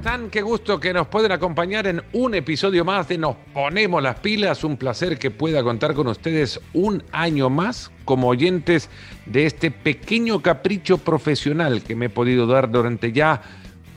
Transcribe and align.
están? 0.00 0.30
Qué 0.30 0.40
gusto 0.40 0.80
que 0.80 0.94
nos 0.94 1.08
pueden 1.08 1.30
acompañar 1.30 1.86
en 1.86 2.02
un 2.14 2.34
episodio 2.34 2.86
más 2.86 3.06
de 3.06 3.18
Nos 3.18 3.36
Ponemos 3.52 4.02
las 4.02 4.18
Pilas. 4.20 4.64
Un 4.64 4.78
placer 4.78 5.18
que 5.18 5.30
pueda 5.30 5.62
contar 5.62 5.92
con 5.92 6.06
ustedes 6.06 6.58
un 6.72 7.04
año 7.12 7.50
más 7.50 7.92
como 8.06 8.28
oyentes 8.28 8.88
de 9.26 9.44
este 9.44 9.70
pequeño 9.70 10.40
capricho 10.40 10.96
profesional 10.96 11.82
que 11.82 11.94
me 11.94 12.06
he 12.06 12.08
podido 12.08 12.46
dar 12.46 12.70
durante 12.70 13.12
ya 13.12 13.42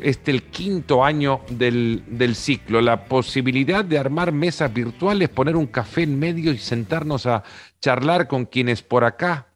este 0.02 0.32
el 0.32 0.44
quinto 0.44 1.06
año 1.06 1.40
del, 1.50 2.04
del 2.06 2.36
ciclo. 2.36 2.82
La 2.82 3.06
posibilidad 3.06 3.86
de 3.86 3.98
armar 3.98 4.34
mesas 4.34 4.74
virtuales, 4.74 5.30
poner 5.30 5.56
un 5.56 5.68
café 5.68 6.04
en 6.04 6.20
medio 6.20 6.52
y 6.52 6.58
sentarnos 6.58 7.26
a 7.28 7.46
charlar 7.80 8.28
con 8.28 8.46
quienes 8.46 8.82
por 8.82 9.06
acá 9.06 9.54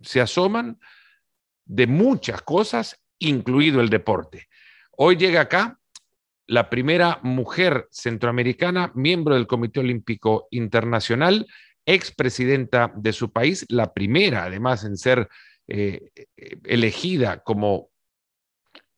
se 0.00 0.22
asoman 0.22 0.78
de 1.66 1.86
muchas 1.86 2.40
cosas, 2.40 2.98
incluido 3.18 3.82
el 3.82 3.90
deporte. 3.90 4.48
Hoy 4.96 5.16
llega 5.16 5.42
acá 5.42 5.80
la 6.52 6.68
primera 6.68 7.18
mujer 7.22 7.88
centroamericana, 7.90 8.92
miembro 8.94 9.36
del 9.36 9.46
Comité 9.46 9.80
Olímpico 9.80 10.48
Internacional, 10.50 11.46
expresidenta 11.86 12.92
de 12.94 13.14
su 13.14 13.32
país, 13.32 13.64
la 13.70 13.94
primera 13.94 14.44
además 14.44 14.84
en 14.84 14.98
ser 14.98 15.30
eh, 15.66 16.10
elegida 16.64 17.42
como 17.42 17.88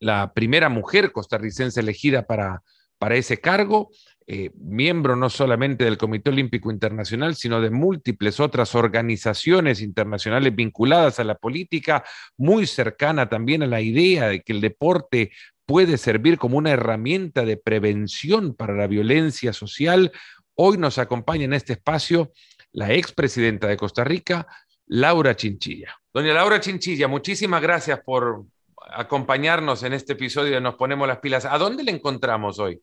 la 0.00 0.32
primera 0.34 0.68
mujer 0.68 1.12
costarricense 1.12 1.78
elegida 1.78 2.26
para, 2.26 2.64
para 2.98 3.14
ese 3.14 3.40
cargo, 3.40 3.90
eh, 4.26 4.50
miembro 4.54 5.16
no 5.16 5.28
solamente 5.28 5.84
del 5.84 5.98
Comité 5.98 6.30
Olímpico 6.30 6.70
Internacional, 6.70 7.34
sino 7.34 7.60
de 7.60 7.68
múltiples 7.68 8.40
otras 8.40 8.74
organizaciones 8.74 9.82
internacionales 9.82 10.54
vinculadas 10.56 11.20
a 11.20 11.24
la 11.24 11.34
política, 11.34 12.04
muy 12.38 12.66
cercana 12.66 13.28
también 13.28 13.62
a 13.62 13.66
la 13.66 13.82
idea 13.82 14.28
de 14.28 14.40
que 14.40 14.54
el 14.54 14.62
deporte 14.62 15.30
puede 15.66 15.98
servir 15.98 16.38
como 16.38 16.56
una 16.56 16.70
herramienta 16.70 17.44
de 17.44 17.58
prevención 17.58 18.54
para 18.54 18.74
la 18.74 18.86
violencia 18.86 19.52
social. 19.52 20.10
Hoy 20.54 20.78
nos 20.78 20.96
acompaña 20.96 21.44
en 21.44 21.52
este 21.52 21.74
espacio 21.74 22.32
la 22.72 22.92
expresidenta 22.92 23.66
de 23.66 23.76
Costa 23.76 24.04
Rica, 24.04 24.46
Laura 24.86 25.36
Chinchilla. 25.36 25.98
Doña 26.14 26.32
Laura 26.32 26.60
Chinchilla, 26.60 27.08
muchísimas 27.08 27.60
gracias 27.60 28.00
por 28.00 28.44
acompañarnos 28.90 29.82
en 29.82 29.92
este 29.92 30.14
episodio 30.14 30.54
de 30.54 30.60
Nos 30.60 30.76
Ponemos 30.76 31.06
las 31.06 31.18
Pilas. 31.18 31.44
¿A 31.44 31.58
dónde 31.58 31.82
le 31.82 31.90
encontramos 31.90 32.58
hoy? 32.58 32.80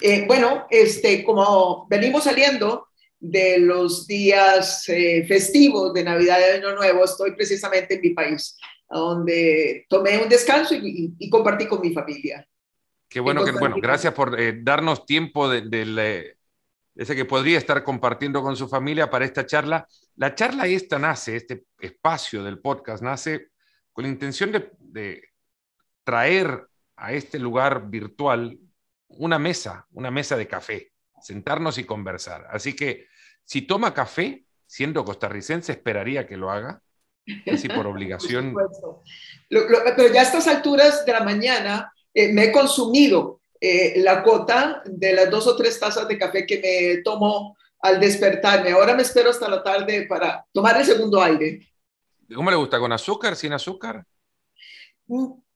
Eh, 0.00 0.24
bueno, 0.26 0.66
este, 0.70 1.24
como 1.24 1.86
venimos 1.88 2.24
saliendo 2.24 2.88
de 3.18 3.58
los 3.58 4.06
días 4.06 4.88
eh, 4.88 5.24
festivos 5.26 5.92
de 5.92 6.04
Navidad 6.04 6.38
y 6.38 6.56
Año 6.58 6.74
Nuevo, 6.74 7.04
estoy 7.04 7.32
precisamente 7.32 7.94
en 7.94 8.00
mi 8.00 8.10
país 8.10 8.56
donde 8.88 9.86
tomé 9.88 10.18
un 10.18 10.28
descanso 10.28 10.74
y, 10.74 11.28
compartí 11.28 11.66
con 11.66 11.80
mi 11.80 11.92
familia. 11.92 12.46
Qué 13.08 13.20
bueno, 13.20 13.44
que, 13.44 13.52
bueno, 13.52 13.76
gracias 13.80 14.14
por 14.14 14.38
eh, 14.40 14.60
darnos 14.62 15.04
tiempo 15.04 15.48
de, 15.48 16.36
ese 16.94 17.16
que 17.16 17.24
podría 17.24 17.58
estar 17.58 17.82
compartiendo 17.84 18.42
con 18.42 18.56
su 18.56 18.68
familia 18.68 19.10
para 19.10 19.24
esta 19.24 19.46
charla. 19.46 19.86
La 20.16 20.34
charla 20.34 20.66
esta 20.66 20.98
nace, 20.98 21.36
este 21.36 21.64
espacio 21.78 22.42
del 22.42 22.60
podcast 22.60 23.02
nace 23.02 23.48
con 23.92 24.04
la 24.04 24.10
intención 24.10 24.52
de, 24.52 24.70
de 24.78 25.22
traer 26.04 26.66
a 26.96 27.12
este 27.12 27.38
lugar 27.38 27.88
virtual 27.88 28.58
una 29.08 29.38
mesa, 29.38 29.86
una 29.92 30.10
mesa 30.10 30.36
de 30.36 30.46
café, 30.46 30.92
sentarnos 31.20 31.78
y 31.78 31.84
conversar. 31.84 32.46
Así 32.50 32.74
que 32.74 33.06
si 33.44 33.62
toma 33.62 33.94
café, 33.94 34.44
siendo 34.66 35.04
costarricense, 35.04 35.72
esperaría 35.72 36.26
que 36.26 36.36
lo 36.36 36.50
haga 36.50 36.82
Casi 37.44 37.68
por 37.68 37.86
obligación. 37.86 38.54
pero 39.48 40.12
ya 40.12 40.20
a 40.20 40.24
estas 40.24 40.46
alturas 40.46 41.04
de 41.04 41.12
la 41.12 41.20
mañana 41.20 41.92
eh, 42.12 42.32
me 42.32 42.44
he 42.44 42.52
consumido 42.52 43.40
eh, 43.60 44.00
la 44.00 44.22
cuota 44.22 44.82
de 44.84 45.12
las 45.12 45.30
dos 45.30 45.46
o 45.46 45.56
tres 45.56 45.78
tazas 45.78 46.06
de 46.08 46.18
café 46.18 46.46
que 46.46 46.60
me 46.60 47.02
tomo 47.02 47.56
al 47.80 48.00
despertarme. 48.00 48.72
Ahora 48.72 48.94
me 48.94 49.02
espero 49.02 49.30
hasta 49.30 49.48
la 49.48 49.62
tarde 49.62 50.06
para 50.08 50.44
tomar 50.52 50.78
el 50.78 50.84
segundo 50.84 51.20
aire. 51.20 51.66
¿Cómo 52.34 52.50
le 52.50 52.56
gusta? 52.56 52.78
¿Con 52.78 52.92
azúcar? 52.92 53.36
¿Sin 53.36 53.52
azúcar? 53.52 54.04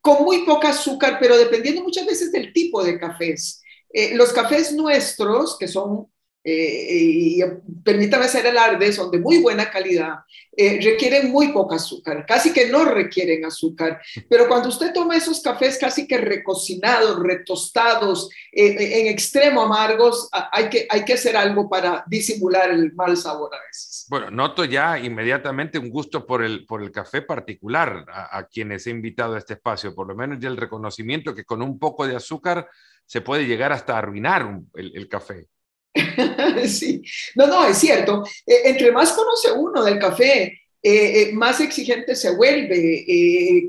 Con 0.03 0.25
muy 0.25 0.45
poca 0.45 0.69
azúcar, 0.69 1.17
pero 1.19 1.37
dependiendo 1.37 1.81
muchas 1.81 2.05
veces 2.05 2.31
del 2.31 2.51
tipo 2.51 2.83
de 2.83 2.99
cafés. 2.99 3.63
Eh, 3.89 4.15
los 4.15 4.33
cafés 4.33 4.73
nuestros, 4.73 5.57
que 5.57 5.69
son 5.69 6.11
eh, 6.45 6.87
y 6.89 7.39
permítame 7.85 8.25
hacer 8.25 8.45
alarde, 8.45 8.91
son 8.91 9.09
de 9.09 9.19
muy 9.19 9.37
buena 9.37 9.71
calidad, 9.71 10.15
eh, 10.55 10.77
requieren 10.83 11.31
muy 11.31 11.53
poco 11.53 11.73
azúcar, 11.73 12.25
casi 12.27 12.51
que 12.51 12.67
no 12.67 12.83
requieren 12.83 13.45
azúcar, 13.45 14.01
pero 14.29 14.49
cuando 14.49 14.67
usted 14.67 14.91
toma 14.93 15.15
esos 15.15 15.41
cafés 15.41 15.77
casi 15.77 16.05
que 16.05 16.17
recocinados, 16.17 17.17
retostados, 17.23 18.29
eh, 18.51 18.99
en 18.99 19.07
extremo 19.07 19.61
amargos, 19.61 20.27
hay 20.51 20.69
que, 20.69 20.85
hay 20.89 21.05
que 21.05 21.13
hacer 21.13 21.37
algo 21.37 21.69
para 21.69 22.03
disimular 22.07 22.71
el 22.71 22.93
mal 22.93 23.15
sabor 23.15 23.55
a 23.55 23.65
veces. 23.65 24.05
Bueno, 24.09 24.29
noto 24.29 24.65
ya 24.65 24.99
inmediatamente 24.99 25.79
un 25.79 25.89
gusto 25.89 26.25
por 26.25 26.43
el, 26.43 26.65
por 26.65 26.83
el 26.83 26.91
café 26.91 27.21
particular 27.21 28.05
a, 28.09 28.45
quienes 28.47 28.85
he 28.85 28.89
invitado 28.89 29.35
a 29.35 29.37
este 29.37 29.53
espacio, 29.53 29.95
por 29.95 30.07
lo 30.07 30.15
menos 30.15 30.39
ya 30.39 30.49
el 30.49 30.57
reconocimiento 30.57 31.33
que 31.33 31.45
con 31.45 31.61
un 31.61 31.79
poco 31.79 32.05
de 32.05 32.17
azúcar 32.17 32.67
se 33.05 33.21
puede 33.21 33.47
llegar 33.47 33.71
hasta 33.71 33.97
arruinar 33.97 34.59
el 34.75 35.07
café. 35.07 35.47
sí, 36.67 37.01
no, 37.35 37.47
no, 37.47 37.65
es 37.65 37.77
cierto. 37.77 38.23
Eh, 38.45 38.61
entre 38.65 38.91
más 38.91 39.13
conoce 39.13 39.51
uno 39.51 39.83
del 39.83 39.99
café, 39.99 40.43
eh, 40.43 41.21
eh, 41.21 41.31
más 41.33 41.59
exigente 41.59 42.15
se 42.15 42.35
vuelve. 42.35 43.65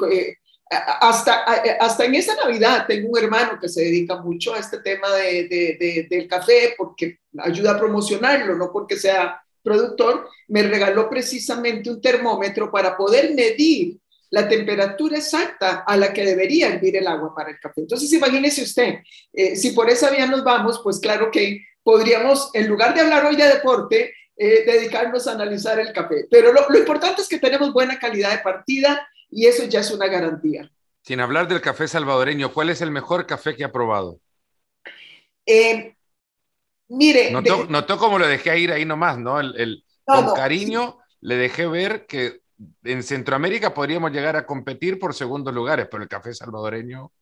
hasta, 1.00 1.44
hasta 1.80 2.04
en 2.04 2.14
esta 2.14 2.34
Navidad 2.36 2.86
tengo 2.88 3.10
un 3.10 3.18
hermano 3.18 3.58
que 3.60 3.68
se 3.68 3.82
dedica 3.82 4.20
mucho 4.20 4.54
a 4.54 4.58
este 4.58 4.78
tema 4.78 5.08
de, 5.14 6.06
del 6.10 6.26
café 6.26 6.74
porque 6.76 7.18
ayuda 7.38 7.72
a 7.72 7.78
promocionarlo, 7.78 8.56
no 8.56 8.72
porque 8.72 8.96
sea 8.96 9.40
productor, 9.62 10.28
me 10.48 10.62
regaló 10.62 11.08
precisamente 11.08 11.90
un 11.90 12.00
termómetro 12.00 12.70
para 12.70 12.96
poder 12.96 13.34
medir 13.34 13.98
la 14.34 14.48
temperatura 14.48 15.16
exacta 15.16 15.84
a 15.86 15.96
la 15.96 16.12
que 16.12 16.24
debería 16.24 16.68
hervir 16.68 16.96
el 16.96 17.06
agua 17.06 17.34
para 17.34 17.50
el 17.50 17.60
café. 17.60 17.82
Entonces, 17.82 18.12
imagínese 18.12 18.62
usted, 18.62 18.96
si 19.54 19.70
por 19.70 19.88
esa 19.88 20.10
vía 20.10 20.26
nos 20.26 20.42
vamos, 20.42 20.80
pues 20.82 20.98
claro 20.98 21.30
que 21.30 21.64
podríamos, 21.84 22.50
en 22.54 22.66
lugar 22.66 22.94
de 22.94 23.02
hablar 23.02 23.26
hoy 23.26 23.36
de 23.36 23.44
deporte, 23.44 24.12
eh, 24.36 24.64
dedicarnos 24.66 25.28
a 25.28 25.32
analizar 25.32 25.78
el 25.78 25.92
café. 25.92 26.26
Pero 26.28 26.52
lo, 26.52 26.76
importante 26.76 27.22
es 27.22 27.28
que 27.28 27.38
tenemos 27.38 27.72
buena 27.72 28.00
calidad 28.00 28.32
de 28.32 28.38
partida 28.38 29.06
y 29.30 29.46
eso 29.46 29.64
ya 29.66 29.78
es 29.78 29.92
una 29.92 30.08
garantía. 30.08 30.68
Sin 31.02 31.20
hablar 31.20 31.46
del 31.46 31.60
café 31.60 31.86
salvadoreño, 31.86 32.52
¿cuál 32.52 32.70
es 32.70 32.80
el 32.80 32.90
mejor 32.90 33.26
café 33.26 33.54
que 33.54 33.62
ha 33.62 33.70
probado? 33.70 34.18
Eh, 35.46 35.94
mire. 36.88 37.30
Notó, 37.30 37.66
notó 37.68 37.96
cómo 37.96 38.18
lo 38.18 38.26
dejé 38.26 38.58
ir 38.58 38.72
ahí 38.72 38.84
nomás, 38.84 39.18
¿no? 39.18 39.38
El, 39.38 39.84
con 40.04 40.34
cariño 40.34 40.98
le 41.20 41.36
dejé 41.36 41.66
ver 41.66 42.06
que 42.06 42.40
en 42.84 43.02
Centroamérica 43.02 43.74
podríamos 43.74 44.12
llegar 44.12 44.36
a 44.36 44.46
competir 44.46 44.98
por 44.98 45.14
segundos 45.14 45.54
lugares, 45.54 45.88
pero 45.90 46.02
el 46.02 46.08
café 46.08 46.34
salvadoreño. 46.34 47.12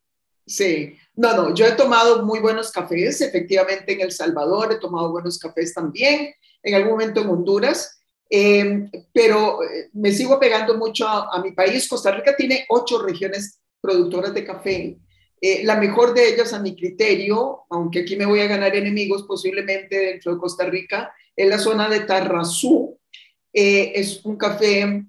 Sí, 0.45 0.97
no, 1.15 1.35
no, 1.35 1.55
yo 1.55 1.67
he 1.67 1.73
tomado 1.73 2.25
muy 2.25 2.41
buenos 2.41 2.73
cafés, 2.73 3.21
efectivamente 3.21 3.93
en 3.93 4.01
El 4.01 4.13
Salvador 4.13 4.73
he 4.73 4.81
tomado 4.81 5.13
buenos 5.13 5.39
cafés 5.39 5.73
también, 5.73 6.35
en 6.63 6.75
algún 6.75 6.93
momento 6.93 7.21
en 7.21 7.29
Honduras, 7.29 8.01
em, 8.29 8.91
pero 9.13 9.63
eh, 9.63 9.89
me 9.93 10.11
sigo 10.11 10.41
pegando 10.41 10.77
mucho 10.77 11.07
a, 11.07 11.41
mi 11.43 11.53
país. 11.53 11.89
Costa 11.89 12.11
Rica 12.11 12.35
tiene 12.35 12.67
ocho 12.71 13.03
regiones 13.03 13.61
productoras 13.81 14.35
de 14.35 14.45
café. 14.45 14.99
Eh, 15.41 15.65
la 15.65 15.77
mejor 15.77 16.15
de 16.15 16.29
ellas, 16.29 16.53
a 16.53 16.61
mi 16.61 16.75
criterio, 16.75 17.63
aunque 17.71 18.01
aquí 18.01 18.17
me 18.17 18.27
voy 18.27 18.41
a 18.41 18.47
ganar 18.47 18.75
enemigos 18.75 19.25
posiblemente 19.25 19.97
dentro 19.97 20.35
de 20.35 20.41
Costa 20.41 20.65
Rica, 20.65 21.13
es 21.37 21.49
la 21.49 21.59
zona 21.59 21.89
de 21.89 22.01
Tarrazú. 22.01 22.99
Eh, 23.53 23.93
es 23.95 24.25
un 24.25 24.37
café 24.37 25.05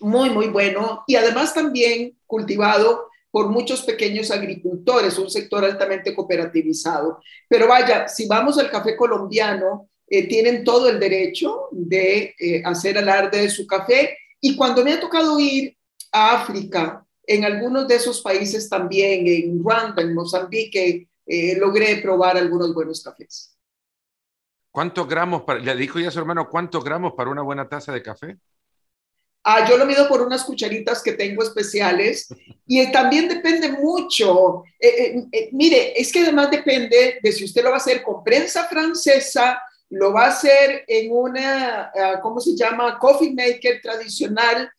muy, 0.00 0.30
muy 0.30 0.48
bueno 0.48 1.04
y 1.06 1.16
además 1.16 1.54
también 1.54 2.16
cultivado 2.26 3.08
por 3.30 3.48
muchos 3.48 3.82
pequeños 3.82 4.30
agricultores, 4.30 5.18
un 5.18 5.28
sector 5.28 5.64
altamente 5.64 6.14
cooperativizado. 6.14 7.20
Pero 7.48 7.66
vaya, 7.66 8.06
si 8.06 8.28
vamos 8.28 8.58
al 8.58 8.70
café 8.70 8.96
colombiano, 8.96 9.88
eh, 10.06 10.28
tienen 10.28 10.62
todo 10.62 10.88
el 10.88 11.00
derecho 11.00 11.68
de 11.72 12.34
eh, 12.38 12.62
hacer 12.64 12.96
alarde 12.96 13.40
de 13.40 13.50
su 13.50 13.66
café. 13.66 14.16
Y 14.40 14.54
cuando 14.54 14.84
me 14.84 14.92
ha 14.92 15.00
tocado 15.00 15.38
ir 15.40 15.76
a 16.12 16.40
África, 16.42 17.04
en 17.26 17.44
algunos 17.44 17.88
de 17.88 17.96
esos 17.96 18.20
países 18.20 18.68
también, 18.68 19.26
en 19.26 19.62
Ruanda, 19.62 20.02
en 20.02 20.14
Mozambique, 20.14 21.08
eh, 21.26 21.56
logré 21.56 21.96
probar 21.96 22.36
algunos 22.36 22.72
buenos 22.74 23.02
cafés. 23.02 23.56
¿Cuántos 24.70 25.08
gramos, 25.08 25.42
para, 25.42 25.60
le 25.60 25.74
dijo 25.74 25.98
ya 25.98 26.10
su 26.10 26.18
hermano, 26.18 26.48
cuántos 26.48 26.84
gramos 26.84 27.14
para 27.14 27.30
una 27.30 27.42
buena 27.42 27.68
taza 27.68 27.92
de 27.92 28.02
café? 28.02 28.38
Ah, 29.44 29.68
yo 29.68 29.76
lo 29.76 29.84
mido 29.84 30.08
por 30.08 30.22
unas 30.22 30.42
cucharitas 30.42 31.02
que 31.02 31.12
tengo 31.12 31.42
especiales 31.42 32.28
y 32.66 32.90
también 32.90 33.28
depende 33.28 33.68
mucho. 33.68 34.64
Eh, 34.80 34.88
eh, 34.88 35.24
eh, 35.30 35.48
mire, 35.52 36.00
es 36.00 36.10
que 36.10 36.20
además 36.20 36.50
depende 36.50 37.18
de 37.22 37.32
si 37.32 37.44
usted 37.44 37.62
lo 37.62 37.68
va 37.68 37.76
a 37.76 37.78
hacer 37.78 38.02
con 38.02 38.24
prensa 38.24 38.64
francesa, 38.64 39.60
lo 39.90 40.12
va 40.12 40.24
a 40.24 40.28
hacer 40.28 40.84
en 40.88 41.12
una, 41.12 41.92
ah, 41.94 42.20
¿cómo 42.22 42.40
se 42.40 42.56
llama? 42.56 42.98
Coffee 42.98 43.34
maker 43.34 43.80
tradicional 43.82 44.70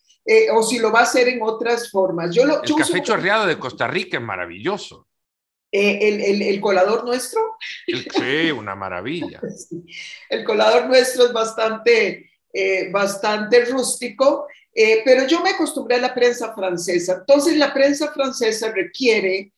o 0.53 0.63
si 0.63 0.79
lo 0.79 0.91
va 0.91 1.01
a 1.01 1.03
hacer 1.03 1.27
en 1.27 1.43
otras 1.43 1.91
formas. 1.91 2.33
Yo 2.33 2.41
El 2.41 2.75
café 2.75 3.03
chorreado 3.03 3.45
de 3.45 3.59
Costa 3.59 3.87
Rica 3.87 4.17
es 4.17 4.23
maravilloso. 4.23 5.05
Eh, 5.77 6.49
el, 6.49 6.61
colador 6.61 7.03
nuestro. 7.03 7.57
sí, 7.85 8.51
una 8.51 8.75
maravilla. 8.75 9.41
El 10.29 10.45
colador 10.45 10.87
nuestro 10.87 11.25
es 11.25 11.33
bastante, 11.33 12.31
eh, 12.57 12.89
bastante 12.91 13.65
rústico, 13.65 14.47
eh, 14.73 15.01
pero 15.03 15.27
yo 15.27 15.41
me 15.41 15.49
acostumbré 15.49 15.97
a 15.97 16.01
la 16.01 16.13
prensa 16.13 16.53
francesa. 16.53 17.17
Entonces, 17.19 17.57
la 17.57 17.73
prensa 17.73 18.11
francesa 18.11 18.71
requiere 18.71 19.51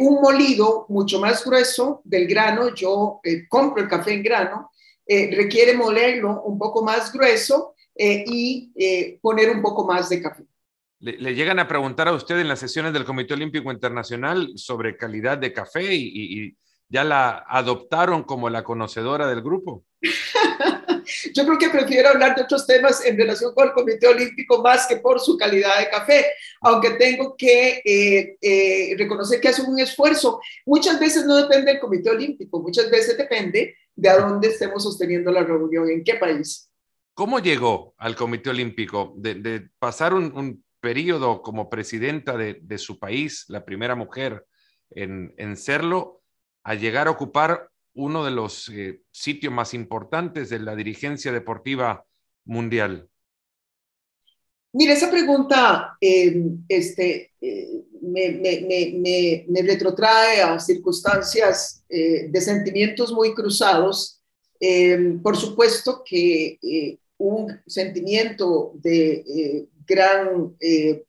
un 0.00 0.20
molido 0.20 0.86
mucho 0.88 1.20
más 1.20 1.44
grueso 1.44 2.00
del 2.02 2.26
grano. 2.26 2.74
Yo 2.74 3.20
compro 3.48 3.80
el 3.80 3.88
café 3.88 4.12
en 4.12 4.24
grano. 4.24 4.72
requiere 5.06 5.72
molerlo 5.74 6.42
un 6.42 6.58
poco 6.58 6.82
más 6.82 7.12
grueso 7.12 7.76
y 7.94 8.72
poner 9.22 9.50
un 9.50 9.62
poco 9.62 9.86
más 9.86 10.08
de 10.08 10.20
café. 10.20 10.42
Le, 11.00 11.34
llegan 11.34 11.60
a 11.60 11.68
preguntar 11.68 12.08
a 12.08 12.12
usted 12.12 12.40
en 12.40 12.48
las 12.48 12.58
sesiones 12.58 12.92
del 12.92 13.04
Comité 13.04 13.34
Olímpico 13.34 13.70
Internacional 13.70 14.50
sobre 14.56 14.96
calidad 14.96 15.38
de 15.38 15.52
café 15.52 15.94
y, 15.94 16.56
ya 16.90 17.04
la 17.04 17.44
adoptaron 17.46 18.24
como 18.24 18.48
la 18.48 18.64
conocedora 18.64 19.28
del 19.28 19.42
grupo. 19.42 19.84
Yo 21.34 21.44
creo 21.44 21.58
que 21.58 21.70
prefiero 21.70 22.10
hablar 22.10 22.34
de 22.34 22.42
otros 22.42 22.66
temas 22.66 23.04
en 23.04 23.16
relación 23.16 23.54
con 23.54 23.68
el 23.68 23.72
Comité 23.72 24.08
Olímpico 24.08 24.62
más 24.62 24.86
que 24.86 24.96
por 24.96 25.20
su 25.20 25.36
calidad 25.36 25.78
de 25.78 25.90
café, 25.90 26.26
aunque 26.60 26.90
tengo 26.90 27.36
que 27.36 27.82
eh, 27.84 28.36
eh, 28.40 28.94
reconocer 28.96 29.40
que 29.40 29.48
hacen 29.48 29.66
un 29.66 29.78
esfuerzo. 29.78 30.40
Muchas 30.66 30.98
veces 30.98 31.24
no 31.24 31.36
depende 31.36 31.72
del 31.72 31.80
Comité 31.80 32.10
Olímpico, 32.10 32.60
muchas 32.60 32.90
veces 32.90 33.16
depende 33.16 33.76
de 33.94 34.08
a 34.08 34.18
dónde 34.18 34.48
estemos 34.48 34.82
sosteniendo 34.82 35.30
la 35.30 35.42
reunión, 35.42 35.90
en 35.90 36.04
qué 36.04 36.14
país. 36.14 36.70
¿Cómo 37.14 37.40
llegó 37.40 37.94
al 37.98 38.14
Comité 38.14 38.50
Olímpico 38.50 39.12
de, 39.16 39.68
pasar 39.80 40.14
un 40.14 40.62
periodo 40.80 41.42
como 41.42 41.68
presidenta 41.68 42.36
de, 42.36 42.78
su 42.78 42.98
país, 42.98 43.44
la 43.48 43.64
primera 43.64 43.94
mujer 43.94 44.46
en, 44.90 45.56
serlo, 45.56 46.22
a 46.62 46.74
llegar 46.74 47.08
a 47.08 47.10
ocupar 47.10 47.70
uno 47.98 48.24
de 48.24 48.30
los 48.30 48.68
eh, 48.70 49.02
sitios 49.10 49.52
más 49.52 49.74
importantes 49.74 50.50
de 50.50 50.60
la 50.60 50.74
dirigencia 50.74 51.32
deportiva 51.32 52.04
mundial? 52.44 53.08
Mira, 54.72 54.92
esa 54.92 55.10
pregunta 55.10 55.96
eh, 56.00 56.42
este, 56.68 57.32
eh, 57.40 57.84
me, 58.02 59.62
retrotrae 59.62 60.42
a 60.42 60.58
circunstancias 60.60 61.84
de 61.88 62.40
sentimientos 62.40 63.12
muy 63.12 63.34
cruzados. 63.34 64.22
por 65.22 65.36
supuesto 65.36 66.02
que 66.04 66.58
un 67.16 67.60
sentimiento 67.66 68.72
de 68.74 69.66
gran, 69.88 70.54
eh, 70.60 71.04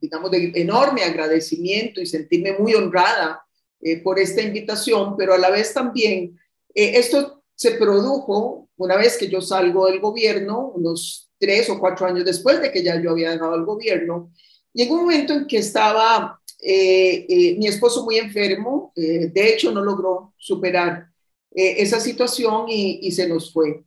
digamos, 0.00 0.30
de 0.30 0.52
enorme 0.54 1.02
agradecimiento 1.02 2.00
y 2.00 2.06
sentirme 2.06 2.52
muy 2.58 2.74
honrada 2.74 3.44
eh, 3.82 4.02
por 4.02 4.18
esta 4.18 4.40
invitación, 4.40 5.16
pero 5.16 5.34
a 5.34 5.38
la 5.38 5.50
vez 5.50 5.74
también 5.74 6.38
eh, 6.74 6.92
esto 6.94 7.42
se 7.54 7.72
produjo 7.72 8.68
una 8.76 8.96
vez 8.96 9.18
que 9.18 9.28
yo 9.28 9.40
salgo 9.40 9.86
del 9.86 10.00
gobierno, 10.00 10.72
unos 10.74 11.30
tres 11.38 11.68
o 11.68 11.78
cuatro 11.78 12.06
años 12.06 12.24
después 12.24 12.60
de 12.60 12.72
que 12.72 12.82
ya 12.82 13.00
yo 13.00 13.10
había 13.10 13.30
dejado 13.30 13.54
el 13.54 13.64
gobierno, 13.64 14.32
y 14.72 14.82
en 14.82 14.92
un 14.92 15.00
momento 15.00 15.34
en 15.34 15.46
que 15.46 15.58
estaba 15.58 16.38
mi 16.64 17.66
esposo 17.66 18.04
muy 18.04 18.18
enfermo, 18.18 18.92
de 18.94 19.48
hecho 19.52 19.72
no 19.72 19.82
logró 19.82 20.32
superar 20.38 21.08
esa 21.50 21.98
situación 21.98 22.66
y 22.68 23.10
se 23.10 23.28
nos 23.28 23.52
fue. 23.52 23.84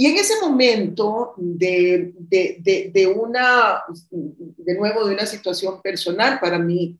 Y 0.00 0.06
en 0.06 0.16
ese 0.16 0.40
momento 0.40 1.34
de, 1.36 2.12
de, 2.16 2.92
de, 2.94 3.06
una, 3.08 3.82
de 4.12 4.74
nuevo, 4.76 5.04
de 5.04 5.12
una 5.12 5.26
situación 5.26 5.82
personal 5.82 6.38
para 6.38 6.56
mí 6.56 6.96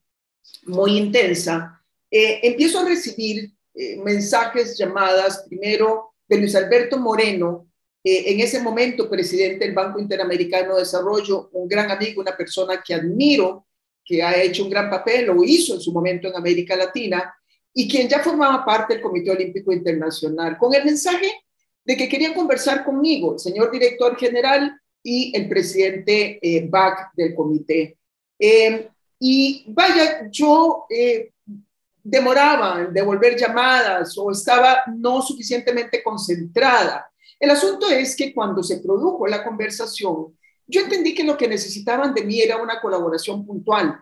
muy 0.66 0.98
intensa, 0.98 1.77
eh, 2.10 2.40
empiezo 2.42 2.80
a 2.80 2.84
recibir 2.84 3.52
eh, 3.74 3.96
mensajes, 3.98 4.76
llamadas, 4.76 5.44
primero 5.48 6.14
de 6.26 6.38
Luis 6.38 6.54
Alberto 6.54 6.98
Moreno, 6.98 7.68
eh, 8.02 8.32
en 8.32 8.40
ese 8.40 8.60
momento 8.60 9.10
presidente 9.10 9.64
del 9.64 9.74
Banco 9.74 9.98
Interamericano 10.00 10.74
de 10.74 10.80
Desarrollo, 10.80 11.50
un 11.52 11.68
gran 11.68 11.90
amigo, 11.90 12.20
una 12.20 12.36
persona 12.36 12.82
que 12.84 12.94
admiro, 12.94 13.66
que 14.04 14.22
ha 14.22 14.42
hecho 14.42 14.64
un 14.64 14.70
gran 14.70 14.88
papel, 14.88 15.26
lo 15.26 15.42
hizo 15.44 15.74
en 15.74 15.80
su 15.80 15.92
momento 15.92 16.28
en 16.28 16.36
América 16.36 16.76
Latina, 16.76 17.34
y 17.74 17.88
quien 17.88 18.08
ya 18.08 18.20
formaba 18.20 18.64
parte 18.64 18.94
del 18.94 19.02
Comité 19.02 19.30
Olímpico 19.30 19.72
Internacional, 19.72 20.56
con 20.56 20.74
el 20.74 20.84
mensaje 20.84 21.30
de 21.84 21.96
que 21.96 22.08
querían 22.08 22.34
conversar 22.34 22.84
conmigo, 22.84 23.34
el 23.34 23.38
señor 23.38 23.70
director 23.70 24.16
general 24.16 24.78
y 25.02 25.36
el 25.36 25.48
presidente 25.48 26.38
eh, 26.42 26.66
BAC 26.68 27.12
del 27.14 27.34
comité. 27.34 27.98
Em, 28.38 28.84
y 29.20 29.64
vaya, 29.68 30.28
yo 30.30 30.86
eh, 30.90 31.32
demoraba 32.02 32.80
en 32.80 32.92
devolver 32.92 33.36
llamadas 33.36 34.16
o 34.18 34.30
estaba 34.30 34.82
no 34.96 35.22
suficientemente 35.22 36.02
concentrada. 36.02 37.10
El 37.38 37.50
asunto 37.50 37.88
es 37.90 38.16
que 38.16 38.34
cuando 38.34 38.62
se 38.62 38.78
produjo 38.78 39.26
la 39.26 39.44
conversación, 39.44 40.36
yo 40.66 40.80
entendí 40.82 41.14
que 41.14 41.24
lo 41.24 41.36
que 41.36 41.48
necesitaban 41.48 42.12
de 42.14 42.24
mí 42.24 42.40
era 42.40 42.56
una 42.56 42.80
colaboración 42.80 43.46
puntual, 43.46 44.00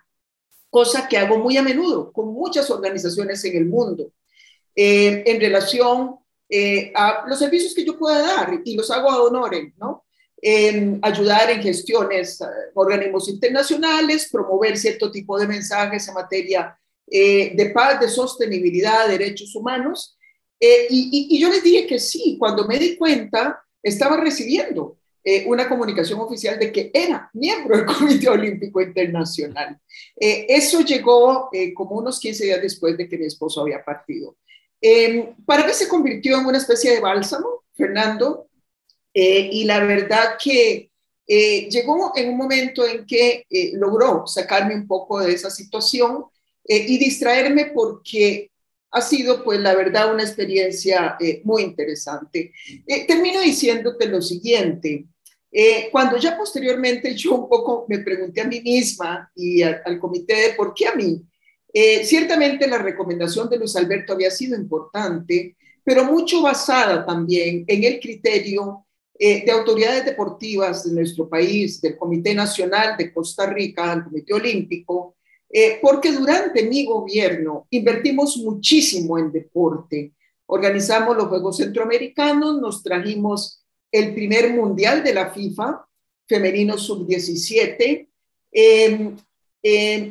cosa 0.70 1.06
que 1.08 1.16
hago 1.16 1.38
muy 1.38 1.56
a 1.56 1.62
menudo 1.62 2.12
con 2.12 2.32
muchas 2.32 2.70
organizaciones 2.70 3.44
en 3.44 3.56
el 3.56 3.66
mundo, 3.66 4.12
eh, 4.74 5.22
en 5.26 5.40
relación 5.40 6.16
eh, 6.48 6.92
a 6.94 7.24
los 7.26 7.38
servicios 7.38 7.74
que 7.74 7.84
yo 7.84 7.98
pueda 7.98 8.20
dar 8.20 8.60
y 8.64 8.76
los 8.76 8.90
hago 8.90 9.10
a 9.10 9.22
honores, 9.22 9.72
¿no? 9.76 10.04
ayudar 11.02 11.50
en 11.50 11.62
gestiones, 11.62 12.40
eh, 12.40 12.44
organismos 12.74 13.28
internacionales, 13.28 14.28
promover 14.30 14.76
cierto 14.76 15.10
tipo 15.10 15.38
de 15.38 15.48
mensajes 15.48 16.06
en 16.06 16.14
materia 16.14 16.78
eh, 17.10 17.52
de 17.54 17.70
paz, 17.70 18.00
de 18.00 18.08
sostenibilidad, 18.08 19.08
derechos 19.08 19.54
humanos. 19.54 20.16
Y, 20.58 21.28
y, 21.30 21.38
yo 21.38 21.50
les 21.50 21.62
dije 21.62 21.86
que 21.86 21.98
sí, 21.98 22.36
cuando 22.38 22.66
me 22.66 22.78
di 22.78 22.96
cuenta, 22.96 23.62
estaba 23.82 24.16
recibiendo 24.16 24.98
una 25.46 25.68
comunicación 25.68 26.20
oficial 26.20 26.58
de 26.58 26.72
que 26.72 26.90
era 26.94 27.28
miembro 27.34 27.76
del 27.76 27.84
Comité 27.98 28.28
Olímpico 28.28 28.80
Internacional. 28.80 29.78
eso 30.16 30.80
llegó 30.80 31.50
como 31.74 31.96
unos 31.96 32.18
15 32.20 32.44
días 32.44 32.62
después 32.62 32.96
de 32.96 33.06
que 33.06 33.18
mi 33.18 33.26
esposo 33.26 33.60
había 33.60 33.84
partido. 33.84 34.36
Em, 34.80 35.34
para 35.44 35.66
mí 35.66 35.72
se 35.72 35.88
convirtió 35.88 36.38
en 36.38 36.46
una 36.46 36.58
especie 36.58 36.92
de 36.92 37.00
bálsamo, 37.00 37.64
Fernando, 37.74 38.48
eh, 39.12 39.48
y 39.52 39.64
la 39.64 39.80
verdad 39.80 40.36
que 40.42 40.90
eh, 41.26 41.68
llegó 41.68 42.12
en 42.14 42.28
un 42.30 42.36
momento 42.36 42.86
en 42.86 43.06
que 43.06 43.46
eh, 43.48 43.72
logró 43.74 44.26
sacarme 44.26 44.74
un 44.74 44.86
poco 44.86 45.20
de 45.20 45.32
esa 45.32 45.50
situación 45.50 46.26
y 46.68 46.98
distraerme 46.98 47.66
porque 47.66 48.50
ha 48.90 49.00
sido, 49.00 49.44
pues, 49.44 49.60
la 49.60 49.74
verdad, 49.74 50.12
una 50.12 50.22
experiencia 50.22 51.16
muy 51.44 51.62
interesante. 51.62 52.52
termino 53.06 53.40
diciéndote 53.40 54.06
lo 54.08 54.20
siguiente. 54.20 55.06
cuando 55.92 56.16
ya 56.16 56.36
posteriormente 56.36 57.14
yo 57.14 57.34
un 57.34 57.48
poco 57.48 57.86
me 57.88 58.00
pregunté 58.00 58.40
a 58.40 58.48
mí 58.48 58.60
misma 58.60 59.30
y 59.34 59.62
al 59.62 59.98
comité 59.98 60.34
de 60.34 60.54
por 60.54 60.74
qué 60.74 60.86
a 60.88 60.94
mí, 60.94 61.22
eh, 61.78 62.06
ciertamente 62.06 62.66
la 62.66 62.78
recomendación 62.78 63.50
de 63.50 63.58
Luis 63.58 63.76
Alberto 63.76 64.14
había 64.14 64.30
sido 64.30 64.56
importante, 64.56 65.58
pero 65.84 66.04
mucho 66.04 66.40
basada 66.40 67.04
también 67.04 67.66
en 67.66 67.84
el 67.84 68.00
criterio 68.00 68.86
eh, 69.18 69.44
de 69.44 69.52
autoridades 69.52 70.06
deportivas 70.06 70.84
de 70.84 70.94
nuestro 70.94 71.28
país, 71.28 71.78
del 71.82 71.98
Comité 71.98 72.34
Nacional 72.34 72.96
de 72.96 73.12
Costa 73.12 73.44
Rica, 73.50 73.94
del 73.94 74.04
Comité 74.04 74.32
Olímpico, 74.32 75.15
eh, 75.48 75.78
porque 75.80 76.12
durante 76.12 76.64
mi 76.64 76.84
gobierno 76.84 77.66
invertimos 77.70 78.36
muchísimo 78.38 79.18
en 79.18 79.32
deporte. 79.32 80.12
Organizamos 80.46 81.16
los 81.16 81.26
Juegos 81.28 81.56
Centroamericanos, 81.58 82.60
nos 82.60 82.82
trajimos 82.82 83.64
el 83.90 84.14
primer 84.14 84.52
mundial 84.52 85.02
de 85.02 85.14
la 85.14 85.30
FIFA, 85.30 85.84
femenino 86.26 86.76
sub-17, 86.76 88.08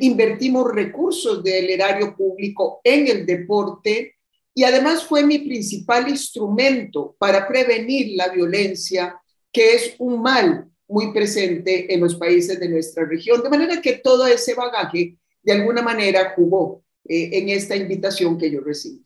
invertimos 0.00 0.70
recursos 0.72 1.42
del 1.42 1.70
erario 1.70 2.14
público 2.14 2.80
en 2.84 3.08
el 3.08 3.26
deporte 3.26 4.16
y 4.58 4.64
además 4.64 5.04
fue 5.04 5.22
mi 5.22 5.38
principal 5.40 6.08
instrumento 6.08 7.14
para 7.18 7.46
prevenir 7.46 8.16
la 8.16 8.28
violencia, 8.28 9.20
que 9.52 9.74
es 9.74 9.94
un 9.98 10.22
mal 10.22 10.70
muy 10.88 11.12
presente 11.12 11.92
en 11.92 12.00
los 12.00 12.14
países 12.14 12.58
de 12.58 12.70
nuestra 12.70 13.04
región. 13.04 13.42
De 13.42 13.50
manera 13.50 13.82
que 13.82 13.98
todo 13.98 14.26
ese 14.26 14.54
bagaje 14.54 15.18
de 15.46 15.52
alguna 15.52 15.80
manera 15.80 16.32
jugó 16.34 16.82
eh, 17.04 17.30
en 17.38 17.48
esta 17.50 17.76
invitación 17.76 18.36
que 18.36 18.50
yo 18.50 18.60
recibí. 18.60 19.02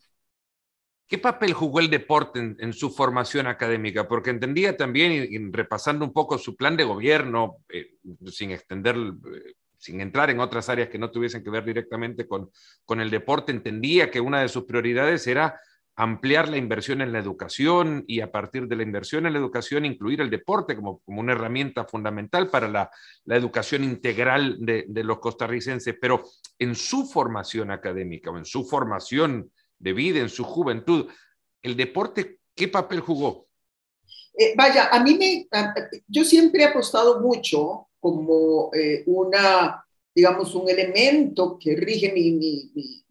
¿Qué 1.06 1.18
papel 1.18 1.52
jugó 1.52 1.80
el 1.80 1.90
deporte 1.90 2.56
en, 2.58 2.72
su 2.72 2.90
formación 2.90 3.46
académica? 3.46 4.08
Porque 4.08 4.30
entendía 4.30 4.76
también, 4.76 5.52
repasando 5.52 6.04
un 6.04 6.12
poco 6.12 6.38
su 6.38 6.56
plan 6.56 6.76
de 6.76 6.84
gobierno, 6.84 7.58
eh, 7.68 7.96
sin 8.30 8.52
extender 8.52 8.96
eh, 8.96 9.54
sin 9.76 10.00
entrar 10.00 10.28
en 10.28 10.40
otras 10.40 10.68
áreas 10.68 10.90
que 10.90 10.98
no 10.98 11.10
tuviesen 11.10 11.42
que 11.42 11.48
ver 11.48 11.64
directamente 11.64 12.28
con, 12.28 12.50
con 12.84 13.00
el 13.00 13.10
deporte, 13.10 13.50
entendía 13.50 14.10
que 14.10 14.20
una 14.20 14.42
de 14.42 14.48
sus 14.48 14.64
prioridades 14.64 15.26
era 15.26 15.58
ampliar 16.02 16.48
la 16.48 16.56
inversión 16.56 17.02
en 17.02 17.12
la 17.12 17.18
educación 17.18 18.04
y 18.06 18.22
a 18.22 18.32
partir 18.32 18.66
de 18.66 18.74
la 18.74 18.82
inversión 18.82 19.26
en 19.26 19.34
la 19.34 19.38
educación 19.38 19.84
incluir 19.84 20.22
el 20.22 20.30
deporte 20.30 20.74
como, 20.74 21.00
como 21.00 21.20
una 21.20 21.32
herramienta 21.32 21.84
fundamental 21.84 22.48
para 22.48 22.68
la, 22.68 22.90
la 23.26 23.36
educación 23.36 23.84
integral 23.84 24.56
de, 24.60 24.86
de, 24.88 25.04
los 25.04 25.18
costarricenses, 25.18 25.94
pero 26.00 26.24
en 26.58 26.74
su 26.74 27.06
formación 27.06 27.70
académica 27.70 28.30
o 28.30 28.38
en 28.38 28.46
su 28.46 28.64
formación 28.64 29.52
de 29.78 29.92
vida, 29.92 30.20
en 30.20 30.30
su 30.30 30.42
juventud, 30.42 31.06
¿el 31.62 31.76
deporte 31.76 32.38
qué 32.54 32.68
papel 32.68 33.00
jugó? 33.00 33.48
Eh, 34.38 34.54
vaya, 34.56 34.88
a 34.90 35.02
mí 35.04 35.18
me, 35.18 35.48
yo 36.08 36.24
siempre 36.24 36.62
he 36.62 36.66
apostado 36.66 37.20
mucho 37.20 37.88
como 38.00 38.70
eh, 38.72 39.02
una, 39.04 39.84
digamos, 40.14 40.54
un 40.54 40.70
elemento 40.70 41.58
que 41.62 41.76
rige 41.76 42.10
mi, 42.14 42.32
mi, 42.32 42.70
mi, 42.74 43.04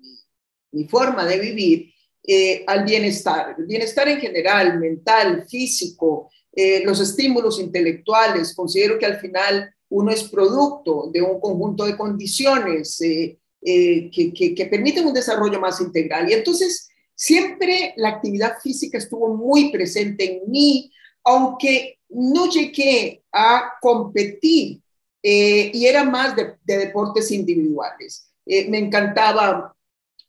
mi 0.72 0.86
forma 0.86 1.24
de 1.26 1.38
vivir 1.38 1.94
eh, 2.24 2.64
al 2.68 2.84
bienestar, 2.84 3.56
el 3.58 3.66
bienestar 3.66 4.08
en 4.10 4.20
general, 4.20 4.78
mental, 4.78 5.46
físico, 5.48 6.30
eh, 6.52 6.84
los 6.84 7.00
estímulos 7.00 7.60
intelectuales. 7.60 8.54
Considero 8.54 9.00
que 9.00 9.06
al 9.06 9.20
final 9.20 9.74
uno 9.90 10.12
es 10.12 10.24
producto 10.24 11.10
de 11.12 11.22
un 11.22 11.40
conjunto 11.40 11.86
de 11.86 11.98
condiciones 11.98 13.00
eh, 13.02 13.38
que, 13.62 14.34
que, 14.34 14.54
que, 14.54 14.66
permiten 14.66 15.08
un 15.08 15.14
desarrollo 15.14 15.60
más 15.60 15.80
integral. 15.82 16.30
Y 16.30 16.34
entonces 16.34 16.90
siempre 17.16 17.94
la 17.98 18.10
actividad 18.10 18.60
física 18.62 18.98
estuvo 18.98 19.36
muy 19.36 19.72
presente 19.72 20.26
en 20.26 20.52
mí, 20.52 20.92
aunque 21.24 22.00
no 22.10 22.50
llegué 22.50 23.24
a 23.32 23.72
competir 23.82 24.82
y 25.22 25.86
era 25.86 26.04
más 26.04 26.36
de, 26.36 26.54
de 26.64 26.78
deportes 26.78 27.32
individuales. 27.32 28.30
me 28.46 28.78
encantaba 28.78 29.76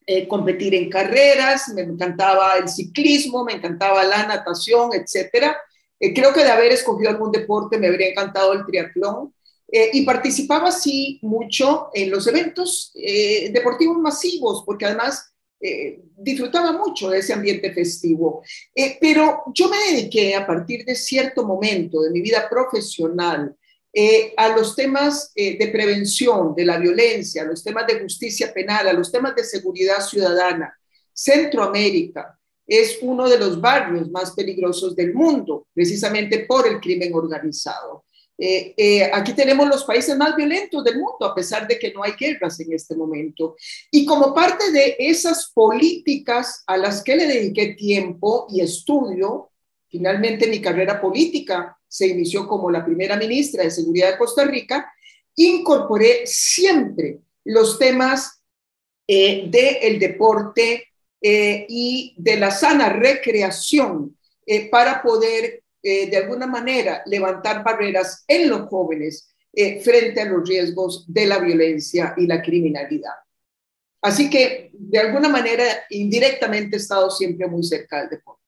eh, 0.06 0.26
competir 0.26 0.74
en 0.74 0.88
carreras, 0.88 1.68
me 1.68 1.82
encantaba 1.82 2.56
el 2.56 2.68
ciclismo, 2.68 3.44
me 3.44 3.52
encantaba 3.52 4.02
la 4.04 4.26
natación, 4.26 4.90
etcétera. 4.92 5.56
Eh, 5.98 6.14
creo 6.14 6.32
que 6.32 6.42
de 6.42 6.50
haber 6.50 6.72
escogido 6.72 7.10
algún 7.10 7.30
deporte 7.30 7.78
me 7.78 7.88
habría 7.88 8.08
encantado 8.08 8.52
el 8.52 8.64
triatlón. 8.64 9.34
Eh, 9.72 9.90
y 9.92 10.04
participaba 10.04 10.70
así 10.70 11.20
mucho 11.22 11.90
en 11.94 12.10
los 12.10 12.26
eventos 12.26 12.92
deportivos 13.52 13.98
masivos, 13.98 14.64
porque 14.66 14.86
además 14.86 15.32
disfrutaba 16.16 16.72
mucho 16.72 17.10
de 17.10 17.18
ese 17.18 17.34
ambiente 17.34 17.70
festivo. 17.72 18.42
pero 19.00 19.44
yo 19.54 19.68
me 19.68 19.76
dediqué 19.92 20.34
a 20.34 20.44
partir 20.44 20.84
de 20.84 20.96
cierto 20.96 21.46
momento 21.46 22.00
de 22.00 22.10
mi 22.10 22.20
vida 22.20 22.48
profesional 22.48 23.54
eh, 23.92 24.34
a 24.36 24.48
los 24.50 24.76
temas 24.76 25.32
eh, 25.34 25.58
de 25.58 25.66
prevención 25.68 26.54
de 26.54 26.64
la 26.64 26.78
violencia, 26.78 27.42
a 27.42 27.46
los 27.46 27.64
temas 27.64 27.86
de 27.88 28.00
justicia 28.00 28.52
penal, 28.52 28.86
a 28.86 28.92
los 28.92 29.10
temas 29.10 29.34
de 29.34 29.42
seguridad 29.42 30.00
ciudadana. 30.00 30.72
Centroamérica 31.12 32.38
es 32.64 32.98
uno 33.02 33.28
de 33.28 33.36
los 33.36 33.60
barrios 33.60 34.08
más 34.10 34.30
peligrosos 34.30 34.94
del 34.94 35.12
mundo, 35.12 35.66
precisamente 35.74 36.46
por 36.46 36.68
el 36.68 36.80
crimen 36.80 37.12
organizado. 37.12 38.04
Eh, 38.38 39.10
aquí 39.12 39.34
tenemos 39.34 39.68
los 39.68 39.84
países 39.84 40.16
más 40.16 40.34
violentos 40.34 40.82
del 40.84 40.98
mundo, 40.98 41.26
a 41.26 41.34
pesar 41.34 41.66
de 41.66 41.78
que 41.78 41.92
no 41.92 42.04
hay 42.04 42.12
guerras 42.12 42.58
en 42.60 42.72
este 42.72 42.94
momento. 42.94 43.56
Y 43.90 44.06
como 44.06 44.32
parte 44.32 44.70
de 44.70 44.96
esas 45.00 45.50
políticas 45.52 46.62
a 46.66 46.76
las 46.76 47.02
que 47.02 47.16
le 47.16 47.26
dediqué 47.26 47.74
tiempo 47.74 48.46
y 48.48 48.60
estudio, 48.60 49.50
finalmente 49.88 50.46
mi 50.46 50.60
carrera 50.62 51.00
política 51.00 51.76
se 51.90 52.06
inició 52.06 52.46
como 52.46 52.70
la 52.70 52.84
primera 52.84 53.16
ministra 53.16 53.64
de 53.64 53.70
Seguridad 53.70 54.12
de 54.12 54.18
Costa 54.18 54.44
Rica, 54.44 54.92
incorporé 55.34 56.22
siempre 56.24 57.18
los 57.44 57.78
temas 57.78 58.40
eh, 59.08 59.50
del 59.50 59.98
deporte 59.98 60.86
eh, 61.20 61.66
y 61.68 62.14
de 62.16 62.36
la 62.36 62.52
sana 62.52 62.90
recreación 62.90 64.16
eh, 64.46 64.70
para 64.70 65.02
poder 65.02 65.62
de 65.82 66.14
alguna 66.18 66.46
manera 66.46 67.02
levantar 67.06 67.64
barreras 67.64 68.22
en 68.28 68.50
los 68.50 68.68
jóvenes 68.68 69.30
frente 69.82 70.20
a 70.20 70.26
los 70.26 70.46
riesgos 70.46 71.06
de 71.08 71.24
la 71.24 71.38
violencia 71.38 72.12
y 72.18 72.26
la 72.26 72.42
criminalidad. 72.42 73.14
Así 74.02 74.28
que 74.28 74.70
de 74.74 74.98
alguna 74.98 75.30
manera 75.30 75.64
indirectamente 75.88 76.76
he 76.76 76.78
estado 76.78 77.10
siempre 77.10 77.46
muy 77.46 77.62
cerca 77.62 78.00
del 78.00 78.10
deporte. 78.10 78.39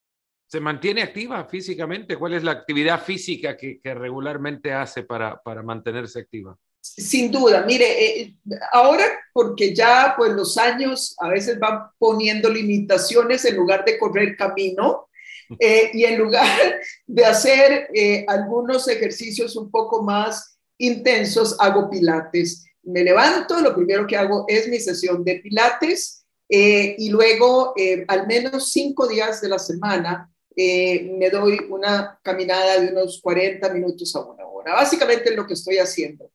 ¿Se 0.52 0.60
mantiene 0.60 1.00
activa 1.00 1.46
físicamente? 1.46 2.18
¿Cuál 2.18 2.34
es 2.34 2.44
la 2.44 2.50
actividad 2.50 3.02
física 3.02 3.56
que, 3.56 3.80
que 3.80 3.94
regularmente 3.94 4.70
hace 4.70 5.02
para, 5.02 5.40
para, 5.40 5.62
mantenerse 5.62 6.18
activa? 6.18 6.58
Sin 6.78 7.30
duda, 7.30 7.64
mire, 7.66 7.86
eh, 8.20 8.36
ahora 8.70 9.02
porque 9.32 9.74
ya 9.74 10.12
pues 10.14 10.34
los 10.34 10.58
años 10.58 11.16
a 11.20 11.30
veces 11.30 11.58
van 11.58 11.84
poniendo 11.98 12.50
limitaciones 12.50 13.46
en 13.46 13.56
lugar 13.56 13.82
de 13.86 13.98
correr 13.98 14.36
camino 14.36 15.08
eh, 15.58 15.90
y 15.94 16.04
en 16.04 16.18
lugar 16.18 16.80
de 17.06 17.24
hacer 17.24 17.88
eh, 17.94 18.26
algunos 18.28 18.86
ejercicios 18.88 19.56
un 19.56 19.70
poco 19.70 20.02
más 20.02 20.58
intensos, 20.76 21.56
hago 21.60 21.88
pilates. 21.88 22.66
Me 22.82 23.02
levanto, 23.02 23.58
lo 23.62 23.74
primero 23.74 24.06
que 24.06 24.18
hago 24.18 24.44
es 24.48 24.68
mi 24.68 24.80
sesión 24.80 25.24
de 25.24 25.36
pilates 25.36 26.26
y 26.46 27.08
luego 27.08 27.72
al 28.08 28.26
menos 28.26 28.72
cinco 28.72 29.08
días 29.08 29.40
de 29.40 29.48
la 29.48 29.58
semana 29.58 30.28
eh, 30.56 31.16
me 31.18 31.30
doy 31.30 31.58
una 31.70 32.18
caminada 32.22 32.80
de 32.80 32.92
unos 32.92 33.20
40 33.22 33.72
minutos 33.72 34.14
a 34.16 34.20
una 34.20 34.44
hora. 34.46 34.74
Básicamente 34.74 35.30
es 35.30 35.36
lo 35.36 35.46
que 35.46 35.54
estoy 35.54 35.78
haciendo. 35.78 36.30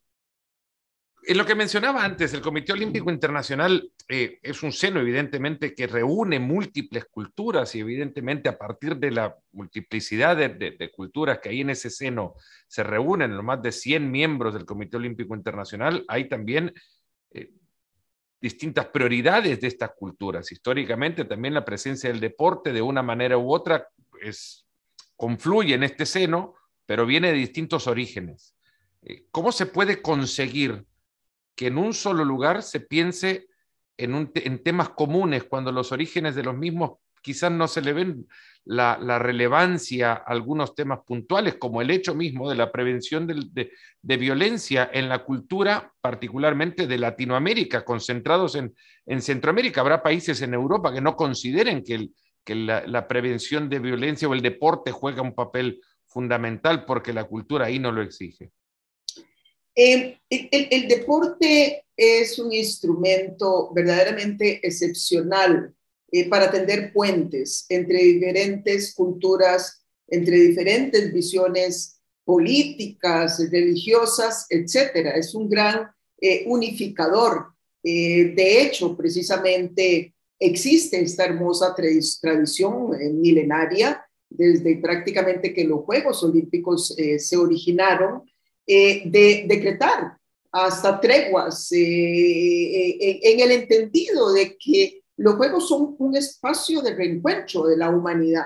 En 1.29 1.37
lo 1.37 1.45
que 1.45 1.55
mencionaba 1.55 2.05
antes, 2.05 2.33
el 2.33 2.39
Comité 2.39 2.71
Olímpico 2.71 3.11
Internacional 3.11 3.91
eh, 4.07 4.39
es 4.41 4.63
un 4.63 4.71
seno, 4.71 5.01
evidentemente, 5.01 5.75
que 5.75 5.85
reúne 5.85 6.39
múltiples 6.39 7.03
culturas 7.11 7.75
y, 7.75 7.81
evidentemente, 7.81 8.47
a 8.47 8.57
partir 8.57 8.95
de 8.95 9.11
la 9.11 9.35
multiplicidad 9.51 10.37
de, 10.37 10.91
culturas 10.95 11.39
que 11.39 11.49
hay 11.49 11.59
en 11.59 11.71
ese 11.71 11.89
seno 11.89 12.35
se 12.69 12.81
reúnen, 12.81 13.35
los 13.35 13.43
más 13.43 13.61
de 13.61 13.73
100 13.73 14.09
miembros 14.09 14.53
del 14.53 14.63
Comité 14.63 14.95
Olímpico 14.95 15.35
Internacional, 15.35 16.05
hay 16.07 16.29
también 16.29 16.73
eh, 17.31 17.51
distintas 18.39 18.85
prioridades 18.85 19.59
de 19.59 19.67
estas 19.67 19.91
culturas. 19.97 20.49
Históricamente, 20.53 21.25
también 21.25 21.53
la 21.53 21.65
presencia 21.65 22.09
del 22.09 22.21
deporte, 22.21 22.71
de 22.71 22.81
una 22.81 23.03
manera 23.03 23.37
u 23.37 23.51
otra, 23.51 23.89
es, 24.21 24.65
confluye 25.15 25.73
en 25.75 25.83
este 25.83 26.05
seno, 26.05 26.55
pero 26.85 27.05
viene 27.05 27.29
de 27.29 27.37
distintos 27.37 27.87
orígenes. 27.87 28.55
Eh, 29.03 29.25
¿Cómo 29.31 29.51
se 29.51 29.65
puede 29.65 30.01
conseguir 30.01 30.85
que 31.55 31.67
en 31.67 31.77
un 31.77 31.93
solo 31.93 32.23
lugar 32.23 32.61
se 32.63 32.79
piense 32.79 33.47
en, 33.97 34.31
temas 34.63 34.89
comunes 34.89 35.43
cuando 35.45 35.71
los 35.71 35.91
orígenes 35.91 36.35
de 36.35 36.43
los 36.43 36.55
mismos 36.55 36.99
quizás 37.21 37.51
no 37.51 37.67
se 37.67 37.81
le 37.81 37.93
ven 37.93 38.27
la, 38.63 38.95
relevancia 39.17 40.13
a 40.13 40.15
algunos 40.15 40.75
temas 40.75 40.99
puntuales, 41.05 41.55
como 41.55 41.81
el 41.81 41.89
hecho 41.89 42.13
mismo 42.13 42.49
de 42.49 42.55
la 42.55 42.71
prevención 42.71 43.25
de, 43.27 43.71
violencia 44.17 44.89
en 44.93 45.09
la 45.09 45.23
cultura, 45.23 45.91
particularmente 45.99 46.85
de 46.85 46.97
Latinoamérica, 46.97 47.83
concentrados 47.83 48.55
en, 48.55 48.73
en 49.05 49.21
Centroamérica. 49.21 49.81
Habrá 49.81 50.03
países 50.03 50.41
en 50.41 50.53
Europa 50.53 50.93
que 50.93 51.01
no 51.01 51.15
consideren 51.15 51.83
que 51.83 51.95
el, 51.95 52.13
que 52.47 52.55
la, 52.55 52.87
la, 52.87 53.09
prevención 53.09 53.69
de 53.69 53.79
violencia 53.79 54.29
o 54.29 54.33
el 54.33 54.41
deporte 54.41 54.91
juega 54.91 55.21
un 55.21 55.35
papel 55.35 55.81
fundamental 56.05 56.85
porque 56.85 57.11
la 57.11 57.25
cultura 57.25 57.65
ahí 57.65 57.77
no 57.77 57.91
lo 57.91 58.01
exige. 58.01 58.51
Eh, 59.75 60.17
el, 60.29 60.49
el, 60.51 60.67
el, 60.71 60.87
deporte 60.87 61.85
es 61.97 62.39
un 62.39 62.53
instrumento 62.53 63.71
verdaderamente 63.73 64.65
excepcional 64.65 65.75
eh, 66.09 66.29
para 66.29 66.49
tender 66.49 66.93
puentes 66.93 67.65
entre 67.67 67.97
diferentes 67.99 68.95
culturas, 68.95 69.85
entre 70.07 70.37
diferentes 70.37 71.13
visiones 71.13 71.99
políticas, 72.23 73.39
religiosas, 73.51 74.45
etcétera. 74.49 75.11
Es 75.11 75.35
un 75.35 75.49
gran 75.49 75.91
eh, 76.21 76.43
unificador. 76.47 77.47
Eh, 77.83 78.33
de 78.35 78.61
hecho, 78.61 78.95
precisamente 78.95 80.13
existe 80.39 81.01
esta 81.01 81.25
hermosa 81.25 81.73
tradición 81.75 82.93
eh, 82.99 83.09
milenaria 83.09 84.03
desde 84.29 84.77
prácticamente 84.77 85.53
que 85.53 85.63
los 85.63 85.81
Juegos 85.81 86.23
Olímpicos 86.23 86.93
eh, 86.97 87.17
se 87.17 87.37
originaron, 87.37 88.29
eh, 88.65 89.03
de 89.05 89.45
decretar 89.47 90.17
hasta 90.51 90.99
treguas 90.99 91.69
en 91.71 93.39
el 93.39 93.51
entendido 93.51 94.33
de 94.33 94.57
que 94.57 95.01
los 95.17 95.35
Juegos 95.35 95.69
son 95.69 95.95
un 95.99 96.15
espacio 96.15 96.81
de 96.81 96.93
reencuentro 96.93 97.65
de 97.67 97.77
la 97.77 97.89
humanidad. 97.89 98.45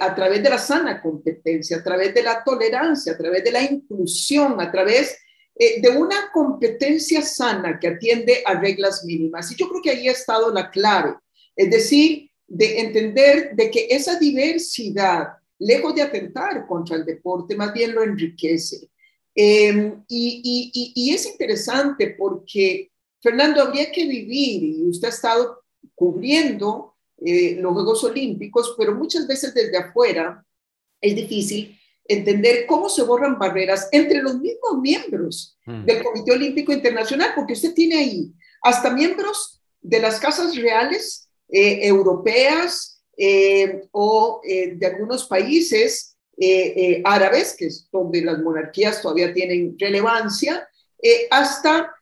a 0.00 0.14
través 0.14 0.42
de 0.42 0.50
la 0.50 0.58
sana 0.58 1.00
competencia, 1.00 1.76
a 1.76 1.82
través 1.82 2.12
de 2.12 2.22
la 2.22 2.42
tolerancia, 2.42 3.12
a 3.12 3.16
través 3.16 3.44
de 3.44 3.52
la 3.52 3.62
inclusión, 3.62 4.60
a 4.60 4.70
través 4.70 5.16
eh, 5.56 5.80
de 5.80 5.88
una 5.90 6.32
competencia 6.32 7.22
sana 7.22 7.78
que 7.78 7.88
atiende 7.88 8.42
a 8.44 8.58
reglas 8.60 9.04
mínimas. 9.04 9.52
Y 9.52 9.56
yo 9.56 9.68
creo 9.68 9.82
que 9.82 9.90
ahí 9.90 10.08
ha 10.08 10.12
estado 10.12 10.52
la 10.52 10.70
clave, 10.70 11.14
es 11.54 11.70
decir, 11.70 12.30
de 12.46 12.80
entender 12.80 13.54
de 13.54 13.70
que 13.70 13.86
esa 13.90 14.18
diversidad, 14.18 15.28
lejos 15.58 15.94
de 15.94 16.02
atentar 16.02 16.66
contra 16.66 16.96
el 16.96 17.04
deporte, 17.04 17.54
más 17.54 17.72
bien 17.72 17.94
lo 17.94 18.02
enriquece. 18.02 18.88
Eh, 19.34 19.94
y, 20.08 20.72
y, 20.74 20.92
y, 20.94 21.14
es 21.14 21.26
interesante 21.26 22.14
porque, 22.18 22.90
Fernando, 23.20 23.62
habría 23.62 23.90
que 23.90 24.06
vivir, 24.06 24.62
y 24.62 24.88
usted 24.88 25.08
ha 25.08 25.10
estado 25.10 25.62
cubriendo 25.94 26.96
los 27.16 27.72
Juegos 27.72 28.04
Olímpicos, 28.04 28.74
pero 28.76 28.94
muchas 28.94 29.26
veces 29.26 29.54
desde 29.54 29.78
afuera 29.78 30.44
es 31.00 31.14
difícil 31.14 31.78
entender 32.06 32.66
cómo 32.66 32.88
se 32.88 33.02
borran 33.02 33.38
barreras 33.38 33.88
entre 33.92 34.22
los 34.22 34.38
mismos 34.38 34.78
miembros 34.80 35.56
mm. 35.66 35.84
del 35.84 36.02
Comité 36.02 36.32
Olímpico 36.32 36.72
Internacional, 36.72 37.32
porque 37.34 37.54
usted 37.54 37.72
tiene 37.72 37.96
ahí 37.96 38.32
hasta 38.62 38.90
miembros 38.90 39.60
de 39.80 40.00
las 40.00 40.18
casas 40.18 40.56
reales 40.56 41.28
eh, 41.48 41.86
europeas 41.86 43.02
eh, 43.16 43.82
o 43.92 44.40
eh, 44.42 44.74
de 44.76 44.86
algunos 44.86 45.26
países 45.26 46.10
árabes, 47.04 47.54
que 47.56 47.66
es 47.66 47.88
donde 47.92 48.20
las 48.22 48.40
monarquías 48.40 49.00
todavía 49.00 49.32
tienen 49.32 49.76
relevancia, 49.78 50.68
hasta 51.30 51.94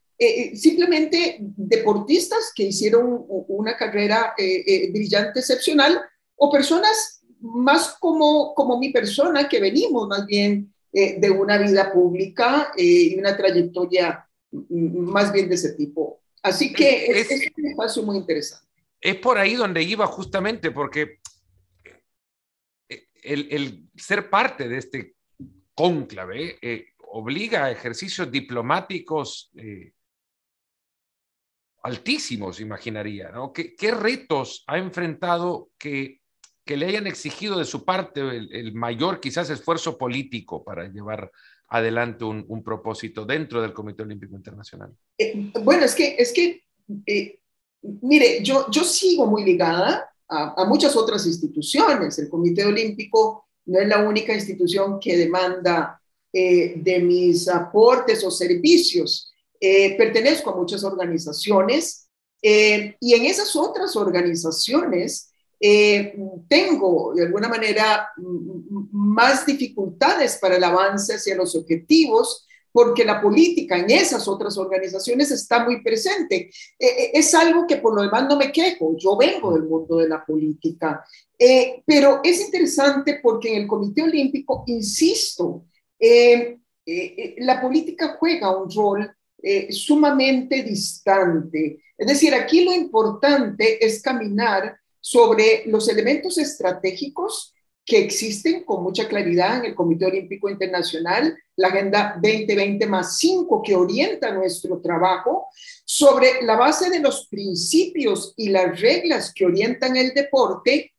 simplemente 0.54 1.36
deportistas 1.38 2.50
que 2.56 2.62
hicieron 2.62 3.26
una 3.28 3.76
carrera 3.76 4.34
brillante, 4.90 5.40
excepcional, 5.40 6.00
o 6.36 6.50
personas 6.50 7.21
más 7.42 7.96
como, 7.98 8.54
como 8.54 8.78
mi 8.78 8.90
persona, 8.90 9.48
que 9.48 9.60
venimos 9.60 10.08
más 10.08 10.24
bien 10.26 10.72
eh, 10.92 11.18
de 11.18 11.30
una 11.30 11.58
vida 11.58 11.92
pública 11.92 12.72
eh, 12.76 12.84
y 12.84 13.18
una 13.18 13.36
trayectoria 13.36 14.26
más 14.50 15.32
bien 15.32 15.48
de 15.48 15.56
ese 15.56 15.72
tipo. 15.72 16.20
Así 16.42 16.72
que 16.72 17.06
es, 17.06 17.30
un 17.56 17.66
espacio 17.66 18.02
muy 18.02 18.18
interesante. 18.18 18.66
Es 19.00 19.16
por 19.16 19.38
ahí 19.38 19.54
donde 19.54 19.82
iba 19.82 20.06
justamente, 20.06 20.70
porque 20.70 21.18
el, 23.22 23.48
el 23.50 23.88
ser 23.96 24.28
parte 24.28 24.68
de 24.68 24.78
este 24.78 25.16
cónclave 25.74 26.58
eh, 26.60 26.86
obliga 26.98 27.64
a 27.64 27.70
ejercicios 27.70 28.30
diplomáticos 28.30 29.50
altísimos, 31.82 32.60
imaginaría, 32.60 33.30
¿no? 33.30 33.52
¿Qué, 33.52 33.74
¿Qué, 33.74 33.90
retos 33.90 34.62
ha 34.66 34.78
enfrentado 34.78 35.70
que 35.78 36.21
que 36.64 36.76
le 36.76 36.86
hayan 36.86 37.06
exigido 37.06 37.58
de 37.58 37.64
su 37.64 37.84
parte 37.84 38.20
el, 38.20 38.72
mayor 38.74 39.20
quizás 39.20 39.50
esfuerzo 39.50 39.98
político 39.98 40.62
para 40.62 40.88
llevar 40.88 41.30
adelante 41.68 42.24
un, 42.24 42.62
propósito 42.62 43.24
dentro 43.24 43.60
del 43.62 43.72
Comité 43.72 44.02
Olímpico 44.02 44.36
Internacional? 44.36 44.92
Eh, 45.18 45.50
bueno, 45.62 45.84
es 45.84 45.94
que, 45.94 46.16
es 46.18 46.32
que 46.32 46.62
eh, 47.06 47.40
mire, 47.82 48.42
yo, 48.42 48.66
yo 48.70 48.84
sigo 48.84 49.26
muy 49.26 49.44
ligada 49.44 50.08
a, 50.28 50.64
muchas 50.66 50.94
otras 50.96 51.26
instituciones. 51.26 52.18
El 52.18 52.28
Comité 52.28 52.64
Olímpico 52.64 53.48
no 53.66 53.80
es 53.80 53.88
la 53.88 54.06
única 54.06 54.34
institución 54.34 55.00
que 55.00 55.16
demanda 55.16 56.00
eh, 56.32 56.74
de 56.76 57.00
mis 57.00 57.48
aportes 57.48 58.22
o 58.24 58.30
servicios. 58.30 59.32
pertenezco 59.60 60.50
a 60.50 60.56
muchas 60.56 60.84
organizaciones 60.84 62.08
y 62.40 63.14
en 63.14 63.24
esas 63.24 63.54
otras 63.54 63.94
organizaciones 63.94 65.31
eh, 65.64 66.16
tengo 66.48 67.12
de 67.14 67.24
alguna 67.24 67.48
manera 67.48 68.08
más 68.90 69.46
dificultades 69.46 70.36
para 70.40 70.56
el 70.56 70.64
avance 70.64 71.14
hacia 71.14 71.36
los 71.36 71.54
objetivos 71.54 72.48
porque 72.72 73.04
la 73.04 73.22
política 73.22 73.78
en 73.78 73.88
esas 73.88 74.26
otras 74.26 74.58
organizaciones 74.58 75.30
está 75.30 75.64
muy 75.64 75.80
presente. 75.80 76.50
Eh, 76.76 76.86
eh, 76.86 77.10
es 77.14 77.32
algo 77.34 77.64
que 77.68 77.76
por 77.76 77.94
lo 77.94 78.02
demás 78.02 78.26
no 78.28 78.36
me 78.36 78.50
quejo, 78.50 78.96
yo 78.98 79.16
vengo 79.16 79.54
del 79.54 79.62
mundo 79.62 79.98
de 79.98 80.08
la 80.08 80.24
política, 80.24 81.04
pero 81.86 82.20
es 82.24 82.40
interesante 82.40 83.20
porque 83.22 83.54
en 83.54 83.62
el 83.62 83.68
Comité 83.68 84.02
Olímpico, 84.02 84.64
insisto, 84.66 85.66
la 85.98 87.60
política 87.60 88.16
juega 88.18 88.56
un 88.56 88.68
rol 88.68 89.16
sumamente 89.70 90.62
distante. 90.64 91.82
Es 91.96 92.06
decir, 92.06 92.34
aquí 92.34 92.64
lo 92.64 92.72
importante 92.72 93.84
es 93.84 94.00
caminar 94.02 94.76
sobre 95.02 95.64
los 95.66 95.88
elementos 95.88 96.38
estratégicos 96.38 97.52
que 97.84 97.98
existen 97.98 98.62
con 98.62 98.84
mucha 98.84 99.08
claridad 99.08 99.58
en 99.58 99.64
el 99.64 99.74
Comité 99.74 100.06
Olímpico 100.06 100.48
Internacional, 100.48 101.36
la 101.56 101.68
Agenda 101.68 102.14
2020 102.22 102.86
más 102.86 103.18
5 103.18 103.62
que 103.62 103.74
orienta 103.74 104.32
nuestro 104.32 104.80
trabajo, 104.80 105.48
sobre 105.84 106.42
la 106.42 106.56
base 106.56 106.88
de 106.88 107.00
los 107.00 107.26
principios 107.26 108.32
y 108.36 108.50
las 108.50 108.80
reglas 108.80 109.34
que 109.34 109.44
orientan 109.44 109.96
el 109.96 110.14
deporte. 110.14 110.92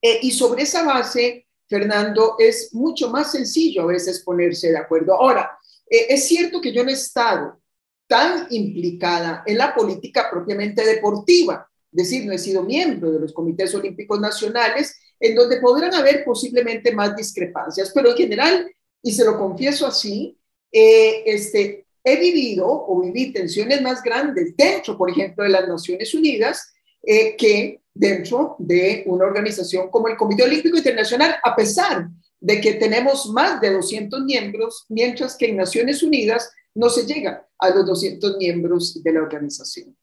Eh, 0.00 0.20
y 0.22 0.30
sobre 0.30 0.62
esa 0.62 0.84
base, 0.84 1.48
Fernando, 1.68 2.36
es 2.38 2.72
mucho 2.72 3.10
más 3.10 3.32
sencillo 3.32 3.82
a 3.82 3.86
veces 3.86 4.22
ponerse 4.22 4.70
de 4.70 4.78
acuerdo. 4.78 5.14
Ahora, 5.14 5.58
eh, 5.90 6.06
es 6.10 6.28
cierto 6.28 6.60
que 6.60 6.72
yo 6.72 6.84
no 6.84 6.90
he 6.90 6.94
estado 6.94 7.60
tan 8.06 8.46
implicada 8.50 9.42
en 9.44 9.58
la 9.58 9.74
política 9.74 10.28
propiamente 10.30 10.84
deportiva 10.84 11.69
decir, 11.90 12.24
no 12.24 12.32
he 12.32 12.38
sido 12.38 12.62
miembro 12.62 13.10
de 13.10 13.20
los 13.20 13.32
comités 13.32 13.74
olímpicos 13.74 14.20
nacionales, 14.20 14.96
en 15.18 15.34
donde 15.34 15.60
podrán 15.60 15.94
haber 15.94 16.24
posiblemente 16.24 16.92
más 16.92 17.14
discrepancias, 17.16 17.90
pero 17.94 18.10
en 18.10 18.16
general, 18.16 18.70
y 19.02 19.12
se 19.12 19.24
lo 19.24 19.38
confieso 19.38 19.86
así, 19.86 20.38
eh, 20.72 21.22
este, 21.26 21.86
he 22.04 22.16
vivido 22.18 22.66
o 22.66 23.00
viví 23.00 23.32
tensiones 23.32 23.82
más 23.82 24.02
grandes 24.02 24.56
dentro, 24.56 24.96
por 24.96 25.10
ejemplo, 25.10 25.44
de 25.44 25.50
las 25.50 25.68
Naciones 25.68 26.14
Unidas 26.14 26.72
eh, 27.02 27.36
que 27.36 27.80
dentro 27.92 28.56
de 28.58 29.02
una 29.06 29.24
organización 29.24 29.90
como 29.90 30.08
el 30.08 30.16
Comité 30.16 30.44
Olímpico 30.44 30.78
Internacional, 30.78 31.36
a 31.42 31.56
pesar 31.56 32.08
de 32.38 32.60
que 32.60 32.74
tenemos 32.74 33.26
más 33.30 33.60
de 33.60 33.72
200 33.72 34.24
miembros, 34.24 34.86
mientras 34.88 35.36
que 35.36 35.46
en 35.46 35.56
Naciones 35.56 36.02
Unidas 36.02 36.50
no 36.74 36.88
se 36.88 37.04
llega 37.04 37.46
a 37.58 37.70
los 37.70 37.84
200 37.84 38.38
miembros 38.38 39.02
de 39.02 39.12
la 39.12 39.20
organización 39.20 39.96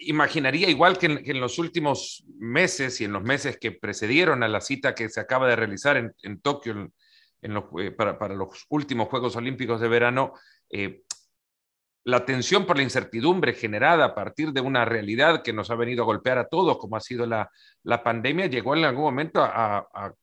imaginaría 0.00 0.68
igual 0.68 0.98
que 0.98 1.06
en, 1.06 1.40
los 1.40 1.58
últimos 1.58 2.24
meses 2.38 3.00
y 3.00 3.04
en 3.04 3.12
los 3.12 3.22
meses 3.22 3.58
que 3.58 3.72
precedieron 3.72 4.42
a 4.42 4.48
la 4.48 4.60
cita 4.60 4.94
que 4.94 5.08
se 5.08 5.20
acaba 5.20 5.48
de 5.48 5.56
realizar 5.56 5.96
en, 5.96 6.40
Tokio 6.40 6.90
eh, 7.42 7.90
para, 7.92 8.34
los 8.34 8.66
últimos 8.70 9.08
Juegos 9.08 9.36
Olímpicos 9.36 9.80
de 9.80 9.88
verano, 9.88 10.32
eh, 10.70 11.02
la 12.04 12.24
tensión 12.24 12.66
por 12.66 12.76
la 12.76 12.82
incertidumbre 12.82 13.52
generada 13.52 14.06
a 14.06 14.14
partir 14.14 14.52
de 14.52 14.62
una 14.62 14.84
realidad 14.84 15.42
que 15.42 15.52
nos 15.52 15.70
ha 15.70 15.74
venido 15.74 16.02
a 16.02 16.06
golpear 16.06 16.38
a 16.38 16.48
todos, 16.48 16.78
como 16.78 16.96
ha 16.96 17.00
sido 17.00 17.26
la, 17.26 17.50
pandemia, 18.02 18.46
llegó 18.46 18.74
en 18.74 18.84
algún 18.84 19.04
momento 19.04 19.42
a 19.42 20.14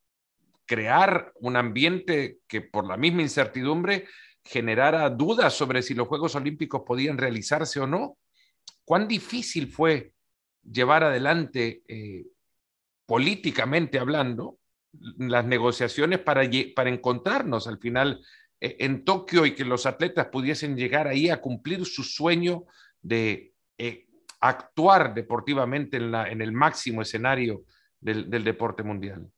crear 0.65 1.31
un 1.35 1.55
ambiente 1.55 2.39
que 2.47 2.61
por 2.61 2.85
la 2.85 2.97
misma 2.97 3.21
incertidumbre 3.21 4.07
generara 4.43 5.09
dudas 5.09 5.53
sobre 5.53 5.81
si 5.81 5.93
los 5.93 6.07
Juegos 6.07 6.35
Olímpicos 6.35 6.81
podían 6.85 7.17
realizarse 7.17 7.79
o 7.79 7.87
no 7.87 8.17
cuán 8.87 9.05
difícil 9.05 9.67
fue 9.67 10.13
llevar 10.63 11.03
adelante, 11.03 11.83
eh, 11.89 12.25
políticamente 13.05 13.99
hablando, 13.99 14.59
las 15.17 15.45
negociaciones 15.45 16.19
para, 16.19 16.49
para 16.73 16.89
encontrarnos 16.89 17.67
al 17.67 17.79
final 17.79 18.25
eh, 18.61 18.77
en 18.79 19.03
Tokio 19.03 19.45
y 19.45 19.53
que 19.53 19.65
los 19.65 19.85
atletas 19.85 20.27
pudiesen 20.27 20.77
llegar 20.77 21.05
ahí 21.05 21.29
a 21.29 21.41
cumplir 21.41 21.85
su 21.85 22.01
sueño 22.01 22.63
de 23.01 23.53
eh, 23.77 24.07
actuar 24.39 25.13
deportivamente 25.13 25.97
en, 25.97 26.09
la, 26.09 26.29
en, 26.29 26.41
el 26.41 26.53
máximo 26.53 27.01
escenario 27.01 27.65
del, 27.99 28.29
del 28.29 28.45
deporte 28.45 28.83
mundial. 28.83 29.29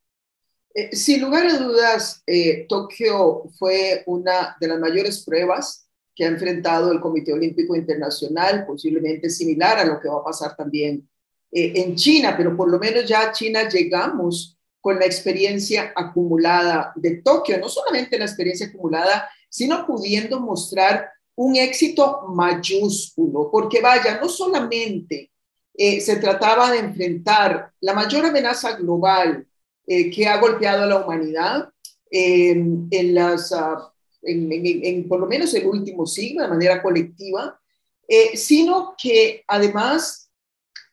sin 0.91 1.21
lugar 1.23 1.47
a 1.47 1.57
dudas, 1.57 2.23
Tokio 2.67 3.45
fue 3.57 4.03
una 4.05 4.55
de 4.61 4.67
las 4.67 4.79
mayores 4.79 5.23
pruebas 5.25 5.88
que 6.19 6.25
ha 6.25 6.27
enfrentado 6.27 6.91
el 6.91 6.99
Comité 6.99 7.31
Olímpico 7.31 7.77
Internacional, 7.77 8.65
posiblemente 8.65 9.29
similar 9.29 9.79
a 9.79 9.85
lo 9.85 10.01
que 10.01 10.09
va 10.09 10.17
a 10.17 10.23
pasar 10.25 10.53
también 10.53 11.09
eh, 11.49 11.71
en 11.75 11.95
China, 11.95 12.35
pero 12.35 12.57
por 12.57 12.69
lo 12.69 12.77
menos 12.77 13.05
ya 13.05 13.21
a 13.21 13.31
China 13.31 13.69
llegamos 13.69 14.59
con 14.81 14.99
la 14.99 15.05
experiencia 15.05 15.93
acumulada 15.95 16.91
de 16.97 17.21
Tokio, 17.21 17.57
no 17.57 17.69
solamente 17.69 18.19
la 18.19 18.25
experiencia 18.25 18.67
acumulada, 18.67 19.29
sino 19.49 19.85
pudiendo 19.85 20.41
mostrar 20.41 21.09
un 21.35 21.55
éxito 21.55 22.23
mayúsculo, 22.27 23.49
porque 23.49 23.79
vaya, 23.79 24.19
no 24.19 24.27
solamente 24.27 25.31
eh, 25.73 26.01
se 26.01 26.17
trataba 26.17 26.69
de 26.69 26.79
enfrentar 26.79 27.71
la 27.79 27.93
mayor 27.93 28.25
amenaza 28.25 28.73
global 28.75 29.47
eh, 29.87 30.11
que 30.11 30.27
ha 30.27 30.37
golpeado 30.37 30.83
a 30.83 30.87
la 30.87 30.97
humanidad 30.97 31.69
en 32.11 32.89
las 33.13 33.53
uh, 33.53 33.89
en, 34.21 35.07
por 35.07 35.19
lo 35.19 35.27
menos 35.27 35.53
el 35.53 35.65
último 35.65 36.05
siglo, 36.05 36.43
de 36.43 36.49
manera 36.49 36.81
colectiva, 36.81 37.59
eh, 38.07 38.35
sino 38.35 38.95
que 39.01 39.43
además 39.47 40.31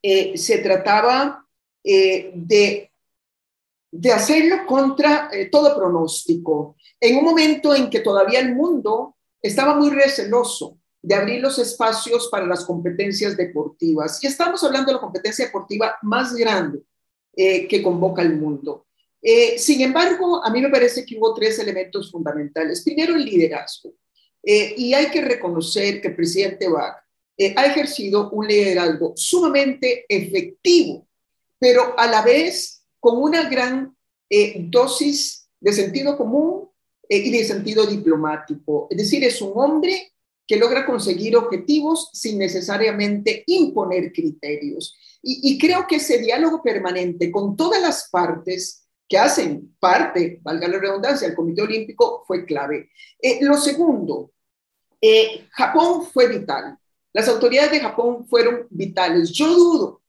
eh, 0.03 0.37
se 0.37 0.59
trataba 0.59 1.47
eh, 1.83 2.31
de, 2.35 2.91
de 3.91 4.13
hacerlo 4.13 4.67
contra 4.67 5.31
todo 5.51 5.75
pronóstico, 5.75 6.77
en 7.01 7.17
un 7.17 7.25
momento 7.25 7.75
en 7.75 7.89
que 7.89 8.01
todavía 8.01 8.41
el 8.41 8.55
mundo 8.55 9.17
estaba 9.41 9.75
muy 9.75 9.91
receloso 9.91 10.79
de 11.01 11.15
abrir 11.15 11.41
los 11.41 11.59
espacios 11.59 12.29
para 12.31 12.47
las 12.47 12.65
competencias 12.65 13.37
deportivas. 13.37 14.23
Y 14.23 14.27
estamos 14.27 14.63
hablando 14.65 14.89
de 14.89 14.95
la 14.95 15.01
competencia 15.01 15.47
deportiva 15.47 15.97
más 16.03 16.35
grande 16.35 16.81
que 17.35 17.83
convoca 17.83 18.23
el 18.23 18.37
mundo. 18.37 18.86
Eh, 19.29 19.59
sin 19.59 19.81
embargo, 19.81 20.45
a 20.45 20.51
mí 20.51 20.61
me 20.61 20.69
parece 20.69 21.05
que 21.05 21.17
hubo 21.19 21.35
tres 21.35 21.59
elementos 21.59 22.13
fundamentales. 22.13 22.85
Primero, 22.85 23.17
el 23.17 23.25
liderazgo. 23.25 23.95
Eh, 24.43 24.75
y 24.77 24.95
hay 24.95 25.11
que 25.11 25.21
reconocer 25.21 26.01
que 26.01 26.09
el 26.09 26.17
presidente 26.17 26.69
Bach 26.69 26.99
eh, 27.37 27.53
ha 27.57 27.67
ejercido 27.67 28.31
un 28.31 28.47
liderazgo 28.47 29.15
sumamente 29.17 30.05
efectivo 30.09 31.07
pero 31.59 31.99
a 31.99 32.07
la 32.07 32.23
vez 32.23 32.85
con 33.01 33.23
una 33.23 33.49
gran 33.49 33.97
eh, 34.29 34.57
dosis 34.59 35.49
de 35.61 35.73
sentido 35.73 36.17
común 36.17 36.69
eh, 37.09 37.19
y 37.19 37.31
de 37.31 37.45
sentido 37.45 37.87
diplomático. 37.87 38.89
Es 38.91 38.99
decir, 38.99 39.25
es 39.25 39.41
un 39.41 39.53
hombre 39.55 40.13
que 40.47 40.57
logra 40.57 40.87
conseguir 40.87 41.37
objetivos 41.37 42.11
sin 42.13 42.39
necesariamente 42.39 43.43
imponer 43.47 44.13
criterios. 44.13 44.97
Y, 45.21 45.59
creo 45.59 45.89
que 45.89 45.97
ese 45.97 46.19
diálogo 46.19 46.63
permanente 46.63 47.33
con 47.33 47.57
todas 47.57 47.83
las 47.83 48.09
partes 48.11 48.86
que 49.09 49.19
hacen 49.19 49.77
parte, 49.79 50.41
valga 50.43 50.69
la 50.69 50.79
redundancia, 50.79 51.27
del 51.27 51.37
Comité 51.37 51.63
Olímpico 51.63 52.25
fue 52.27 52.45
clave. 52.45 52.91
Eh, 53.21 53.39
lo 53.43 53.57
segundo, 53.57 54.33
eh, 55.01 55.47
Japón 55.53 56.07
fue 56.13 56.29
vital. 56.29 56.79
Las 57.13 57.29
autoridades 57.29 57.71
de 57.71 57.81
Japón 57.81 58.27
fueron 58.27 58.67
vitales. 58.71 59.31
Yo 59.31 59.47
dudo 59.49 60.03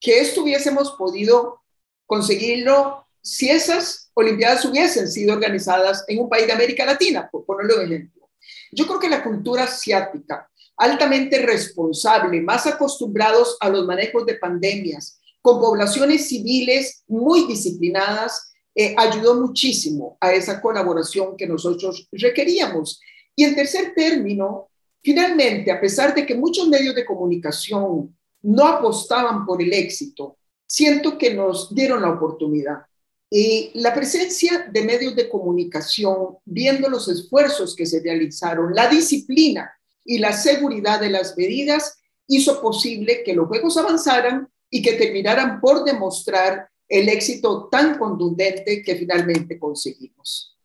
que 0.00 0.20
esto 0.20 0.42
hubiésemos 0.42 0.92
podido 0.92 1.60
conseguirlo 2.06 3.06
si 3.22 3.50
esas 3.50 4.10
Olimpiadas 4.14 4.64
hubiesen 4.64 5.10
sido 5.10 5.34
organizadas 5.34 6.04
en 6.08 6.18
un 6.18 6.28
país 6.28 6.46
de 6.46 6.52
América 6.52 6.84
Latina, 6.84 7.28
por 7.30 7.44
ponerlo 7.44 7.78
de 7.78 7.84
ejemplo. 7.84 8.28
Yo 8.72 8.86
creo 8.86 8.98
que 8.98 9.08
la 9.08 9.22
cultura 9.22 9.64
asiática, 9.64 10.50
altamente 10.76 11.40
responsable, 11.40 12.40
más 12.40 12.66
acostumbrados 12.66 13.56
a 13.60 13.68
los 13.68 13.86
manejos 13.86 14.26
de 14.26 14.34
pandemias, 14.34 15.19
con 15.42 15.60
poblaciones 15.60 16.28
civiles 16.28 17.02
muy 17.08 17.46
disciplinadas, 17.46 18.52
eh, 18.74 18.94
ayudó 18.96 19.40
muchísimo 19.40 20.16
a 20.20 20.32
esa 20.32 20.60
colaboración 20.60 21.36
que 21.36 21.46
nosotros 21.46 22.08
requeríamos. 22.12 23.00
Y 23.34 23.44
en 23.44 23.54
tercer 23.54 23.94
término, 23.94 24.68
finalmente, 25.02 25.70
a 25.70 25.80
pesar 25.80 26.14
de 26.14 26.26
que 26.26 26.34
muchos 26.34 26.68
medios 26.68 26.94
de 26.94 27.04
comunicación 27.04 28.16
no 28.42 28.66
apostaban 28.66 29.44
por 29.46 29.60
el 29.62 29.72
éxito, 29.72 30.36
siento 30.66 31.18
que 31.18 31.34
nos 31.34 31.74
dieron 31.74 32.02
la 32.02 32.10
oportunidad. 32.10 32.82
Y 33.28 33.70
la 33.74 33.94
presencia 33.94 34.68
de 34.72 34.84
medios 34.84 35.14
de 35.14 35.28
comunicación, 35.28 36.38
viendo 36.44 36.88
los 36.88 37.08
esfuerzos 37.08 37.76
que 37.76 37.86
se 37.86 38.00
realizaron, 38.00 38.74
la 38.74 38.88
disciplina 38.88 39.72
y 40.04 40.18
la 40.18 40.32
seguridad 40.32 41.00
de 41.00 41.10
las 41.10 41.36
medidas, 41.36 41.98
hizo 42.26 42.60
posible 42.60 43.22
que 43.24 43.34
los 43.34 43.48
juegos 43.48 43.76
avanzaran 43.76 44.48
y 44.70 44.82
que 44.82 44.94
terminaran 44.94 45.60
por 45.60 45.84
demostrar 45.84 46.68
el 46.88 47.08
éxito 47.08 47.68
tan 47.68 47.98
contundente 47.98 48.82
que 48.82 48.96
finalmente 48.96 49.58
conseguimos. 49.58 50.56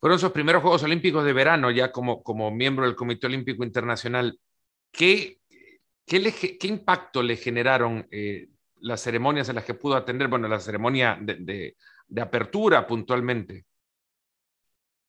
Fueron 0.00 0.18
sus 0.18 0.32
primeros 0.32 0.62
Juegos 0.62 0.82
Olímpicos 0.82 1.24
de 1.24 1.32
verano, 1.32 1.70
ya 1.70 1.92
como, 1.92 2.22
como 2.22 2.50
miembro 2.50 2.84
del 2.84 2.96
Comité 2.96 3.26
Olímpico 3.26 3.64
Internacional. 3.64 4.38
¿Qué, 4.90 5.40
qué, 6.06 6.58
qué 6.58 6.66
impacto 6.66 7.22
le 7.22 7.36
generaron 7.36 8.06
eh, 8.10 8.48
las 8.80 9.00
ceremonias 9.00 9.48
en 9.48 9.54
las 9.54 9.64
que 9.64 9.74
pudo 9.74 9.94
atender? 9.94 10.28
Bueno, 10.28 10.48
la 10.48 10.60
ceremonia 10.60 11.18
de 11.20 11.76
de 12.08 12.20
apertura 12.20 12.86
puntualmente? 12.86 13.64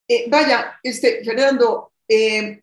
Eh, 0.08 0.30
vaya, 0.30 0.80
este, 0.84 1.24
Fernando, 1.24 1.94
eh, 2.08 2.62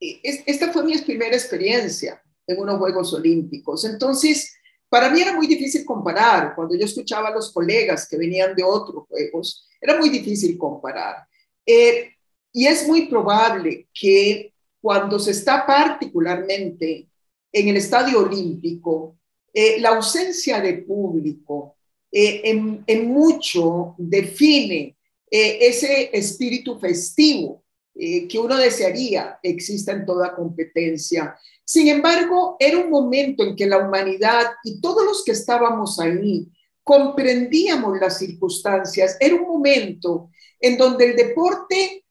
esta 0.00 0.72
fue 0.72 0.84
mi 0.84 0.98
primera 0.98 1.34
experiencia 1.34 2.22
en 2.46 2.58
unos 2.58 2.78
Juegos 2.78 3.12
Olímpicos. 3.14 3.84
Entonces, 3.84 4.54
para 4.92 5.08
mí 5.08 5.22
era 5.22 5.32
muy 5.32 5.46
difícil 5.46 5.86
comparar. 5.86 6.54
Cuando 6.54 6.76
yo 6.76 6.84
escuchaba 6.84 7.28
a 7.28 7.34
los 7.34 7.50
colegas 7.50 8.06
que 8.06 8.18
venían 8.18 8.54
de 8.54 8.62
otros 8.62 9.06
Juegos, 9.08 9.66
era 9.80 9.98
muy 9.98 10.10
difícil 10.10 10.58
comparar. 10.58 11.26
Eh, 11.64 12.10
y 12.52 12.66
es 12.66 12.86
muy 12.86 13.06
probable 13.06 13.88
que 13.94 14.52
cuando 14.82 15.18
se 15.18 15.30
está 15.30 15.64
particularmente 15.64 17.08
en 17.50 17.68
el 17.68 17.78
estadio 17.78 18.20
olímpico, 18.20 19.16
la 19.78 19.90
ausencia 19.90 20.60
de 20.60 20.74
público 20.74 21.76
eh, 22.14 22.42
en, 22.86 23.08
mucho 23.08 23.94
define 23.96 24.98
eh, 25.30 25.58
ese 25.62 26.10
espíritu 26.12 26.78
festivo 26.78 27.64
eh, 27.94 28.28
que 28.28 28.38
uno 28.38 28.58
desearía 28.58 29.38
exista 29.42 29.92
en 29.92 30.04
toda 30.04 30.34
competencia. 30.34 31.34
Sin 31.64 31.88
embargo, 31.88 32.56
era 32.58 32.78
un 32.78 32.90
momento 32.90 33.44
en 33.44 33.56
que 33.56 33.66
la 33.66 33.78
humanidad 33.78 34.46
y 34.64 34.80
todos 34.80 35.04
los 35.04 35.24
que 35.24 35.32
estábamos 35.32 35.98
ahí 36.00 36.48
comprendíamos 36.82 37.98
las 38.00 38.18
circunstancias. 38.18 39.16
Era 39.20 39.36
un 39.36 39.46
momento 39.46 40.30
en 40.60 40.76
donde 40.76 41.10
el 41.10 41.16
deporte 41.16 42.04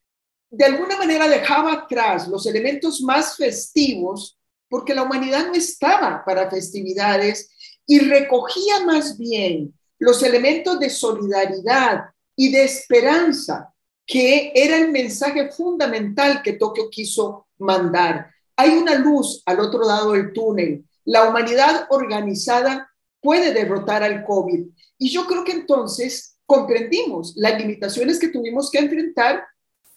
de 0.49 0.65
alguna 0.65 0.97
manera 0.97 1.27
dejaba 1.27 1.73
atrás 1.73 2.27
los 2.27 2.45
elementos 2.45 3.01
más 3.01 3.37
festivos 3.37 4.37
porque 4.69 4.93
la 4.93 5.03
humanidad 5.03 5.47
no 5.47 5.53
estaba 5.53 6.23
para 6.25 6.49
festividades 6.49 7.49
y 7.85 7.99
recogía 7.99 8.85
más 8.85 9.17
bien 9.17 9.73
los 9.99 10.23
elementos 10.23 10.79
de 10.79 10.89
solidaridad 10.89 12.05
y 12.35 12.51
de 12.51 12.63
esperanza, 12.63 13.73
que 14.05 14.51
era 14.55 14.77
el 14.77 14.91
mensaje 14.91 15.51
fundamental 15.51 16.41
que 16.41 16.53
Tokio 16.53 16.89
quiso 16.89 17.47
mandar. 17.59 18.31
Hay 18.61 18.77
una 18.77 18.93
luz 18.93 19.41
al 19.47 19.59
otro 19.59 19.83
lado 19.83 20.11
del 20.11 20.33
túnel. 20.33 20.85
La 21.03 21.27
humanidad 21.27 21.87
organizada 21.89 22.91
puede 23.19 23.53
derrotar 23.53 24.03
al 24.03 24.23
COVID. 24.23 24.67
Y 24.99 25.09
yo 25.09 25.25
creo 25.25 25.43
que 25.43 25.53
entonces 25.53 26.37
comprendimos 26.45 27.33
las 27.37 27.57
limitaciones 27.57 28.19
que 28.19 28.27
tuvimos 28.27 28.69
que 28.69 28.77
enfrentar, 28.77 29.43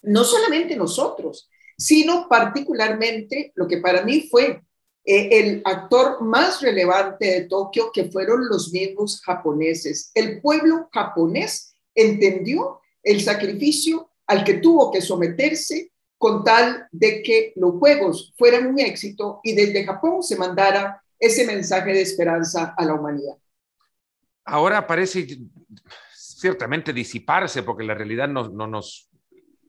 no 0.01 0.25
solamente 0.25 0.77
nosotros, 0.77 1.51
sino 1.77 2.27
particularmente 2.27 3.53
lo 3.55 3.69
que 3.69 3.83
para 3.83 4.03
mí 4.03 4.29
fue 4.31 4.63
eh, 5.05 5.29
el 5.31 5.63
actor 5.67 6.23
más 6.23 6.63
relevante 6.63 7.27
de 7.27 7.41
Tokio, 7.43 7.91
que 7.93 8.05
fueron 8.05 8.49
los 8.49 8.73
mismos 8.73 9.21
japoneses. 9.21 10.11
El 10.15 10.41
pueblo 10.41 10.89
japonés 10.91 11.75
entendió 11.95 12.81
el 13.03 13.21
sacrificio 13.21 14.09
al 14.27 14.43
que 14.43 14.55
tuvo 14.55 14.91
que 14.91 15.03
someterse 15.03 15.93
con 16.25 16.43
tal 16.43 16.89
de 16.91 17.23
que 17.23 17.53
los 17.57 17.75
Juegos 17.75 18.33
fueran 18.39 18.69
un 18.69 18.81
éxito 18.81 19.41
y 19.43 19.55
desde 19.55 19.85
Japón 19.85 20.23
se 20.23 20.39
mandara 20.39 21.03
ese 21.19 21.45
mensaje 21.47 21.93
de 21.93 22.01
esperanza 22.01 22.75
a 22.79 22.83
la 22.87 22.95
humanidad. 22.95 23.37
Ahora 24.47 24.87
parece 24.87 25.27
ciertamente 26.15 26.95
disiparse 26.95 27.63
porque 27.63 27.85
la 27.85 27.93
realidad 27.93 28.27
no, 28.27 28.49
no 28.49 28.67
nos 28.67 29.11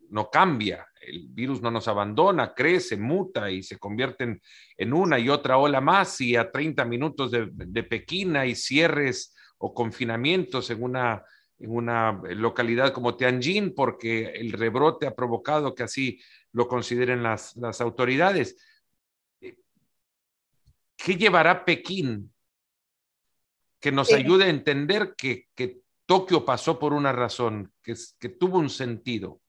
no 0.10 0.30
cambia 0.30 0.88
el 1.02 1.28
virus 1.28 1.62
no 1.62 1.70
nos 1.72 1.89
abandona, 1.89 2.54
crece, 2.54 2.96
muta 2.96 3.52
y 3.52 3.62
se 3.62 3.78
convierte 3.78 4.39
en, 4.78 4.94
una 4.94 5.20
y 5.20 5.28
otra 5.28 5.58
ola 5.58 5.82
más 5.82 6.22
y 6.22 6.38
a 6.38 6.50
30 6.50 6.86
minutos 6.86 7.32
de, 7.32 7.50
de 7.52 7.84
Pekín 7.84 8.38
hay 8.38 8.56
cierres 8.56 9.36
o 9.58 9.74
confinamientos 9.74 10.70
en 10.70 10.82
una, 10.82 11.22
en 11.60 11.72
una 11.72 12.22
localidad 12.30 12.91
como 12.91 13.15
Tianjin 13.15 13.74
porque 13.76 14.28
el 14.28 14.52
rebrote 14.54 15.08
ha 15.08 15.15
provocado 15.15 15.76
que 15.76 15.84
así 15.84 16.20
lo 16.56 16.70
consideren 16.70 17.22
las, 17.22 17.56
las 17.58 17.82
autoridades. 17.82 18.56
¿Qué 20.96 21.15
llevará 21.18 21.65
Pekín 21.65 22.34
que 23.80 23.91
nos 23.91 24.10
eh, 24.12 24.15
ayude 24.15 24.46
a 24.46 24.50
entender 24.50 25.15
que, 25.18 25.50
que 25.54 25.82
Tokio 26.06 26.46
pasó 26.46 26.80
por 26.80 26.94
una 26.94 27.12
razón, 27.12 27.74
que, 27.84 27.94
que 28.18 28.30
tuvo 28.30 28.58
un 28.58 28.70
sentido? 28.70 29.41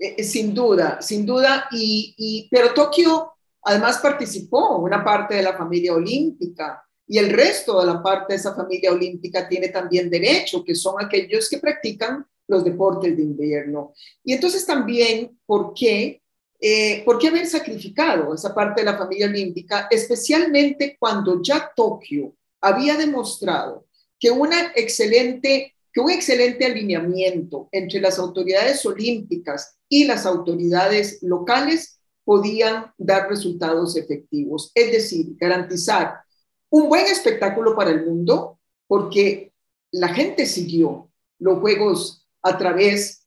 Eh, 0.00 0.16
eh, 0.18 0.24
sin 0.24 0.52
duda, 0.52 1.00
sin 1.00 1.24
duda. 1.24 1.68
Y, 1.70 2.48
pero 2.50 2.74
Tokio 2.74 3.34
además 3.62 3.98
participó 3.98 4.78
una 4.78 5.04
parte 5.04 5.36
de 5.36 5.42
la 5.42 5.56
familia 5.56 5.94
olímpica 5.94 6.84
y 7.06 7.18
el 7.18 7.30
resto 7.30 7.80
de 7.80 7.86
la 7.86 8.02
parte 8.02 8.32
de 8.32 8.38
esa 8.40 8.56
familia 8.56 8.90
olímpica 8.90 9.48
tiene 9.48 9.68
también 9.68 10.10
derecho, 10.10 10.64
que 10.64 10.74
son 10.74 10.96
aquellos 11.04 11.48
que 11.48 11.58
practican 11.58 12.26
los 12.50 12.64
deportes 12.64 13.16
de 13.16 13.22
invierno. 13.22 13.94
Y 14.24 14.34
entonces 14.34 14.66
también, 14.66 15.38
¿por 15.46 15.72
qué? 15.72 16.20
Eh, 16.60 17.02
¿Por 17.04 17.18
qué 17.18 17.28
haber 17.28 17.46
sacrificado 17.46 18.34
esa 18.34 18.54
parte 18.54 18.82
de 18.82 18.90
la 18.90 18.98
familia 18.98 19.26
olímpica, 19.26 19.88
especialmente 19.90 20.96
cuando 20.98 21.40
ya 21.42 21.72
Tokio 21.74 22.34
había 22.60 22.96
demostrado 22.96 23.86
que 24.18 24.30
una 24.30 24.72
excelente 24.74 25.74
que 25.92 26.00
un 26.00 26.10
excelente 26.10 26.66
alineamiento 26.66 27.68
entre 27.72 28.00
las 28.00 28.18
autoridades 28.18 28.84
olímpicas 28.86 29.76
y 29.88 30.04
las 30.04 30.24
autoridades 30.24 31.18
locales 31.22 31.98
podían 32.24 32.92
dar 32.96 33.28
resultados 33.28 33.96
efectivos. 33.96 34.70
Es 34.74 34.92
decir, 34.92 35.34
garantizar 35.36 36.20
un 36.68 36.88
buen 36.88 37.06
espectáculo 37.06 37.74
para 37.74 37.90
el 37.90 38.06
mundo, 38.06 38.60
porque 38.86 39.52
la 39.90 40.08
gente 40.08 40.46
siguió 40.46 41.10
los 41.40 41.58
juegos 41.58 42.19
a 42.42 42.58
través 42.58 43.26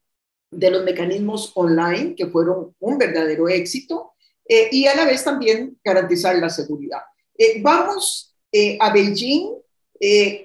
de 0.52 0.69
los 0.69 0.84
mecanismos 0.84 1.52
online, 1.56 2.15
que 2.15 2.28
fueron 2.28 2.76
un 2.80 2.97
verdadero 2.97 3.49
éxito, 3.49 4.13
eh, 4.47 4.69
y 4.71 4.86
a 4.88 4.95
la 4.95 5.06
vez 5.06 5.23
también 5.23 5.80
garantizar 5.84 6.36
la 6.38 6.49
seguridad. 6.49 7.02
Eh, 7.38 7.62
vamos 7.62 8.36
eh, 8.52 8.78
a 8.80 8.91
Beijing 8.91 9.54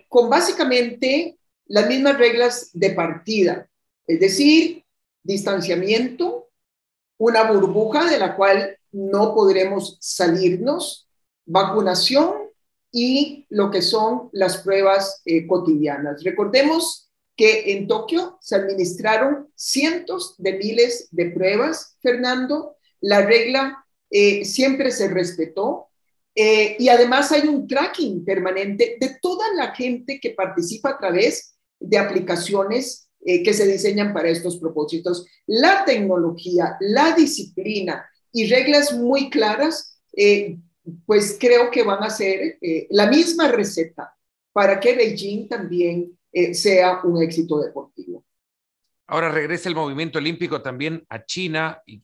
con 0.08 0.30
básicamente 0.30 1.36
las 1.66 1.88
mismas 1.88 2.16
reglas 2.16 2.70
de 2.72 2.90
partida, 2.90 3.68
es 4.06 4.20
decir, 4.20 4.84
distanciamiento, 5.22 6.48
una 7.18 7.50
burbuja 7.50 8.08
de 8.08 8.18
la 8.18 8.36
cual 8.36 8.78
no 8.92 9.34
podremos 9.34 9.98
salirnos, 10.00 11.08
vacunación 11.44 12.34
y 12.90 13.46
lo 13.50 13.70
que 13.70 13.82
son 13.82 14.30
las 14.32 14.58
pruebas 14.58 15.20
eh, 15.24 15.46
cotidianas. 15.46 16.22
Recordemos 16.22 17.07
que 17.38 17.72
en 17.72 17.86
Tokio 17.86 18.36
se 18.42 18.56
administraron 18.56 19.48
cientos 19.54 20.34
de 20.36 20.58
miles 20.58 21.08
de 21.10 21.30
pruebas, 21.30 21.96
Fernando. 22.02 22.76
La 23.00 23.24
regla 23.24 23.82
eh, 24.10 24.44
siempre 24.44 24.90
se 24.90 25.08
respetó 25.08 25.88
eh, 26.34 26.76
y 26.78 26.90
además 26.90 27.32
hay 27.32 27.48
un 27.48 27.66
tracking 27.66 28.24
permanente 28.26 28.98
de 29.00 29.16
toda 29.22 29.54
la 29.54 29.74
gente 29.74 30.20
que 30.20 30.30
participa 30.30 30.90
a 30.90 30.98
través 30.98 31.56
de 31.80 31.96
aplicaciones 31.96 33.06
que 33.20 33.52
se 33.52 33.66
diseñan 33.66 34.14
para 34.14 34.30
estos 34.30 34.58
propósitos. 34.58 35.26
La 35.46 35.84
tecnología, 35.84 36.76
la 36.80 37.14
disciplina 37.14 38.08
y 38.32 38.48
reglas 38.48 38.96
muy 38.96 39.28
claras 39.28 40.00
pues 41.06 41.36
creo 41.38 41.70
que 41.70 41.82
van 41.82 42.02
a 42.02 42.10
ser 42.10 42.58
eh, 42.60 42.86
la 42.90 43.06
misma 43.08 43.48
receta 43.48 44.14
para 44.52 44.80
que 44.80 44.94
Beijing 44.94 45.48
también 45.48 46.17
eh, 46.38 46.54
sea 46.54 47.00
un 47.04 47.22
éxito 47.22 47.60
deportivo. 47.60 48.24
Ahora 49.06 49.30
regresa 49.30 49.68
el 49.68 49.74
movimiento 49.74 50.18
olímpico 50.18 50.60
también 50.60 51.04
a 51.08 51.24
China 51.24 51.82
y, 51.86 52.02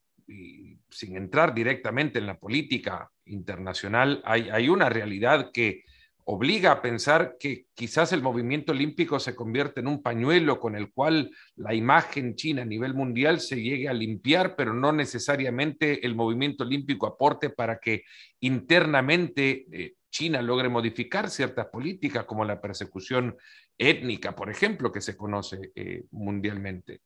sin 0.91 1.17
entrar 1.17 1.55
directamente 1.55 2.19
en 2.19 2.27
la 2.27 2.39
política 2.39 3.11
internacional, 3.27 4.23
hay, 4.25 4.49
hay 4.49 4.69
una 4.69 4.89
realidad 4.89 5.51
que 5.53 5.85
obliga 6.25 6.73
a 6.73 6.83
pensar 6.83 7.37
que 7.39 7.67
quizás 7.75 8.13
el 8.13 8.23
movimiento 8.23 8.73
olímpico 8.73 9.21
se 9.21 9.35
convierte 9.35 9.81
en 9.81 9.89
un 9.89 10.03
pañuelo 10.03 10.59
con 10.59 10.75
el 10.75 10.91
cual 10.91 11.31
la 11.57 11.75
imagen 11.75 12.35
china 12.35 12.63
a 12.63 12.67
nivel 12.67 12.95
mundial 12.95 13.41
se 13.41 13.61
llegue 13.61 13.89
a 13.89 13.93
limpiar, 13.93 14.57
pero 14.57 14.73
no 14.73 14.93
necesariamente 14.93 16.07
el 16.07 16.15
movimiento 16.15 16.65
olímpico 16.65 17.07
aporte 17.07 17.51
para 17.51 17.79
que 17.79 18.05
internamente 18.41 19.67
eh, 19.71 19.95
China 20.11 20.41
logre 20.41 20.69
modificar 20.69 21.29
ciertas 21.29 21.67
políticas 21.67 22.25
como 22.25 22.45
la 22.45 22.61
persecución 22.61 23.37
étnica, 23.79 24.35
por 24.35 24.51
ejemplo, 24.51 24.93
que 24.93 25.01
se 25.01 25.17
conoce 25.17 25.73
eh, 25.75 26.05
mundialmente. 26.11 27.03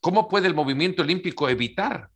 ¿Cómo 0.00 0.28
puede 0.28 0.48
el 0.48 0.54
movimiento 0.54 1.02
olímpico 1.02 1.48
evitar 1.48 2.10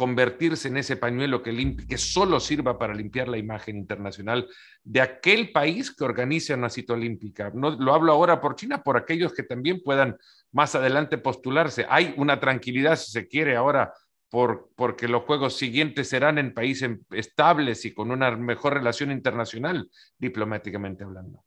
convertirse 0.00 0.68
en 0.68 0.78
ese 0.78 0.96
pañuelo 0.96 1.42
que, 1.42 1.98
solo 1.98 2.40
sirva 2.40 2.78
para 2.78 2.94
limpiar 2.94 3.28
la 3.28 3.36
imagen 3.36 3.76
internacional 3.76 4.48
de 4.82 5.02
aquel 5.02 5.52
país 5.52 5.94
que 5.94 6.04
organiza 6.04 6.54
una 6.54 6.70
cita 6.70 6.94
olímpica. 6.94 7.52
No, 7.54 7.72
lo 7.72 7.92
hablo 7.92 8.10
ahora 8.10 8.40
por 8.40 8.54
China, 8.54 8.82
por 8.82 8.96
aquellos 8.96 9.34
que 9.34 9.42
también 9.42 9.82
puedan 9.84 10.16
más 10.52 10.74
adelante 10.74 11.18
postularse. 11.18 11.84
Hay 11.86 12.14
una 12.16 12.40
tranquilidad, 12.40 12.96
si 12.96 13.10
se 13.10 13.28
quiere, 13.28 13.56
ahora 13.56 13.92
por, 14.30 14.70
porque 14.74 15.06
los 15.06 15.24
Juegos 15.24 15.58
siguientes 15.58 16.08
serán 16.08 16.38
en 16.38 16.54
países 16.54 16.98
estables 17.10 17.84
y 17.84 17.92
con 17.92 18.10
una 18.10 18.30
mejor 18.30 18.72
relación 18.72 19.12
internacional, 19.12 19.90
diplomáticamente 20.16 21.04
hablando. 21.04 21.44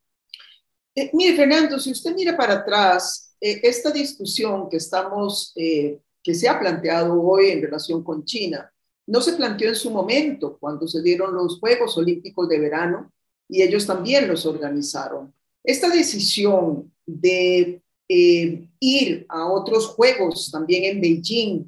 Eh, 0.95 1.09
mire, 1.13 1.35
Fernando, 1.35 1.79
si 1.79 1.91
usted 1.91 2.13
mira 2.15 2.37
para 2.37 2.55
atrás, 2.55 3.35
eh, 3.41 3.59
esta 3.63 3.91
discusión 3.91 4.69
que 4.69 4.77
estamos 4.77 5.51
eh, 5.55 5.99
que 6.21 6.35
se 6.35 6.47
ha 6.47 6.59
planteado 6.59 7.19
hoy 7.21 7.49
en 7.49 7.61
relación 7.61 8.03
con 8.03 8.23
China 8.23 8.71
no 9.05 9.19
se 9.19 9.33
planteó 9.33 9.67
en 9.67 9.75
su 9.75 9.91
momento 9.91 10.57
cuando 10.59 10.87
se 10.87 11.01
dieron 11.01 11.33
los 11.33 11.59
Juegos 11.59 11.97
Olímpicos 11.97 12.47
de 12.47 12.59
verano 12.59 13.11
y 13.49 13.61
ellos 13.61 13.85
también 13.85 14.27
los 14.27 14.45
organizaron. 14.45 15.33
Esta 15.61 15.89
decisión 15.89 16.93
de 17.05 17.81
ir 18.07 19.25
a 19.27 19.47
otros 19.47 19.87
Juegos 19.87 20.49
también 20.51 20.85
en 20.85 21.01
Beijing 21.01 21.65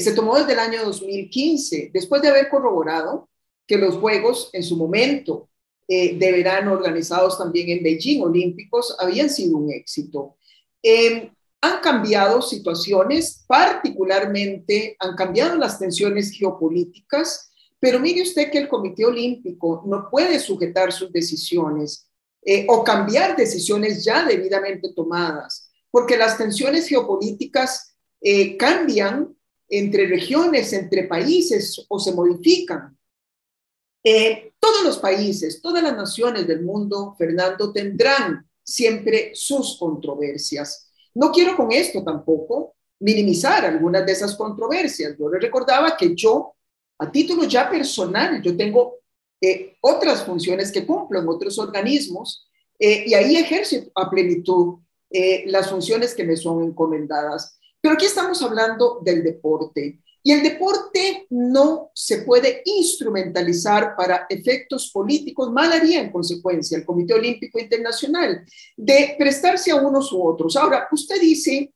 se 0.00 0.12
tomó 0.12 0.36
desde 0.36 0.54
el 0.54 0.58
año 0.58 0.84
2015, 0.84 1.90
después 1.92 2.20
de 2.22 2.28
haber 2.28 2.48
corroborado 2.48 3.28
que 3.64 3.76
los 3.76 3.96
Juegos 3.96 4.50
en 4.52 4.64
su 4.64 4.76
momento 4.76 5.48
eh, 5.88 6.16
de 6.18 6.32
verano 6.32 6.72
organizados 6.72 7.38
también 7.38 7.68
en 7.70 7.82
Beijing, 7.82 8.22
olímpicos, 8.22 8.96
habían 8.98 9.30
sido 9.30 9.58
un 9.58 9.72
éxito. 9.72 10.36
Em, 10.82 11.30
han 11.60 11.80
cambiado 11.80 12.42
situaciones, 12.42 13.44
particularmente 13.46 14.96
han 14.98 15.16
cambiado 15.16 15.56
las 15.56 15.78
tensiones 15.78 16.30
geopolíticas, 16.30 17.52
pero 17.78 17.98
mire 18.00 18.22
usted 18.22 18.50
que 18.50 18.58
el 18.58 18.68
Comité 18.68 19.04
Olímpico 19.04 19.82
no 19.86 20.08
puede 20.10 20.38
sujetar 20.38 20.92
sus 20.92 21.12
decisiones 21.12 22.08
eh, 22.44 22.66
o 22.68 22.84
cambiar 22.84 23.36
decisiones 23.36 24.04
ya 24.04 24.24
debidamente 24.24 24.92
tomadas, 24.94 25.70
porque 25.90 26.16
las 26.16 26.38
tensiones 26.38 26.88
geopolíticas 26.88 27.96
eh, 28.20 28.56
cambian 28.56 29.36
entre 29.68 30.06
regiones, 30.06 30.72
entre 30.72 31.04
países 31.04 31.84
o 31.88 31.98
se 31.98 32.12
modifican. 32.12 32.95
Eh, 34.08 34.52
todos 34.60 34.84
los 34.84 34.98
países, 34.98 35.60
todas 35.60 35.82
las 35.82 35.96
naciones 35.96 36.46
del 36.46 36.62
mundo, 36.62 37.14
Fernando, 37.18 37.72
tendrán 37.72 38.46
siempre 38.62 39.32
sus 39.34 39.76
controversias 39.78 40.86
no 41.16 41.32
quiero 41.32 41.56
con 41.56 41.72
esto 41.72 42.04
tampoco 42.04 42.76
minimizar 43.00 43.64
algunas 43.64 44.04
de 44.04 44.12
esas 44.12 44.36
controversias. 44.36 45.16
Yo 45.18 45.30
le 45.30 45.38
recordaba 45.40 45.96
que 45.96 46.14
yo, 46.14 46.54
a 46.98 47.10
título 47.10 47.44
ya 47.44 47.70
personal, 47.70 48.42
yo 48.42 48.54
tengo 48.54 48.96
eh, 49.40 49.76
otras 49.80 50.24
funciones 50.24 50.70
que 50.70 50.84
cumplo 50.84 51.20
en 51.20 51.28
otros 51.28 51.58
organismos 51.58 52.46
eh, 52.78 53.04
y 53.06 53.14
ahí 53.14 53.36
ejerzo 53.36 53.76
a 53.94 54.10
plenitud 54.10 54.80
eh, 55.10 55.44
las 55.46 55.70
funciones 55.70 56.14
que 56.14 56.24
me 56.24 56.36
son 56.36 56.62
encomendadas. 56.62 57.58
Pero 57.80 57.94
aquí 57.94 58.04
estamos 58.04 58.42
hablando 58.42 59.00
del 59.02 59.24
deporte. 59.24 60.02
Y 60.26 60.32
el 60.32 60.42
deporte 60.42 61.28
no 61.30 61.92
se 61.94 62.22
puede 62.22 62.60
instrumentalizar 62.64 63.94
para 63.94 64.26
efectos 64.28 64.90
políticos. 64.90 65.52
Mal 65.52 65.72
haría 65.72 66.00
en 66.00 66.10
consecuencia 66.10 66.76
el 66.76 66.84
Comité 66.84 67.14
Olímpico 67.14 67.60
Internacional 67.60 68.44
de 68.76 69.14
prestarse 69.16 69.70
a 69.70 69.76
unos 69.76 70.10
u 70.10 70.20
otros. 70.26 70.56
Ahora, 70.56 70.88
usted 70.90 71.20
dice 71.20 71.72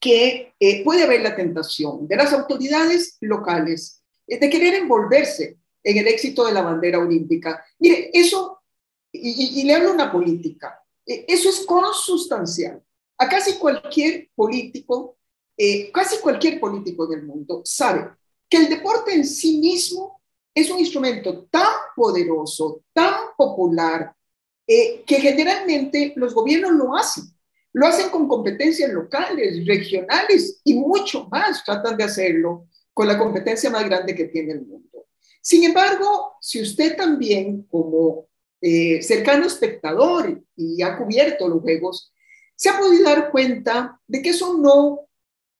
que 0.00 0.52
eh, 0.58 0.82
puede 0.82 1.04
haber 1.04 1.20
la 1.20 1.36
tentación 1.36 2.08
de 2.08 2.16
las 2.16 2.32
autoridades 2.32 3.18
locales 3.20 4.02
eh, 4.26 4.40
de 4.40 4.50
querer 4.50 4.74
envolverse 4.74 5.58
en 5.84 5.96
el 5.96 6.08
éxito 6.08 6.44
de 6.44 6.54
la 6.54 6.62
bandera 6.62 6.98
olímpica. 6.98 7.64
Mire, 7.78 8.10
eso, 8.12 8.62
y, 9.12 9.60
y 9.60 9.62
le 9.62 9.74
hablo 9.76 9.92
una 9.92 10.10
política, 10.10 10.84
eh, 11.06 11.24
eso 11.28 11.50
es 11.50 11.60
consustancial. 11.60 12.82
A 13.16 13.28
casi 13.28 13.58
cualquier 13.58 14.28
político 14.34 15.17
eh, 15.60 15.90
casi 15.92 16.20
cualquier 16.20 16.60
político 16.60 17.08
del 17.08 17.24
mundo 17.24 17.62
sabe 17.64 18.10
que 18.48 18.58
el 18.58 18.68
deporte 18.68 19.12
en 19.12 19.26
sí 19.26 19.58
mismo 19.58 20.22
es 20.54 20.70
un 20.70 20.78
instrumento 20.78 21.46
tan 21.50 21.66
poderoso, 21.96 22.82
tan 22.92 23.14
popular, 23.36 24.14
eh, 24.66 25.02
que 25.04 25.16
generalmente 25.16 26.12
los 26.16 26.32
gobiernos 26.32 26.72
lo 26.72 26.96
hacen. 26.96 27.24
Lo 27.72 27.86
hacen 27.86 28.08
con 28.10 28.28
competencias 28.28 28.90
locales, 28.90 29.66
regionales 29.66 30.60
y 30.62 30.74
mucho 30.74 31.26
más. 31.28 31.64
Tratan 31.64 31.96
de 31.96 32.04
hacerlo 32.04 32.68
con 32.94 33.08
la 33.08 33.18
competencia 33.18 33.68
más 33.68 33.84
grande 33.84 34.14
que 34.14 34.26
tiene 34.26 34.52
el 34.52 34.66
mundo. 34.66 35.06
Sin 35.42 35.64
embargo, 35.64 36.36
si 36.40 36.62
usted 36.62 36.96
también 36.96 37.62
como 37.64 38.28
eh, 38.60 39.02
cercano 39.02 39.46
espectador 39.46 40.42
y 40.56 40.82
ha 40.82 40.96
cubierto 40.96 41.48
los 41.48 41.62
juegos, 41.62 42.12
se 42.54 42.68
ha 42.68 42.78
podido 42.78 43.04
dar 43.04 43.30
cuenta 43.30 44.00
de 44.06 44.22
que 44.22 44.30
eso 44.30 44.56
no 44.58 45.07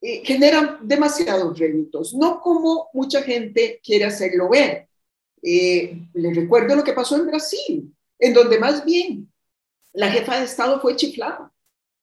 eh, 0.01 0.23
generan 0.25 0.79
demasiados 0.83 1.59
réditos, 1.59 2.15
no 2.15 2.41
como 2.41 2.89
mucha 2.93 3.23
gente 3.23 3.81
quiere 3.83 4.05
hacerlo 4.05 4.49
ver. 4.49 4.89
Eh, 5.43 5.99
les 6.15 6.37
recuerdo 6.37 6.77
lo 6.77 6.85
que 6.85 6.93
pasó 6.93 7.17
en 7.17 7.27
Brasil, 7.27 7.95
en 8.19 8.35
donde 8.35 8.59
más 8.59 8.85
bien 8.85 9.33
la 9.93 10.11
jefa 10.11 10.39
de 10.39 10.45
Estado 10.45 10.81
fue 10.81 10.97
chiflada 10.97 11.53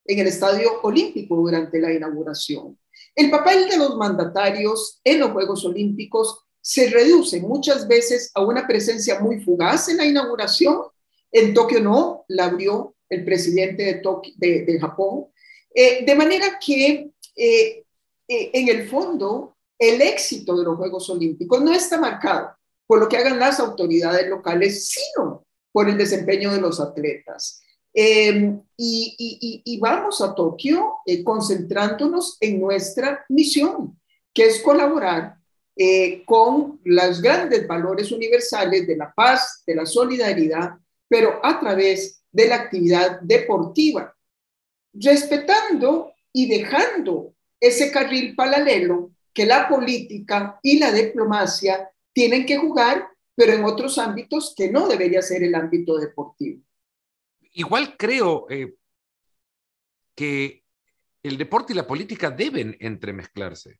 en 0.05 0.19
el 0.19 0.27
Estadio 0.27 0.81
Olímpico 0.83 1.35
durante 1.35 1.79
la 1.79 1.93
inauguración. 1.93 2.77
El 3.15 3.29
papel 3.29 3.69
de 3.69 3.77
los 3.77 3.95
mandatarios 3.95 4.99
en 5.03 5.19
los 5.19 5.31
Juegos 5.31 5.63
Olímpicos 5.65 6.45
se 6.59 6.89
reduce 6.89 7.39
muchas 7.39 7.87
veces 7.87 8.31
a 8.33 8.43
una 8.43 8.67
presencia 8.67 9.19
muy 9.19 9.39
fugaz 9.39 9.87
en 9.87 9.97
la 9.97 10.05
inauguración. 10.05 10.81
En 11.31 11.53
Tokio 11.53 11.79
no, 11.79 12.25
la 12.27 12.45
abrió 12.45 12.95
el 13.07 13.23
presidente 13.23 14.01
de, 14.37 14.65
de, 14.65 14.79
Japón. 14.79 15.27
Eh, 15.73 16.03
de 16.05 16.15
manera 16.15 16.59
que 16.59 17.11
eh, 17.35 17.84
eh, 18.27 18.51
en 18.53 18.69
el 18.69 18.87
fondo, 18.87 19.55
el 19.77 20.01
éxito 20.01 20.57
de 20.57 20.63
los 20.63 20.77
Juegos 20.77 21.09
Olímpicos 21.09 21.61
no 21.61 21.73
está 21.73 21.99
marcado 21.99 22.55
por 22.87 22.99
lo 22.99 23.09
que 23.09 23.17
hagan 23.17 23.39
las 23.39 23.59
autoridades 23.59 24.27
locales, 24.29 24.87
sino 24.89 25.45
por 25.71 25.89
el 25.89 25.97
desempeño 25.97 26.53
de 26.53 26.61
los 26.61 26.79
atletas. 26.79 27.61
Em, 27.93 28.61
y, 28.77 29.79
vamos 29.79 30.21
a 30.21 30.35
Tokio 30.35 30.95
eh, 31.05 31.23
concentrándonos 31.23 32.37
en 32.41 32.59
nuestra 32.59 33.25
misión, 33.29 33.99
que 34.33 34.47
es 34.47 34.61
colaborar 34.61 35.37
eh, 35.77 36.23
con 36.25 36.79
los 36.83 37.21
grandes 37.21 37.67
valores 37.67 38.11
universales 38.11 38.85
de 38.85 38.97
la 38.97 39.13
paz, 39.13 39.63
de 39.65 39.75
la 39.75 39.85
solidaridad, 39.85 40.77
pero 41.07 41.39
a 41.43 41.59
través 41.59 42.21
de 42.31 42.47
la 42.47 42.55
actividad 42.55 43.19
deportiva, 43.21 44.13
respetando 44.93 46.13
y 46.33 46.47
dejando 46.47 47.34
ese 47.59 47.91
carril 47.91 48.35
paralelo 48.35 49.11
que 49.33 49.45
la 49.45 49.67
política 49.67 50.59
y 50.63 50.79
la 50.79 50.91
diplomacia 50.91 51.89
tienen 52.13 52.45
que 52.45 52.57
jugar 52.57 53.09
pero 53.35 53.53
en 53.53 53.65
otros 53.65 53.97
ámbitos 53.97 54.53
que 54.55 54.71
no 54.71 54.87
debería 54.87 55.21
ser 55.21 55.43
el 55.43 55.53
ámbito 55.55 55.97
deportivo. 55.97 56.63
Igual 57.51 57.97
creo 57.97 58.47
eh, 58.49 58.75
que 60.15 60.63
el 61.21 61.37
deporte 61.37 61.73
y 61.73 61.75
la 61.75 61.87
política 61.87 62.31
deben 62.31 62.77
entremezclarse, 62.79 63.79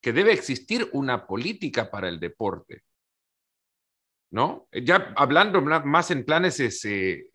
que 0.00 0.12
debe 0.12 0.32
existir 0.32 0.88
una 0.92 1.26
política 1.26 1.90
para 1.90 2.08
el 2.08 2.20
deporte. 2.20 2.84
¿No? 4.30 4.66
Ya 4.72 5.12
hablando 5.16 5.60
más 5.60 6.10
en 6.10 6.24
planes 6.24 6.58
ese, 6.58 7.26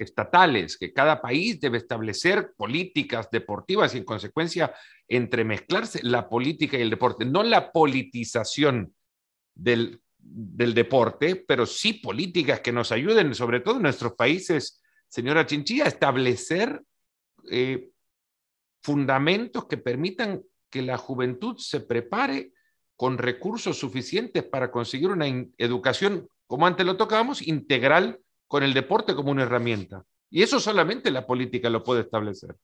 estatales, 0.00 0.78
que 0.78 0.92
cada 0.92 1.20
país 1.20 1.60
debe 1.60 1.78
establecer 1.78 2.52
políticas 2.56 3.30
deportivas 3.30 3.94
y 3.94 3.98
en 3.98 4.04
consecuencia 4.04 4.74
entremezclarse 5.06 6.00
la 6.02 6.28
política 6.28 6.78
y 6.78 6.82
el 6.82 6.90
deporte, 6.90 7.26
no 7.26 7.42
la 7.42 7.70
politización 7.70 8.94
del, 9.54 10.00
deporte, 10.18 11.36
pero 11.36 11.66
sí 11.66 11.94
políticas 11.94 12.60
que 12.60 12.72
nos 12.72 12.92
ayuden, 12.92 13.34
sobre 13.34 13.60
todo 13.60 13.76
en 13.76 13.82
nuestros 13.82 14.14
países, 14.14 14.82
señora 15.06 15.46
Chinchilla, 15.46 15.84
a 15.84 15.88
establecer 15.88 16.82
eh, 17.50 17.90
fundamentos 18.82 19.66
que 19.66 19.76
permitan 19.76 20.42
que 20.70 20.82
la 20.82 20.96
juventud 20.96 21.58
se 21.58 21.80
prepare 21.80 22.52
con 22.96 23.18
recursos 23.18 23.78
suficientes 23.78 24.44
para 24.44 24.70
conseguir 24.70 25.08
una 25.08 25.26
educación, 25.58 26.28
como 26.46 26.66
antes 26.66 26.86
lo 26.86 26.96
tocábamos, 26.96 27.46
integral 27.46 28.20
con 28.50 28.64
el 28.64 28.74
deporte 28.74 29.14
como 29.14 29.30
una 29.30 29.44
herramienta. 29.44 30.04
Y 30.28 30.42
eso 30.42 30.58
solamente 30.58 31.12
la 31.12 31.24
política 31.24 31.70
lo 31.70 31.84
puede 31.84 32.00
establecer. 32.00 32.56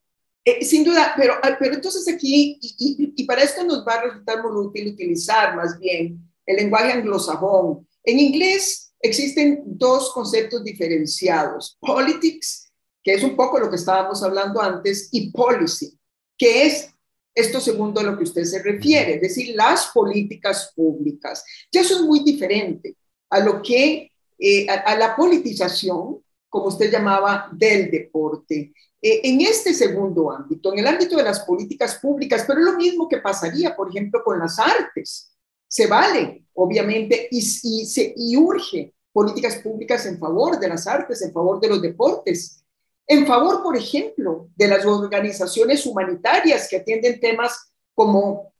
Eh, 0.44 0.64
sin 0.64 0.82
duda, 0.82 1.14
pero, 1.16 1.34
ah, 1.40 1.56
pero 1.60 1.74
entonces 1.74 2.12
aquí, 2.12 2.58
y, 2.60 3.24
para 3.24 3.44
esto 3.44 3.62
nos 3.62 3.86
va 3.86 3.94
a 3.94 4.02
resultar 4.02 4.42
muy 4.42 4.66
útil 4.66 4.88
utilizar 4.88 5.54
más 5.54 5.78
bien 5.78 6.18
el 6.44 6.56
lenguaje 6.56 6.90
anglosajón. 6.90 7.86
En 8.02 8.18
inglés 8.18 8.92
existen 8.98 9.62
dos 9.64 10.12
conceptos 10.12 10.64
diferenciados, 10.64 11.76
politics, 11.78 12.68
que 13.04 13.14
es 13.14 13.22
un 13.22 13.36
poco 13.36 13.60
lo 13.60 13.70
que 13.70 13.76
estábamos 13.76 14.24
hablando 14.24 14.60
antes, 14.60 15.08
y 15.12 15.30
policy, 15.30 15.96
que 16.36 16.66
es 16.66 16.90
esto 17.32 17.60
segundo 17.60 18.00
a 18.00 18.02
lo 18.02 18.18
que 18.18 18.24
usted 18.24 18.42
se 18.42 18.60
refiere, 18.60 19.14
es 19.14 19.20
decir, 19.20 19.54
las 19.54 19.86
políticas 19.94 20.72
públicas. 20.74 21.44
Ya 21.70 21.82
eso 21.82 21.94
es 21.94 22.02
muy 22.02 22.24
diferente 22.24 22.96
a 23.30 23.38
lo 23.38 23.62
que 23.62 24.10
eh, 24.38 24.66
a, 24.68 24.96
la 24.96 25.16
politización, 25.16 26.22
como 26.48 26.66
usted 26.66 26.90
llamaba, 26.90 27.48
del 27.52 27.90
deporte. 27.90 28.72
Eh, 29.00 29.20
en 29.24 29.40
este 29.40 29.72
segundo 29.72 30.30
ámbito, 30.30 30.72
en 30.72 30.80
el 30.80 30.86
ámbito 30.86 31.16
de 31.16 31.22
las 31.22 31.40
políticas 31.40 31.96
públicas, 31.96 32.44
pero 32.46 32.60
es 32.60 32.66
lo 32.66 32.76
mismo 32.76 33.08
que 33.08 33.18
pasaría, 33.18 33.74
por 33.76 33.88
ejemplo, 33.88 34.22
con 34.24 34.38
las 34.38 34.58
artes. 34.58 35.32
Se 35.68 35.86
vale, 35.86 36.46
obviamente, 36.54 37.28
y, 37.30 37.38
y, 37.38 37.86
se, 37.86 38.14
y 38.16 38.36
urge 38.36 38.94
políticas 39.12 39.56
públicas 39.56 40.04
en 40.06 40.18
favor 40.18 40.58
de 40.58 40.68
las 40.68 40.86
artes, 40.86 41.22
en 41.22 41.32
favor 41.32 41.60
de 41.60 41.68
los 41.68 41.80
deportes, 41.80 42.62
en 43.06 43.26
favor, 43.26 43.62
por 43.62 43.76
ejemplo, 43.76 44.48
de 44.56 44.68
las 44.68 44.84
organizaciones 44.84 45.86
humanitarias 45.86 46.68
que 46.68 46.78
atienden 46.78 47.20
temas 47.20 47.72
como 47.94 48.52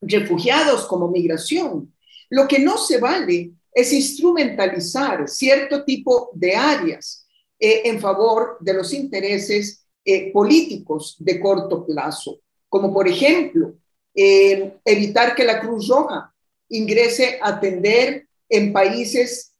refugiados, 0.00 0.86
como 0.86 1.08
migración. 1.08 1.92
Lo 2.28 2.46
que 2.46 2.58
no 2.58 2.76
se 2.76 2.98
vale 2.98 3.52
es 3.74 3.92
instrumentalizar 3.92 5.28
cierto 5.28 5.84
tipo 5.84 6.30
de 6.32 6.54
áreas 6.54 7.26
eh, 7.58 7.82
en 7.86 8.00
favor 8.00 8.56
de 8.60 8.72
los 8.72 8.92
intereses 8.94 9.84
eh, 10.04 10.32
políticos 10.32 11.16
de 11.18 11.40
corto 11.40 11.84
plazo, 11.84 12.38
como 12.68 12.94
por 12.94 13.08
ejemplo 13.08 13.74
eh, 14.14 14.76
evitar 14.84 15.34
que 15.34 15.44
la 15.44 15.60
Cruz 15.60 15.88
Roja 15.88 16.32
ingrese 16.68 17.40
a 17.42 17.48
atender 17.48 18.28
en 18.48 18.72
países 18.72 19.50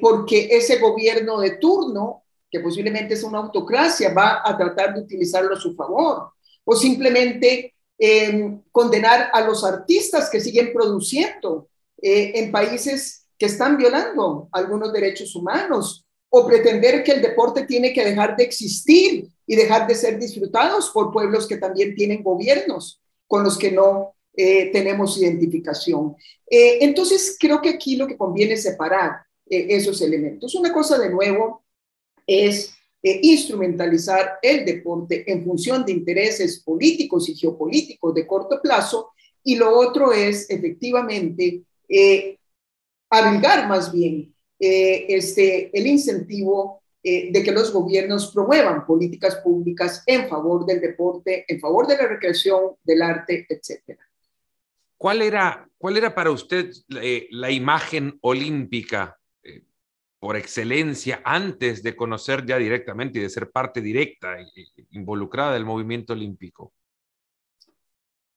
porque 0.00 0.48
ese 0.50 0.78
gobierno 0.78 1.40
de 1.40 1.58
turno, 1.58 2.22
que 2.50 2.60
posiblemente 2.60 3.12
es 3.12 3.22
una 3.22 3.40
autocracia, 3.40 4.14
va 4.14 4.40
a 4.42 4.56
tratar 4.56 4.94
de 4.94 5.02
utilizarlo 5.02 5.54
a 5.54 5.60
su 5.60 5.74
favor, 5.74 6.30
o 6.64 6.74
simplemente 6.74 7.74
condenar 8.72 9.28
a 9.30 9.42
los 9.42 9.62
artistas 9.64 10.30
que 10.30 10.40
siguen 10.40 10.72
produciendo 10.72 11.68
en 11.98 12.50
países 12.50 13.17
que 13.38 13.46
están 13.46 13.76
violando 13.76 14.48
algunos 14.52 14.92
derechos 14.92 15.34
humanos 15.36 16.04
o 16.30 16.46
pretender 16.46 17.02
que 17.02 17.12
el 17.12 17.22
deporte 17.22 17.64
tiene 17.64 17.92
que 17.92 18.04
dejar 18.04 18.36
de 18.36 18.44
existir 18.44 19.28
y 19.46 19.56
dejar 19.56 19.86
de 19.86 19.94
ser 19.94 20.18
disfrutados 20.18 20.90
por 20.90 21.12
pueblos 21.12 21.46
que 21.46 21.56
también 21.56 21.94
tienen 21.94 22.22
gobiernos 22.22 23.00
con 23.26 23.44
los 23.44 23.56
que 23.56 23.70
no 23.70 24.14
eh, 24.40 24.70
tenemos 24.72 25.18
identificación. 25.18 26.14
Eh, 26.48 26.78
entonces, 26.82 27.36
creo 27.40 27.60
que 27.60 27.70
aquí 27.70 27.96
lo 27.96 28.06
que 28.06 28.16
conviene 28.16 28.54
es 28.54 28.62
separar 28.62 29.22
eh, 29.48 29.66
esos 29.70 30.00
elementos. 30.00 30.54
Una 30.54 30.72
cosa, 30.72 30.98
de 30.98 31.10
nuevo, 31.10 31.64
es 32.26 32.74
instrumentalizar 33.02 34.38
el 34.42 34.64
deporte 34.64 35.24
en 35.30 35.44
función 35.44 35.84
de 35.84 35.92
intereses 35.92 36.60
políticos 36.60 37.28
y 37.28 37.36
geopolíticos 37.36 38.12
de 38.14 38.26
corto 38.26 38.60
plazo, 38.60 39.12
y 39.42 39.54
lo 39.54 39.78
otro 39.78 40.12
es 40.12 40.50
efectivamente 40.50 41.62
abrigar 43.10 43.68
más 43.68 43.92
bien 43.92 44.34
eh, 44.58 45.06
este, 45.08 45.70
el 45.78 45.86
incentivo 45.86 46.82
eh, 47.02 47.30
de 47.32 47.42
que 47.42 47.52
los 47.52 47.72
gobiernos 47.72 48.32
promuevan 48.32 48.84
políticas 48.84 49.36
públicas 49.36 50.02
en 50.04 50.28
favor 50.28 50.66
del 50.66 50.80
deporte, 50.80 51.44
en 51.46 51.60
favor 51.60 51.86
de 51.86 51.96
la 51.96 52.08
recreación, 52.08 52.74
del 52.82 53.02
arte, 53.02 53.46
etc. 53.48 53.98
¿Cuál 54.96 55.22
era, 55.22 55.68
cuál 55.78 55.96
era 55.96 56.12
para 56.12 56.32
usted 56.32 56.72
eh, 57.00 57.28
la 57.30 57.50
imagen 57.50 58.18
olímpica 58.20 59.14
por 60.18 60.36
excelencia 60.36 61.22
antes 61.24 61.80
de 61.84 61.94
conocer 61.94 62.44
ya 62.44 62.58
directamente 62.58 63.20
y 63.20 63.22
de 63.22 63.30
ser 63.30 63.52
parte 63.52 63.80
directa 63.80 64.36
involucrada 64.90 65.52
del 65.52 65.64
movimiento 65.64 66.12
olímpico? 66.12 66.72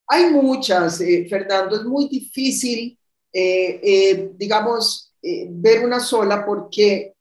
Hay 0.06 0.30
muchas, 0.30 1.00
Fernando. 1.28 1.78
Es 1.78 1.84
muy 1.84 2.08
difícil 2.08 3.00
eh, 3.34 3.80
eh, 3.82 4.32
digamos, 4.36 5.14
eh, 5.22 5.48
ver 5.50 5.86
una 5.86 6.00
sola, 6.00 6.46
porque 6.46 7.16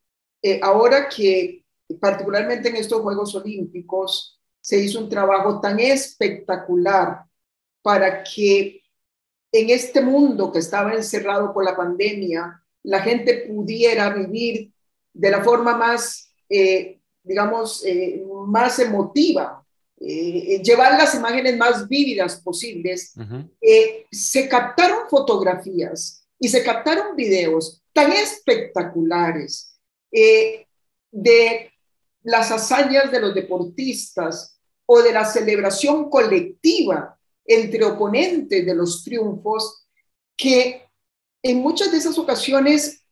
ahora 0.63 1.07
que 1.07 1.63
particularmente 1.99 2.69
en 2.69 2.77
estos 2.77 3.01
Juegos 3.01 3.35
Olímpicos 3.35 4.39
se 4.59 4.79
hizo 4.79 4.99
un 4.99 5.07
trabajo 5.07 5.61
tan 5.61 5.79
espectacular 5.79 7.25
para 7.83 8.23
que 8.23 8.81
en 9.51 9.69
este 9.69 10.01
mundo 10.01 10.51
que 10.51 10.59
estaba 10.59 10.93
encerrado 10.93 11.53
por 11.53 11.63
la 11.63 11.75
pandemia, 11.75 12.63
la 12.83 13.01
gente 13.01 13.45
pudiera 13.47 14.09
vivir 14.09 14.73
de 15.13 15.29
la 15.29 15.43
forma 15.43 15.77
más, 15.77 16.33
digamos, 17.23 17.85
más 18.47 18.79
emotiva, 18.79 19.60
eh, 20.03 20.61
llevar 20.63 20.97
las 20.97 21.13
imágenes 21.13 21.55
más 21.57 21.87
vívidas 21.87 22.41
posibles, 22.41 23.13
eh, 23.61 24.07
se 24.11 24.49
captaron 24.49 25.07
fotografías 25.07 26.25
y 26.39 26.49
se 26.49 26.63
captaron 26.63 27.15
videos 27.15 27.83
tan 27.93 28.11
espectaculares 28.11 29.77
eh, 30.11 30.65
de 31.11 31.71
las 32.23 32.49
hazañas 32.49 33.11
de 33.11 33.19
los 33.19 33.35
deportistas 33.35 34.59
o 34.87 35.03
de 35.03 35.13
la 35.13 35.23
celebración 35.23 36.09
colectiva 36.09 37.15
entre 37.45 37.85
oponentes 37.85 38.65
de 38.65 38.73
los 38.73 39.03
triunfos, 39.03 39.85
que 40.35 40.83
en 41.43 41.57
muchas 41.57 41.91
de 41.91 41.99
esas 41.99 42.17
ocasiones 42.17 43.03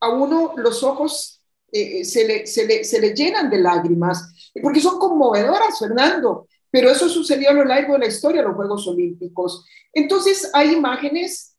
a 0.00 0.10
uno 0.10 0.54
los 0.56 0.84
ojos 0.84 1.35
se, 1.72 2.26
le, 2.26 2.46
se, 2.46 2.66
le, 2.66 2.84
se 2.84 3.00
le 3.00 3.14
llenan 3.14 3.50
de 3.50 3.58
lágrimas 3.58 4.52
porque 4.62 4.80
son 4.80 4.98
conmovedoras, 4.98 5.78
Fernando, 5.78 6.48
pero 6.70 6.90
eso 6.90 7.08
sucedió 7.08 7.50
a 7.50 7.54
lo 7.54 7.64
largo 7.64 7.94
de 7.94 8.00
la 8.00 8.06
historia 8.06 8.42
los 8.42 8.54
Juegos 8.54 8.86
Olímpicos. 8.86 9.64
Entonces 9.92 10.50
hay 10.52 10.72
imágenes 10.72 11.56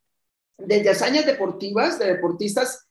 de 0.57 0.89
hazañas 0.89 1.25
deportivas, 1.25 1.99
de 1.99 2.13
deportistas, 2.13 2.87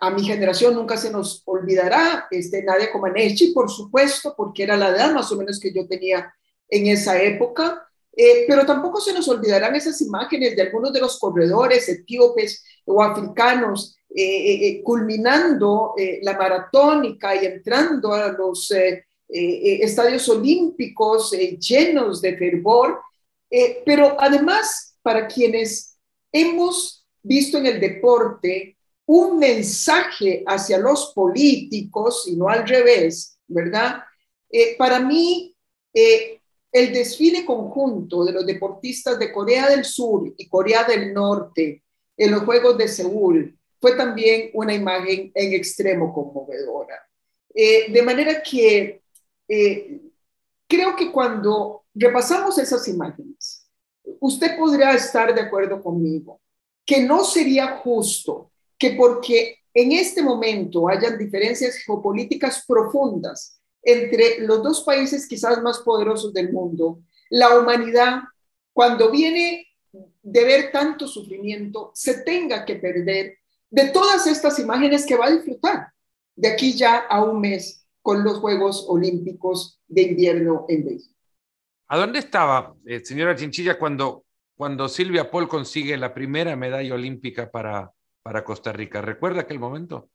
a 0.00 0.10
mi 0.10 0.22
generación 0.24 0.74
nunca 0.74 0.96
se 0.96 1.10
nos 1.10 1.42
olvidará, 1.44 2.26
este, 2.30 2.62
Nadia 2.62 2.90
Comaneci, 2.92 3.52
por 3.52 3.70
supuesto, 3.70 4.34
porque 4.36 4.62
era 4.62 4.76
la 4.76 4.90
edad 4.90 5.12
más 5.12 5.30
o 5.32 5.36
menos 5.36 5.58
que 5.58 5.72
yo 5.72 5.86
tenía 5.86 6.32
en 6.68 6.86
esa 6.86 7.20
época, 7.20 7.86
eh, 8.16 8.44
pero 8.46 8.64
tampoco 8.64 9.00
se 9.00 9.12
nos 9.12 9.28
olvidarán 9.28 9.74
esas 9.74 10.00
imágenes 10.00 10.54
de 10.54 10.62
algunos 10.62 10.92
de 10.92 11.00
los 11.00 11.18
corredores 11.18 11.88
etíopes 11.88 12.64
o 12.84 13.02
africanos 13.02 13.96
eh, 14.14 14.66
eh, 14.68 14.82
culminando 14.82 15.94
la 16.22 16.36
maratónica 16.36 17.34
y 17.34 17.46
entrando 17.46 18.12
a 18.12 18.28
los 18.28 18.70
eh, 19.34 19.40
eh, 19.64 19.84
estadios 19.84 20.28
olímpicos 20.28 21.32
eh, 21.32 21.56
llenos 21.58 22.20
de 22.20 22.36
fervor, 22.36 23.00
pero 23.84 24.14
además 24.18 24.94
para 25.02 25.26
quienes 25.26 25.98
hemos 26.30 27.06
visto 27.22 27.56
en 27.56 27.66
el 27.66 27.80
deporte 27.80 28.76
un 29.06 29.38
mensaje 29.38 30.42
hacia 30.46 30.76
los 30.78 31.12
políticos 31.14 32.26
y 32.28 32.36
no 32.36 32.48
al 32.48 32.66
revés, 32.66 33.38
¿verdad? 33.46 34.02
para 34.76 35.00
mí, 35.00 35.54
el 35.92 36.92
desfile 36.92 37.44
conjunto 37.44 38.24
de 38.24 38.32
los 38.32 38.46
deportistas 38.46 39.18
de 39.18 39.32
Corea 39.32 39.68
del 39.68 39.84
Sur 39.84 40.32
y 40.36 40.48
Corea 40.48 40.84
del 40.84 41.12
Norte 41.12 41.82
en 42.16 42.30
los 42.30 42.42
Juegos 42.44 42.76
de 42.78 42.88
Seúl 42.88 43.58
fue 43.82 43.96
también 43.96 44.50
una 44.54 44.72
imagen 44.72 45.32
en 45.34 45.52
extremo 45.54 46.14
conmovedora. 46.14 47.04
Eh, 47.52 47.90
de 47.90 48.02
manera 48.02 48.40
que 48.40 49.02
eh, 49.48 50.00
creo 50.68 50.94
que 50.94 51.10
cuando 51.10 51.84
repasamos 51.92 52.56
esas 52.58 52.86
imágenes, 52.86 53.68
usted 54.20 54.56
podría 54.56 54.92
estar 54.92 55.34
de 55.34 55.40
acuerdo 55.40 55.82
conmigo 55.82 56.40
que 56.86 57.02
no 57.02 57.24
sería 57.24 57.78
justo 57.78 58.52
que 58.78 58.92
porque 58.92 59.58
en 59.74 59.90
este 59.90 60.22
momento 60.22 60.88
hayan 60.88 61.18
diferencias 61.18 61.76
geopolíticas 61.78 62.64
profundas 62.66 63.60
entre 63.82 64.38
los 64.40 64.62
dos 64.62 64.82
países 64.82 65.26
quizás 65.26 65.60
más 65.60 65.78
poderosos 65.80 66.32
del 66.32 66.52
mundo, 66.52 67.00
la 67.30 67.58
humanidad, 67.58 68.20
cuando 68.72 69.10
viene 69.10 69.66
de 70.22 70.44
ver 70.44 70.70
tanto 70.70 71.08
sufrimiento, 71.08 71.90
se 71.94 72.22
tenga 72.22 72.64
que 72.64 72.76
perder 72.76 73.41
de 73.72 73.88
todas 73.88 74.26
estas 74.26 74.58
imágenes 74.58 75.06
que 75.06 75.16
va 75.16 75.26
a 75.26 75.30
disfrutar 75.30 75.92
de 76.36 76.48
aquí 76.48 76.74
ya 76.74 76.98
a 76.98 77.24
un 77.24 77.40
mes 77.40 77.86
con 78.02 78.22
los 78.22 78.38
Juegos 78.38 78.84
Olímpicos 78.88 79.80
de 79.88 80.02
Invierno 80.02 80.66
en 80.68 80.84
Beijing. 80.84 81.14
¿A 81.88 81.96
dónde 81.96 82.18
estaba, 82.18 82.74
eh, 82.84 83.00
señora 83.02 83.34
Chinchilla, 83.34 83.78
cuando, 83.78 84.24
cuando 84.56 84.88
Silvia 84.88 85.30
Paul 85.30 85.48
consigue 85.48 85.96
la 85.96 86.12
primera 86.12 86.54
medalla 86.54 86.94
olímpica 86.94 87.50
para, 87.50 87.90
para 88.22 88.44
Costa 88.44 88.72
Rica? 88.72 89.00
¿Recuerda 89.00 89.42
aquel 89.42 89.58
momento? 89.58 90.10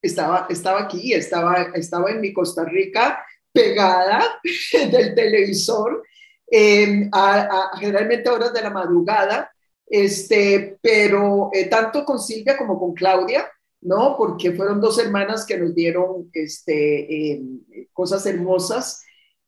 Estaba, 0.00 0.46
estaba 0.48 0.82
aquí, 0.82 1.12
estaba, 1.12 1.72
estaba 1.74 2.10
en 2.10 2.20
mi 2.20 2.32
Costa 2.32 2.64
Rica 2.64 3.24
pegada 3.52 4.40
del 4.90 5.14
televisor, 5.14 6.04
eh, 6.50 7.08
a, 7.12 7.70
generalmente 7.78 8.28
a 8.28 8.34
horas 8.34 8.52
de 8.52 8.62
la 8.62 8.70
madrugada, 8.70 9.50
este, 9.90 10.78
pero 10.80 11.50
eh, 11.52 11.66
tanto 11.66 12.04
con 12.04 12.20
Silvia 12.20 12.56
como 12.56 12.78
con 12.78 12.94
Claudia, 12.94 13.50
¿no? 13.82 14.16
Porque 14.16 14.52
fueron 14.52 14.80
dos 14.80 14.98
hermanas 14.98 15.44
que 15.44 15.58
nos 15.58 15.74
dieron 15.74 16.30
este, 16.32 17.32
em, 17.32 17.60
cosas 17.92 18.24
hermosas. 18.24 19.02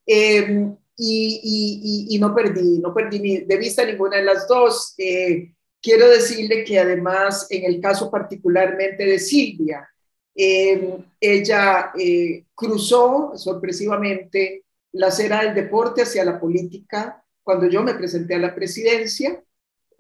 Em, 0.05 0.77
y, 0.97 2.07
y, 2.11 2.19
no 2.19 2.35
perdí, 2.35 2.79
no 2.79 2.93
perdí 2.95 3.45
de 3.45 3.57
vista 3.57 3.85
ninguna 3.85 4.19
de 4.19 4.25
las 4.25 4.47
dos. 4.47 4.95
Eh, 4.99 5.55
quiero 5.81 6.09
decirle 6.09 6.65
que 6.65 6.79
además, 6.79 7.47
en 7.51 7.65
el 7.65 7.81
caso 7.81 8.11
particularmente 8.11 9.05
de 9.05 9.19
Silvia, 9.19 9.89
em, 10.35 11.05
ella 11.21 11.93
eh, 11.99 12.45
cruzó 12.55 13.33
sorpresivamente 13.37 14.65
la 14.93 15.09
acera 15.09 15.43
del 15.43 15.55
deporte 15.55 16.03
hacia 16.03 16.25
la 16.25 16.41
política 16.41 17.25
cuando 17.43 17.69
yo 17.69 17.83
me 17.83 17.95
presenté 17.95 18.35
a 18.35 18.39
la 18.39 18.55
presidencia. 18.55 19.43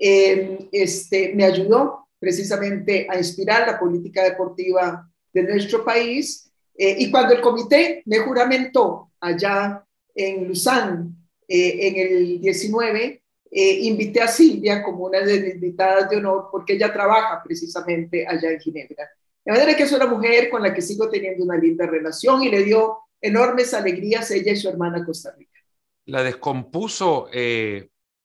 Este, 0.05 1.32
me 1.34 1.44
ayudó 1.44 2.09
precisamente 2.22 3.07
a 3.11 3.18
inspirar 3.18 3.66
la 3.66 3.80
política 3.80 4.22
deportiva 4.22 5.11
de 5.32 5.42
nuestro 5.42 5.84
país. 5.84 6.53
Eh, 6.76 6.94
y 6.98 7.11
cuando 7.11 7.34
el 7.34 7.40
comité 7.40 8.00
me 8.07 8.18
juramentó 8.18 9.11
allá 9.18 9.84
en 10.14 10.44
Lausanne 10.44 11.11
eh, 11.48 11.88
en 11.88 11.96
el 11.96 12.40
19, 12.40 13.22
eh, 13.50 13.78
invité 13.82 14.20
a 14.22 14.28
Silvia 14.28 14.84
como 14.84 15.07
una 15.07 15.20
de 15.20 15.40
las 15.40 15.55
invitadas 15.55 16.09
de 16.09 16.16
honor 16.16 16.48
porque 16.53 16.74
ella 16.74 16.92
trabaja 16.92 17.42
precisamente 17.44 18.24
allá 18.26 18.53
en 18.53 18.61
Ginebra. 18.61 19.11
De 19.44 19.53
manera 19.53 19.76
que 19.76 19.82
es 19.82 19.92
una 19.92 20.07
mujer 20.07 20.48
con 20.48 20.62
la 20.62 20.72
que 20.72 20.80
sigo 20.80 21.11
teniendo 21.11 21.44
una 21.44 21.57
linda 21.57 21.86
relación 21.86 22.42
y 22.44 22.50
le 22.50 22.62
dio 22.62 22.98
enormes 23.20 23.74
alegrías 23.74 24.30
ella 24.30 24.53
y 24.53 24.57
su 24.57 24.68
hermana 24.68 25.05
Costa 25.05 25.34
Rica. 25.36 25.59
La 26.07 26.22
descompuso 26.22 27.28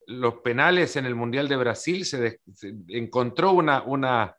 los 0.07 0.35
penales 0.35 0.95
en 0.95 1.05
el 1.05 1.15
Mundial 1.15 1.47
de 1.47 1.57
Brasil, 1.57 2.05
se, 2.05 2.39
encontró 2.87 3.51
una, 3.51 3.83
una, 3.83 4.35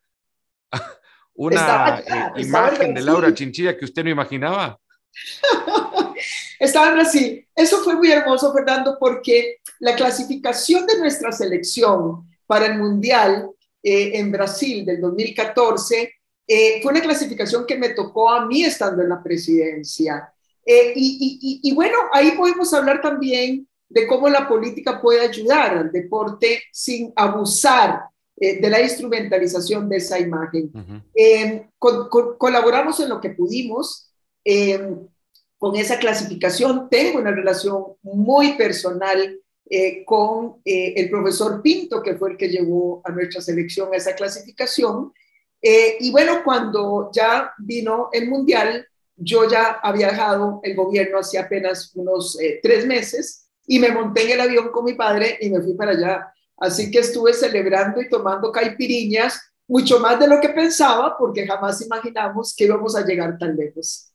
una 1.35 1.99
eh, 2.01 2.41
imagen 2.41 2.95
de 2.95 3.03
Laura 3.03 3.33
Chinchilla 3.33 3.77
que 3.77 3.85
usted 3.85 4.03
no 4.05 4.11
imaginaba. 4.11 4.79
estaba 6.59 6.89
en 6.89 6.95
Brasil. 6.95 7.49
Eso 7.55 7.79
fue 7.85 7.97
muy 7.97 8.11
hermoso, 8.11 8.53
Fernando, 8.53 8.97
porque 8.99 9.59
la 9.81 9.95
clasificación 9.95 10.87
de 10.87 10.99
nuestra 10.99 11.33
selección 11.33 12.27
para 12.47 12.67
el 12.67 12.79
Mundial 12.79 13.51
eh, 13.83 14.19
en 14.19 14.33
Brasil 14.33 14.87
del 14.87 15.03
2014 15.03 16.15
eh, 16.47 16.81
fue 16.83 16.93
una 16.93 17.03
clasificación 17.03 17.67
que 17.67 17.77
me 17.77 17.91
tocó 17.91 18.31
a 18.31 18.47
mí 18.47 18.65
estando 18.65 19.03
en 19.03 19.11
la 19.11 19.23
presidencia. 19.23 20.33
y, 20.65 21.61
y, 21.63 21.75
bueno, 21.75 21.97
ahí 22.13 22.33
podemos 22.33 22.73
hablar 22.73 23.03
también 23.03 23.68
de 23.89 24.07
cómo 24.07 24.29
la 24.29 24.49
política 24.49 25.01
puede 25.01 25.21
ayudar 25.21 25.77
al 25.77 25.93
deporte 25.93 26.63
sin 26.73 27.13
abusar 27.17 28.03
eh, 28.37 28.61
de 28.61 28.71
la 28.71 28.81
instrumentalización 28.81 29.89
de 29.89 29.97
esa 29.97 30.19
imagen. 30.19 30.71
Em, 31.15 31.69
colaboramos 31.79 33.01
en 33.01 33.09
lo 33.09 33.21
que 33.21 33.31
pudimos 33.31 34.13
em, 34.45 35.09
con 35.57 35.75
esa 35.77 35.99
clasificación. 35.99 36.89
Tengo 36.89 37.19
una 37.19 37.33
relación 37.33 37.85
muy 38.03 38.53
personal 38.53 39.41
eh, 39.71 40.05
con 40.05 40.61
eh, 40.65 40.95
el 40.97 41.11
profesor 41.11 41.61
Pinto, 41.63 42.03
que 42.03 42.15
fue 42.15 42.33
el 42.33 42.37
que 42.37 42.49
llevó 42.49 43.01
a 43.05 43.11
nuestra 43.11 43.41
selección 43.41 43.93
a 43.93 43.97
esa 43.97 44.15
clasificación. 44.15 45.13
y 45.61 46.13
bueno, 46.13 46.45
cuando 46.45 47.11
ya 47.13 47.53
vino 47.59 48.11
el 48.13 48.29
Mundial, 48.29 48.87
yo 49.17 49.51
ya 49.51 49.81
había 49.83 50.11
dejado 50.11 50.61
el 50.63 50.77
gobierno 50.77 51.19
hace 51.19 51.37
apenas 51.37 51.91
unos 51.97 52.39
tres 52.63 52.87
meses 52.87 53.48
y 53.69 53.79
me 53.79 53.93
monté 53.93 54.25
en 54.25 54.31
el 54.31 54.41
avión 54.41 54.71
con 54.71 54.85
mi 54.85 54.95
padre 54.95 55.39
y 55.41 55.51
me 55.51 55.61
fui 55.61 55.75
para 55.75 55.93
allá. 55.93 56.33
Así 56.57 56.91
que 56.91 57.01
estuve 57.01 57.35
celebrando 57.35 58.01
y 58.01 58.09
tomando 58.09 58.51
caipiriñas, 58.51 59.53
mucho 59.69 60.01
más 60.01 60.19
de 60.19 60.27
lo 60.27 60.41
que 60.41 60.49
pensaba, 60.49 61.17
porque 61.17 61.47
jamás 61.47 61.81
imaginamos 61.83 62.57
que 62.57 62.65
íbamos 62.65 62.97
a 62.97 63.05
llegar 63.05 63.37
tan 63.39 63.55
lejos. 63.55 64.11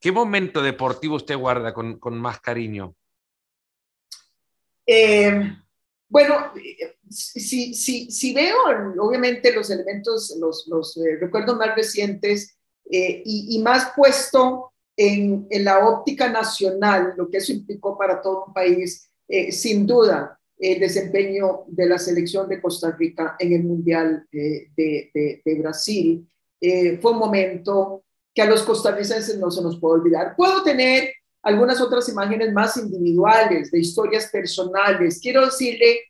¿Qué 0.00 0.12
momento 0.12 0.62
deportivo 0.62 1.16
usted 1.16 1.36
guarda 1.36 1.74
con, 1.74 1.98
con 1.98 2.16
más 2.18 2.40
cariño? 2.40 2.94
Eh, 4.86 5.52
bueno, 6.08 6.52
si, 7.10 7.74
si, 7.74 8.10
si, 8.10 8.32
veo 8.32 8.56
obviamente 9.00 9.52
los 9.52 9.68
elementos, 9.70 10.36
los, 10.40 10.68
los 10.68 10.96
eh, 10.98 11.18
recuerdos 11.20 11.58
más 11.58 11.74
recientes 11.74 12.56
eh, 12.90 13.22
y, 13.24 13.56
y, 13.56 13.62
más 13.62 13.92
puesto 13.94 14.72
en, 14.98 15.46
la 15.64 15.86
óptica 15.86 16.28
nacional, 16.28 17.14
lo 17.16 17.30
que 17.30 17.38
eso 17.38 17.52
implicó 17.52 17.96
para 17.96 18.20
todo 18.20 18.46
un 18.48 18.52
país, 18.52 19.08
eh, 19.28 19.52
sin 19.52 19.86
duda, 19.86 20.38
el 20.58 20.80
desempeño 20.80 21.62
de 21.68 21.86
la 21.86 21.98
selección 21.98 22.48
de 22.48 22.60
Costa 22.60 22.90
Rica 22.90 23.36
en 23.38 23.52
el 23.52 23.62
Mundial 23.62 24.26
de, 24.32 24.70
de, 24.74 25.54
Brasil 25.60 26.28
eh, 26.60 26.98
fue 26.98 27.12
un 27.12 27.18
momento 27.18 28.02
que 28.34 28.42
a 28.42 28.46
los 28.50 28.64
costarricenses 28.64 29.38
no 29.38 29.52
se 29.52 29.62
nos 29.62 29.78
puede 29.78 30.00
olvidar. 30.00 30.34
Puedo 30.36 30.64
tener 30.64 31.12
algunas 31.42 31.80
otras 31.80 32.08
imágenes 32.08 32.52
más 32.52 32.76
individuales, 32.76 33.70
de 33.70 33.78
historias 33.78 34.26
personales. 34.26 35.20
Quiero 35.22 35.44
decirle 35.44 36.00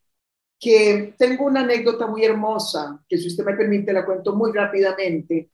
que 0.59 1.15
tengo 1.19 1.45
una 1.45 1.61
anécdota 1.61 2.07
muy 2.07 2.25
hermosa, 2.25 3.05
que 3.07 3.19
si 3.19 3.29
usted 3.29 3.45
me 3.45 3.55
permite 3.55 3.93
la 3.93 4.07
cuento 4.07 4.35
muy 4.35 4.51
rápidamente, 4.51 5.51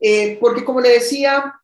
eh, 0.00 0.38
porque 0.40 0.64
como 0.64 0.80
le 0.80 0.94
decía, 0.94 1.60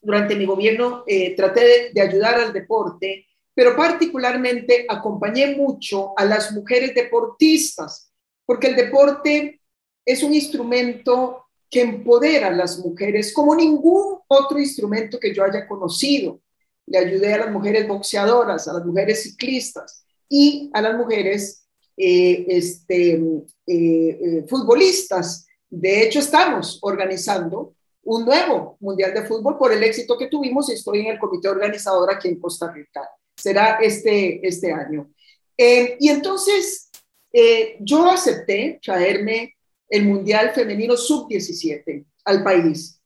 durante 0.00 0.36
mi 0.36 0.46
gobierno 0.46 1.04
eh, 1.06 1.34
traté 1.36 1.92
de, 1.92 2.00
ayudar 2.00 2.40
al 2.40 2.52
deporte, 2.52 3.26
pero 3.54 3.76
particularmente 3.76 4.86
acompañé 4.88 5.56
mucho 5.56 6.12
a 6.16 6.24
las 6.24 6.52
mujeres 6.52 6.94
deportistas, 6.94 8.12
porque 8.46 8.68
el 8.68 8.76
deporte 8.76 9.60
es 10.04 10.22
un 10.22 10.34
instrumento 10.34 11.44
que 11.70 11.82
empodera 11.82 12.48
a 12.48 12.52
las 12.52 12.78
mujeres 12.78 13.32
como 13.32 13.54
ningún 13.54 14.20
otro 14.26 14.58
instrumento 14.58 15.18
que 15.18 15.34
yo 15.34 15.44
haya 15.44 15.66
conocido. 15.66 16.40
Le 16.86 16.98
ayudé 16.98 17.34
a 17.34 17.38
las 17.38 17.50
mujeres 17.52 17.86
boxeadoras, 17.86 18.66
a 18.68 18.72
las 18.72 18.86
mujeres 18.86 19.22
ciclistas 19.22 20.04
y 20.28 20.70
a 20.72 20.80
las 20.80 20.96
mujeres 20.96 21.66
eh, 21.96 22.46
este, 22.48 23.20
eh, 23.66 24.44
futbolistas. 24.48 25.46
De 25.68 26.04
hecho, 26.04 26.20
estamos 26.20 26.78
organizando 26.80 27.74
un 28.10 28.24
nuevo 28.24 28.78
Mundial 28.80 29.12
de 29.12 29.22
Fútbol 29.24 29.58
por 29.58 29.70
el 29.70 29.84
éxito 29.84 30.16
que 30.16 30.28
tuvimos 30.28 30.70
y 30.70 30.72
estoy 30.72 31.00
en 31.00 31.08
el 31.08 31.18
comité 31.18 31.48
organizador 31.48 32.10
aquí 32.10 32.28
en 32.28 32.40
Costa 32.40 32.72
Rica. 32.72 33.06
Será 33.36 33.78
este, 33.82 34.46
este 34.46 34.72
año. 34.72 35.10
Eh, 35.54 35.98
y 36.00 36.08
entonces 36.08 36.90
eh, 37.30 37.76
yo 37.80 38.10
acepté 38.10 38.80
traerme 38.82 39.56
el 39.90 40.06
Mundial 40.06 40.52
Femenino 40.54 40.96
Sub-17 40.96 42.06
al 42.24 42.42
país. 42.42 42.98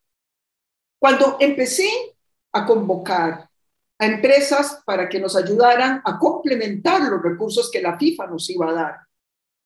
Cuando 1.00 1.36
empecé 1.40 1.90
a 2.52 2.64
convocar 2.64 3.50
a 3.98 4.06
empresas 4.06 4.82
para 4.86 5.08
que 5.08 5.18
nos 5.18 5.34
ayudaran 5.34 6.00
a 6.04 6.16
complementar 6.16 7.00
los 7.10 7.20
recursos 7.20 7.72
que 7.72 7.82
la 7.82 7.98
FIFA 7.98 8.28
nos 8.28 8.48
iba 8.50 8.70
a 8.70 8.72
dar, 8.72 8.96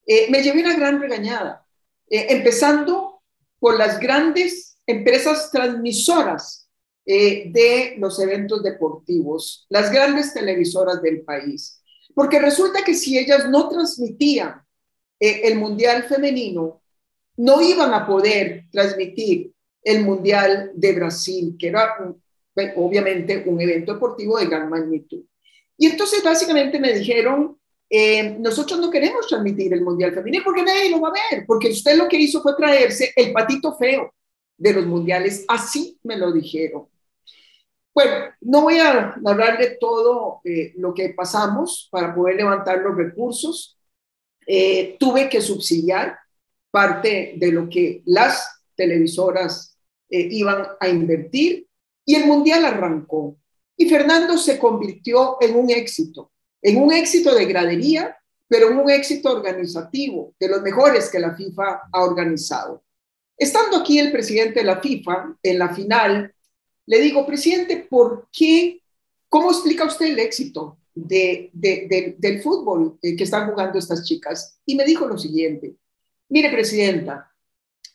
eh, 0.06 0.30
me 0.30 0.42
llevé 0.42 0.62
una 0.62 0.76
gran 0.76 0.98
regañada, 0.98 1.62
empezando 2.08 3.20
por 3.58 3.76
las 3.76 4.00
grandes 4.00 4.75
empresas 4.86 5.50
transmisoras 5.50 6.68
eh, 7.04 7.50
de 7.50 7.94
los 7.98 8.18
eventos 8.20 8.62
deportivos, 8.62 9.66
las 9.68 9.92
grandes 9.92 10.32
televisoras 10.32 11.02
del 11.02 11.22
país. 11.22 11.80
Porque 12.14 12.38
resulta 12.38 12.82
que 12.84 12.94
si 12.94 13.18
ellas 13.18 13.48
no 13.50 13.68
transmitían 13.68 14.62
eh, 15.20 15.42
el 15.44 15.56
Mundial 15.56 16.04
Femenino, 16.04 16.82
no 17.36 17.60
iban 17.60 17.92
a 17.92 18.06
poder 18.06 18.64
transmitir 18.72 19.52
el 19.82 20.02
Mundial 20.02 20.72
de 20.74 20.92
Brasil, 20.94 21.56
que 21.58 21.68
era 21.68 21.96
pues, 22.54 22.72
obviamente 22.76 23.44
un 23.46 23.60
evento 23.60 23.94
deportivo 23.94 24.38
de 24.38 24.46
gran 24.46 24.68
magnitud. 24.68 25.22
Y 25.78 25.86
entonces 25.86 26.24
básicamente 26.24 26.80
me 26.80 26.92
dijeron, 26.92 27.58
eh, 27.88 28.36
nosotros 28.40 28.80
no 28.80 28.90
queremos 28.90 29.28
transmitir 29.28 29.72
el 29.74 29.82
Mundial 29.82 30.12
Femenil 30.12 30.42
porque 30.42 30.62
nadie 30.62 30.90
lo 30.90 31.00
va 31.00 31.10
a 31.10 31.30
ver, 31.30 31.44
porque 31.46 31.68
usted 31.68 31.96
lo 31.96 32.08
que 32.08 32.18
hizo 32.18 32.42
fue 32.42 32.56
traerse 32.56 33.12
el 33.14 33.32
patito 33.32 33.76
feo 33.76 34.12
de 34.56 34.72
los 34.72 34.86
mundiales, 34.86 35.44
así 35.48 35.98
me 36.02 36.16
lo 36.16 36.32
dijeron. 36.32 36.88
Bueno, 37.94 38.26
no 38.40 38.62
voy 38.62 38.78
a 38.78 39.14
hablar 39.24 39.58
de 39.58 39.76
todo 39.80 40.40
eh, 40.44 40.72
lo 40.76 40.92
que 40.92 41.10
pasamos 41.10 41.88
para 41.90 42.14
poder 42.14 42.36
levantar 42.36 42.78
los 42.78 42.96
recursos. 42.96 43.78
Eh, 44.46 44.96
tuve 44.98 45.28
que 45.28 45.40
subsidiar 45.40 46.18
parte 46.70 47.34
de 47.36 47.52
lo 47.52 47.68
que 47.68 48.02
las 48.04 48.62
televisoras 48.74 49.78
iban 50.08 50.68
a 50.78 50.88
invertir 50.88 51.66
y 52.06 52.14
el 52.14 52.26
mundial 52.26 52.64
arrancó. 52.64 53.36
Y 53.76 53.88
Fernando 53.88 54.38
se 54.38 54.58
convirtió 54.58 55.36
en 55.40 55.56
un 55.56 55.68
éxito, 55.70 56.32
en 56.62 56.80
un 56.80 56.92
éxito 56.92 57.34
de 57.34 57.44
gradería, 57.44 58.16
pero 58.48 58.70
en 58.70 58.78
un 58.78 58.88
éxito 58.88 59.30
organizativo, 59.30 60.34
de 60.38 60.48
los 60.48 60.62
mejores 60.62 61.10
que 61.10 61.18
la 61.18 61.34
FIFA 61.34 61.82
ha 61.92 62.04
organizado. 62.04 62.84
Estando 63.36 63.78
aquí 63.78 63.98
el 63.98 64.12
presidente 64.12 64.60
de 64.60 64.66
la 64.66 64.80
FIFA 64.80 65.36
en 65.42 65.58
la 65.58 65.74
final, 65.74 66.34
le 66.86 67.00
digo, 67.00 67.26
presidente, 67.26 67.86
¿por 67.88 68.28
qué? 68.32 68.80
¿Cómo 69.28 69.50
explica 69.50 69.84
usted 69.84 70.06
el 70.06 70.18
éxito 70.18 70.78
de, 70.94 71.50
del 71.52 72.42
fútbol 72.42 72.98
que 73.02 73.22
están 73.22 73.50
jugando 73.50 73.78
estas 73.78 74.04
chicas? 74.04 74.58
Y 74.64 74.76
me 74.76 74.84
dijo 74.84 75.06
lo 75.06 75.18
siguiente, 75.18 75.74
mire, 76.28 76.50
presidenta, 76.50 77.30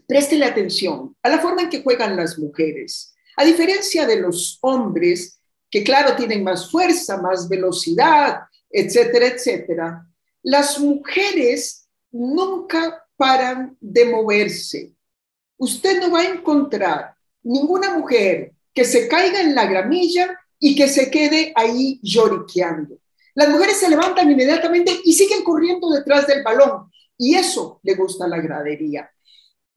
préstele 0.07 0.45
atención 0.45 1.15
a 1.23 1.29
la 1.29 1.39
forma 1.39 1.63
en 1.63 1.69
que 1.69 1.81
juegan 1.81 2.15
las 2.17 2.37
mujeres. 2.37 3.15
A 3.37 3.45
diferencia 3.45 4.05
de 4.05 4.19
los 4.19 4.59
hombres, 4.61 5.39
que 5.69 5.83
claro, 5.83 6.15
tienen 6.15 6.43
más 6.43 6.69
fuerza, 6.69 7.21
más 7.21 7.47
velocidad, 7.47 8.41
etcétera, 8.69 9.27
etcétera, 9.27 10.05
las 10.43 10.79
mujeres 10.79 11.87
nunca 12.11 13.07
paran 13.15 13.77
de 13.79 14.05
moverse. 14.05 14.93
Usted 15.61 15.99
no 15.99 16.09
va 16.09 16.21
a 16.21 16.33
encontrar 16.33 17.13
ninguna 17.43 17.95
mujer 17.95 18.51
que 18.73 18.83
se 18.83 19.07
caiga 19.07 19.41
en 19.41 19.53
la 19.53 19.67
gramilla 19.67 20.35
y 20.57 20.75
que 20.75 20.87
se 20.87 21.11
quede 21.11 21.53
ahí 21.55 21.99
lloriqueando. 22.01 22.97
Las 23.35 23.49
mujeres 23.49 23.77
se 23.77 23.87
levantan 23.87 24.31
inmediatamente 24.31 24.91
y 25.05 25.13
siguen 25.13 25.43
corriendo 25.43 25.91
detrás 25.91 26.25
del 26.25 26.41
balón. 26.41 26.89
Y 27.15 27.35
eso 27.35 27.79
le 27.83 27.93
gusta 27.93 28.25
a 28.25 28.27
la 28.27 28.41
gradería. 28.41 29.07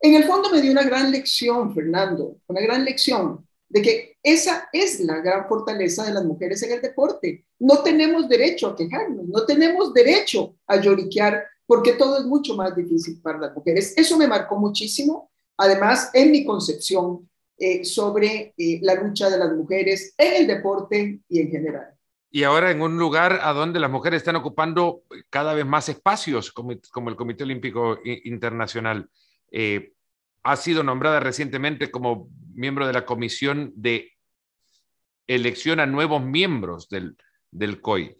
En 0.00 0.14
el 0.14 0.24
fondo 0.24 0.48
me 0.48 0.62
dio 0.62 0.72
una 0.72 0.84
gran 0.84 1.10
lección, 1.10 1.74
Fernando, 1.74 2.38
una 2.46 2.62
gran 2.62 2.82
lección 2.82 3.46
de 3.68 3.82
que 3.82 4.16
esa 4.22 4.70
es 4.72 5.00
la 5.00 5.18
gran 5.18 5.46
fortaleza 5.46 6.06
de 6.06 6.14
las 6.14 6.24
mujeres 6.24 6.62
en 6.62 6.72
el 6.72 6.80
deporte. 6.80 7.44
No 7.58 7.82
tenemos 7.82 8.26
derecho 8.26 8.68
a 8.68 8.76
quejarnos, 8.76 9.26
no 9.28 9.44
tenemos 9.44 9.92
derecho 9.92 10.56
a 10.66 10.80
lloriquear 10.80 11.44
porque 11.66 11.92
todo 11.92 12.20
es 12.20 12.24
mucho 12.24 12.54
más 12.54 12.74
difícil 12.74 13.20
para 13.20 13.38
las 13.38 13.54
mujeres. 13.54 13.92
Eso 13.98 14.16
me 14.16 14.26
marcó 14.26 14.56
muchísimo, 14.56 15.30
además, 15.56 16.10
en 16.14 16.30
mi 16.30 16.44
concepción 16.44 17.28
eh, 17.56 17.84
sobre 17.84 18.52
eh, 18.56 18.80
la 18.82 18.94
lucha 18.94 19.30
de 19.30 19.38
las 19.38 19.52
mujeres 19.52 20.14
en 20.18 20.42
el 20.42 20.46
deporte 20.46 21.20
y 21.28 21.40
en 21.40 21.50
general. 21.50 21.94
Y 22.30 22.42
ahora 22.42 22.72
en 22.72 22.82
un 22.82 22.98
lugar 22.98 23.38
a 23.42 23.52
donde 23.52 23.78
las 23.78 23.90
mujeres 23.90 24.18
están 24.18 24.34
ocupando 24.34 25.02
cada 25.30 25.54
vez 25.54 25.64
más 25.64 25.88
espacios, 25.88 26.50
como, 26.50 26.72
el 26.72 27.16
Comité 27.16 27.44
Olímpico 27.44 28.00
Internacional. 28.04 29.08
Eh, 29.52 29.92
ha 30.42 30.56
sido 30.56 30.82
nombrada 30.82 31.20
recientemente 31.20 31.92
como 31.92 32.28
miembro 32.52 32.88
de 32.88 32.92
la 32.92 33.06
comisión 33.06 33.72
de 33.76 34.10
elección 35.28 35.78
a 35.78 35.86
nuevos 35.86 36.24
miembros 36.24 36.88
del 36.88 37.80
COI. 37.80 38.16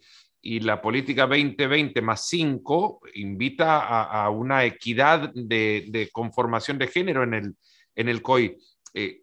Y 0.47 0.59
la 0.59 0.79
política 0.79 1.25
2020 1.25 2.01
más 2.01 2.27
5 2.27 3.01
invita 3.15 3.79
a, 3.79 4.29
una 4.29 4.63
equidad 4.63 5.31
de, 5.33 6.09
conformación 6.13 6.77
de 6.77 6.87
género 6.87 7.23
en 7.23 7.33
el, 7.33 7.55
en 7.95 8.09
el 8.09 8.21
COI. 8.21 8.55
Eh, 8.93 9.21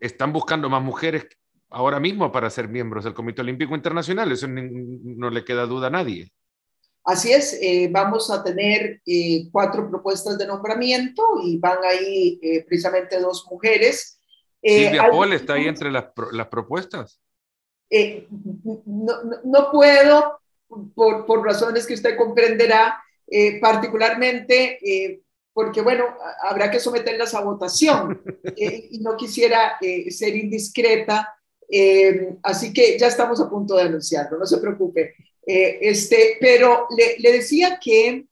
están 0.00 0.32
buscando 0.32 0.70
más 0.70 0.82
mujeres 0.82 1.26
ahora 1.68 1.98
mismo 1.98 2.30
para 2.30 2.50
ser 2.50 2.68
miembros 2.68 3.04
del 3.04 3.14
Comité 3.14 3.42
Olímpico 3.42 3.74
Internacional, 3.74 4.30
eso 4.30 4.46
no 4.48 5.30
le 5.30 5.44
queda 5.44 5.66
duda 5.66 5.88
a 5.88 5.90
nadie. 5.90 6.30
Así 7.04 7.32
es, 7.32 7.58
eh, 7.60 7.88
vamos 7.90 8.30
a 8.30 8.44
tener 8.44 9.00
eh, 9.06 9.48
cuatro 9.50 9.90
propuestas 9.90 10.38
de 10.38 10.46
nombramiento 10.46 11.22
y 11.42 11.58
van 11.58 11.78
ahí 11.84 12.38
eh, 12.40 12.64
precisamente 12.64 13.18
dos 13.18 13.46
mujeres. 13.50 14.20
Silvia 14.62 15.08
Paul 15.10 15.32
está 15.32 15.54
ahí 15.54 15.66
entre 15.66 15.90
las, 15.90 16.06
las 16.30 16.46
propuestas. 16.46 17.20
No, 17.90 19.14
no, 19.44 19.70
puedo, 19.72 20.40
por, 20.94 21.26
por, 21.26 21.44
razones 21.44 21.86
que 21.86 21.94
usted 21.94 22.16
comprenderá, 22.16 23.02
particularmente 23.60 25.20
porque, 25.54 25.80
bueno, 25.80 26.04
habrá 26.42 26.70
que 26.70 26.80
someterlas 26.80 27.34
a 27.34 27.40
votación 27.40 28.22
y 28.56 28.98
no 29.00 29.16
quisiera 29.16 29.78
ser 30.10 30.36
indiscreta. 30.36 31.34
así 32.42 32.72
que 32.72 32.98
ya 32.98 33.06
estamos 33.06 33.40
a 33.40 33.48
punto 33.48 33.76
de 33.76 33.82
anunciarlo, 33.82 34.38
no 34.38 34.46
se 34.46 34.58
preocupe. 34.58 35.14
Eh, 35.46 35.78
este, 35.82 36.36
pero 36.40 36.86
le, 36.96 37.32
decía 37.32 37.78
que 37.82 38.26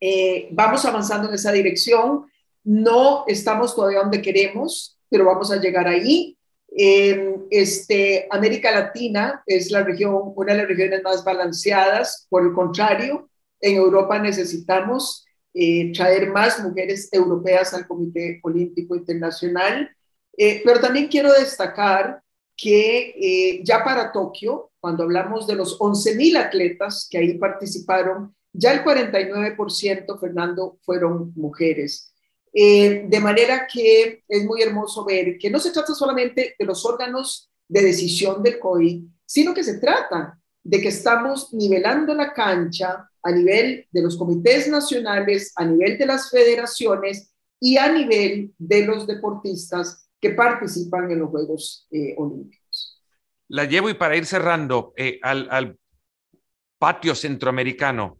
eh, 0.00 0.48
vamos 0.50 0.84
avanzando 0.84 1.28
en 1.28 1.34
esa 1.34 1.52
dirección. 1.52 2.26
No 2.64 3.24
estamos 3.26 3.74
todavía 3.74 4.00
donde 4.00 4.22
queremos, 4.22 4.98
pero 5.08 5.24
vamos 5.24 5.50
a 5.50 5.56
llegar 5.56 5.86
ahí. 5.86 6.36
Este, 6.68 8.26
América 8.30 8.70
Latina 8.70 9.42
es 9.46 9.70
la 9.70 9.82
región, 9.82 10.32
una 10.34 10.52
de 10.52 10.58
las 10.58 10.68
regiones 10.68 11.02
más 11.02 11.24
balanceadas. 11.24 12.26
Por 12.28 12.44
el 12.44 12.52
contrario, 12.52 13.28
en 13.60 13.76
Europa 13.76 14.18
necesitamos 14.18 15.24
eh, 15.54 15.92
traer 15.92 16.30
más 16.30 16.62
mujeres 16.62 17.08
europeas 17.12 17.72
al 17.72 17.86
Comité 17.86 18.40
Olímpico 18.42 18.94
Internacional. 18.94 19.90
pero 20.36 20.80
también 20.80 21.08
quiero 21.08 21.32
destacar 21.32 22.20
que 22.54 23.62
ya 23.64 23.82
para 23.82 24.12
Tokio 24.12 24.70
cuando 24.86 25.02
hablamos 25.02 25.46
de 25.46 25.56
los 25.56 25.80
11.000 25.80 26.36
atletas 26.36 27.08
que 27.10 27.18
ahí 27.18 27.36
participaron, 27.38 28.36
ya 28.52 28.72
el 28.72 28.84
49%, 28.84 30.20
Fernando, 30.20 30.78
fueron 30.82 31.32
mujeres. 31.34 32.14
Eh, 32.58 33.04
de 33.06 33.20
manera 33.20 33.66
que 33.70 34.24
es 34.26 34.44
muy 34.46 34.62
hermoso 34.62 35.04
ver 35.04 35.36
que 35.36 35.50
no 35.50 35.58
se 35.58 35.72
trata 35.72 35.92
solamente 35.92 36.56
de 36.58 36.64
los 36.64 36.86
órganos 36.86 37.50
de 37.68 37.82
decisión 37.82 38.42
del 38.42 38.58
COI, 38.58 39.06
sino 39.26 39.52
que 39.52 39.62
se 39.62 39.78
trata 39.78 40.40
de 40.64 40.80
que 40.80 40.88
estamos 40.88 41.52
nivelando 41.52 42.14
la 42.14 42.32
cancha 42.32 43.10
a 43.22 43.30
nivel 43.30 43.86
de 43.90 44.02
los 44.02 44.16
comités 44.16 44.68
nacionales, 44.68 45.52
a 45.54 45.66
nivel 45.66 45.98
de 45.98 46.06
las 46.06 46.30
federaciones 46.30 47.30
y 47.60 47.76
a 47.76 47.92
nivel 47.92 48.54
de 48.56 48.86
los 48.86 49.06
deportistas 49.06 50.08
que 50.18 50.30
participan 50.30 51.10
en 51.10 51.18
los 51.18 51.28
Juegos 51.28 51.86
eh, 51.90 52.14
Olímpicos. 52.16 53.02
La 53.48 53.66
llevo 53.66 53.90
y 53.90 53.94
para 53.94 54.16
ir 54.16 54.24
cerrando, 54.24 54.94
eh, 54.96 55.20
al, 55.22 55.78
patio 56.78 57.14
centroamericano, 57.14 58.18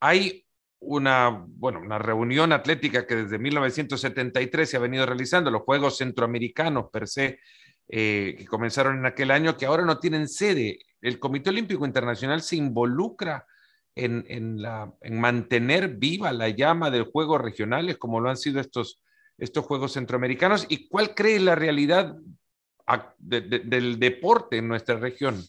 hay 0.00 0.46
una, 0.80 1.44
bueno, 1.46 1.80
una 1.80 1.98
reunión 1.98 2.52
atlética 2.52 3.06
que 3.06 3.16
desde 3.16 3.38
1973 3.38 4.68
se 4.68 4.76
ha 4.76 4.80
venido 4.80 5.06
realizando, 5.06 5.50
los 5.50 5.62
Juegos 5.62 5.98
Centroamericanos 5.98 6.86
per 6.90 7.06
se, 7.06 7.38
eh, 7.88 8.34
que 8.38 8.46
comenzaron 8.46 8.98
en 8.98 9.06
aquel 9.06 9.30
año, 9.30 9.56
que 9.56 9.66
ahora 9.66 9.84
no 9.84 9.98
tienen 9.98 10.28
sede. 10.28 10.78
El 11.02 11.18
Comité 11.18 11.50
Olímpico 11.50 11.84
Internacional 11.84 12.40
se 12.42 12.56
involucra 12.56 13.46
en, 13.94 14.24
en, 14.28 15.20
mantener 15.20 15.88
viva 15.88 16.32
la 16.32 16.48
llama 16.48 16.90
del 16.90 17.04
juego 17.04 17.36
regionales, 17.36 17.98
como 17.98 18.20
lo 18.20 18.30
han 18.30 18.36
sido 18.36 18.60
estos, 18.60 19.02
estos 19.36 19.64
Juegos 19.64 19.92
Centroamericanos. 19.92 20.66
¿Y 20.68 20.88
cuál 20.88 21.14
cree 21.14 21.40
la 21.40 21.54
realidad 21.54 22.16
del 23.18 23.98
deporte 23.98 24.56
en 24.58 24.68
nuestra 24.68 24.96
región? 24.96 25.42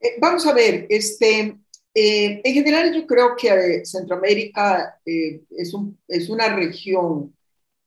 Eh, 0.00 0.16
vamos 0.20 0.46
a 0.46 0.52
ver, 0.52 0.86
este, 0.88 1.56
eh, 1.94 2.40
en 2.42 2.54
general 2.54 2.94
yo 2.94 3.06
creo 3.06 3.36
que 3.36 3.48
eh, 3.48 3.84
Centroamérica 3.84 4.98
es, 5.04 5.74
un, 5.74 5.98
es, 6.08 6.28
una 6.28 6.54
región 6.54 7.34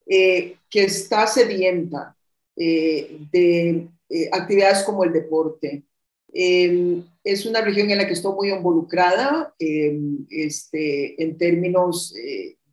que 0.05 0.57
está 0.71 1.25
sedienta 1.25 2.15
de 2.55 3.89
actividades 4.31 4.83
como 4.83 5.03
el 5.03 5.11
deporte. 5.11 5.83
es 6.31 7.45
una 7.47 7.61
región 7.61 7.89
en 7.89 7.97
la 7.97 8.05
que 8.05 8.13
estoy 8.13 8.33
muy 8.35 8.51
involucrada 8.51 9.53
este, 9.57 11.21
en 11.23 11.37
términos 11.39 12.13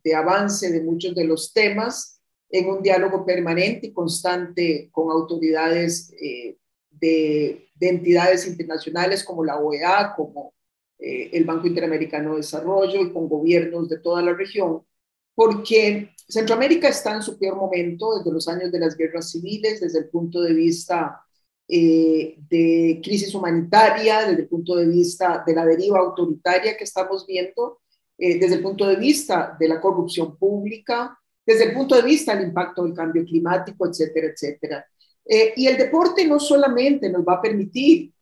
de 0.03 0.15
avance 0.15 0.71
de 0.71 0.81
muchos 0.81 1.15
de 1.15 1.23
los 1.23 1.51
temas 1.53 2.13
en 2.53 2.69
un 2.69 2.83
diálogo 2.83 3.25
permanente 3.25 3.87
y 3.87 3.93
constante 3.93 4.89
con 4.91 5.11
autoridades 5.11 6.13
eh, 6.21 6.55
de, 6.91 7.67
entidades 7.79 8.47
internacionales 8.47 9.25
como 9.25 9.43
la 9.43 9.57
OEA, 9.57 10.13
como 10.15 10.52
eh, 10.99 11.29
el 11.33 11.45
Banco 11.45 11.67
Interamericano 11.67 12.31
de 12.31 12.37
Desarrollo 12.37 13.01
y 13.01 13.11
con 13.11 13.27
gobiernos 13.27 13.89
de 13.89 13.99
toda 13.99 14.21
la 14.21 14.33
región, 14.33 14.83
porque 15.35 16.11
Centroamérica 16.27 16.89
está 16.89 17.15
en 17.15 17.21
su 17.21 17.37
peor 17.37 17.55
momento 17.55 18.17
desde 18.17 18.31
los 18.31 18.47
años 18.47 18.71
de 18.71 18.79
las 18.79 18.95
guerras 18.95 19.31
civiles, 19.31 19.81
desde 19.81 19.99
el 19.99 20.09
punto 20.09 20.41
de 20.41 20.53
vista 20.53 21.23
eh, 21.67 22.35
de 22.49 23.01
crisis 23.03 23.33
humanitaria, 23.33 24.27
desde 24.27 24.43
el 24.43 24.47
punto 24.47 24.75
de 24.75 24.85
vista 24.85 25.43
de 25.45 25.55
la 25.55 25.65
deriva 25.65 25.99
autoritaria 25.99 26.77
que 26.77 26.83
estamos 26.83 27.25
viendo, 27.25 27.81
eh, 28.17 28.37
desde 28.37 28.55
el 28.55 28.61
punto 28.61 28.85
de 28.87 28.95
vista 28.95 29.55
de 29.59 29.67
la 29.67 29.81
corrupción 29.81 30.37
pública, 30.37 31.17
desde 31.45 31.65
el 31.65 31.73
punto 31.73 31.95
de 31.95 32.03
vista 32.03 32.35
del 32.35 32.47
impacto 32.47 32.83
del 32.83 32.93
cambio 32.93 33.25
climático, 33.25 33.87
etcétera, 33.87 34.27
etcétera. 34.27 34.85
Eh, 35.25 35.53
y 35.55 35.67
el 35.67 35.77
deporte 35.77 36.25
no 36.27 36.39
solamente 36.39 37.09
nos 37.09 37.23
va 37.23 37.35
a 37.35 37.41
permitir 37.41 38.12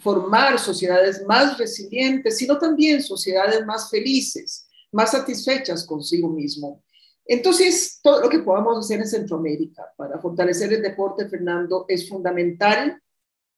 formar 0.00 0.58
sociedades 0.58 1.24
más 1.26 1.58
resilientes, 1.58 2.38
sino 2.38 2.58
también 2.58 3.02
sociedades 3.02 3.64
más 3.64 3.88
felices, 3.88 4.66
más 4.90 5.12
satisfechas 5.12 5.86
consigo 5.86 6.28
mismo. 6.28 6.82
Entonces, 7.26 8.00
todo 8.02 8.20
lo 8.20 8.28
que 8.28 8.40
podamos 8.40 8.78
hacer 8.78 9.00
en 9.00 9.08
Centroamérica 9.08 9.84
para 9.96 10.18
fortalecer 10.18 10.72
el 10.72 10.82
deporte, 10.82 11.28
Fernando, 11.28 11.86
es 11.88 12.08
fundamental. 12.08 13.00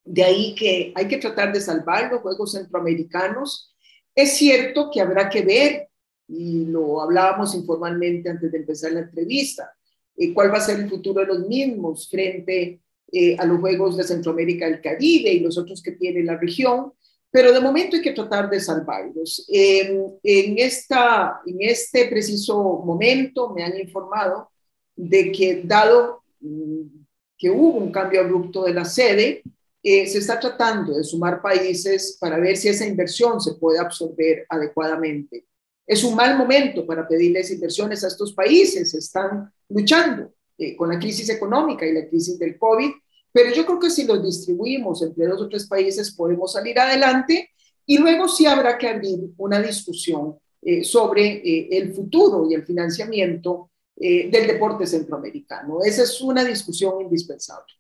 De 0.05 0.23
ahí 0.23 0.55
que 0.55 0.93
hay 0.95 1.09
que 1.09 1.17
tratar 1.17 1.53
de 1.53 1.61
salvar 1.61 2.13
los 2.13 2.21
Juegos 2.21 2.53
Centroamericanos. 2.53 3.75
Es 4.15 4.37
cierto 4.37 4.91
que 4.93 5.01
habrá 5.01 5.29
que 5.29 5.43
ver, 5.43 5.89
y 6.29 6.67
lo 6.67 7.03
hablábamos 7.03 7.55
informalmente 7.55 8.31
antes 8.31 8.53
de 8.53 8.59
empezar 8.59 8.93
la 8.93 9.01
entrevista, 9.01 9.73
eh, 10.17 10.33
cuál 10.33 10.53
va 10.53 10.59
a 10.59 10.61
ser 10.61 10.79
el 10.79 10.89
futuro 10.89 11.21
de 11.21 11.27
los 11.27 11.41
mismos 11.41 12.09
frente 12.09 12.81
eh, 13.13 13.37
a 13.39 13.45
los 13.45 13.61
Juegos 13.61 13.97
de 13.97 14.05
Centroamérica 14.05 14.67
del 14.67 14.81
Caribe 14.81 15.33
y 15.33 15.41
los 15.41 15.59
otros 15.59 15.83
que 15.83 15.93
tiene 15.93 16.23
la 16.23 16.37
región 16.37 16.93
pero 17.37 17.53
de 17.53 17.61
momento 17.61 17.97
hay 17.97 18.03
que 18.03 18.13
tratar 18.13 18.49
de 18.49 18.59
salvarlos. 18.59 19.45
en, 19.49 20.59
esta, 20.59 21.43
en 21.45 21.57
este 21.61 22.07
preciso 22.07 22.83
momento 22.83 23.53
me 23.53 23.63
han 23.63 23.79
informado 23.79 24.49
de 24.95 25.31
que 25.33 25.63
dado 25.63 26.23
mm, 26.41 27.05
que 27.37 27.51
hubo 27.51 27.77
un 27.77 27.93
cambio 27.93 28.23
abrupto 28.23 28.65
de 28.65 28.73
la 28.73 28.87
sede, 28.87 29.43
eh, 29.83 30.07
se 30.07 30.19
está 30.19 30.41
tratando 30.41 30.97
de 30.97 31.05
sumar 31.05 31.43
países 31.43 32.17
para 32.19 32.39
ver 32.39 32.57
si 32.57 32.69
esa 32.69 32.87
inversión 32.87 33.39
se 33.39 33.53
puede 33.57 33.79
absorber 33.79 34.47
adecuadamente. 34.49 35.45
Es 35.87 36.03
un 36.03 36.17
mal 36.17 36.39
momento 36.39 36.87
para 36.87 37.07
pedirles 37.07 37.51
inversiones 37.51 38.03
a 38.03 38.09
estos 38.09 38.33
países, 38.33 38.95
están 38.95 39.53
luchando 39.69 40.33
eh, 40.59 40.77
con 40.77 40.89
la 40.91 40.99
crisis 40.99 41.29
económica 41.31 41.87
y 41.87 41.93
la 41.93 42.09
crisis 42.09 42.39
del 42.39 42.59
COVID 42.59 42.91
pero 43.37 43.53
yo 43.53 43.67
creo 43.67 43.79
que 43.79 43.91
si 43.91 44.05
los 44.05 44.25
distribuimos 44.25 45.03
entre 45.03 45.27
dos 45.27 45.43
o 45.43 45.49
tres 45.51 45.67
países 45.67 46.11
podemos 46.11 46.55
salir 46.55 46.79
adelante 46.79 47.51
y 47.85 47.99
luego 47.99 48.29
sí 48.29 48.47
habrá 48.47 48.79
que 48.79 48.89
abrir 48.89 49.19
una 49.37 49.61
discusión 49.61 50.39
eh, 50.63 50.83
sobre 50.83 51.43
eh, 51.47 51.69
el 51.73 51.93
futuro 51.93 52.49
y 52.51 52.55
el 52.55 52.65
financiamiento 52.65 53.73
eh, 53.95 54.31
del 54.31 54.47
deporte 54.47 54.87
centroamericano. 54.87 55.81
Esa 55.85 56.05
es 56.05 56.19
una 56.23 56.43
discusión 56.43 56.99
indispensable. 57.03 57.75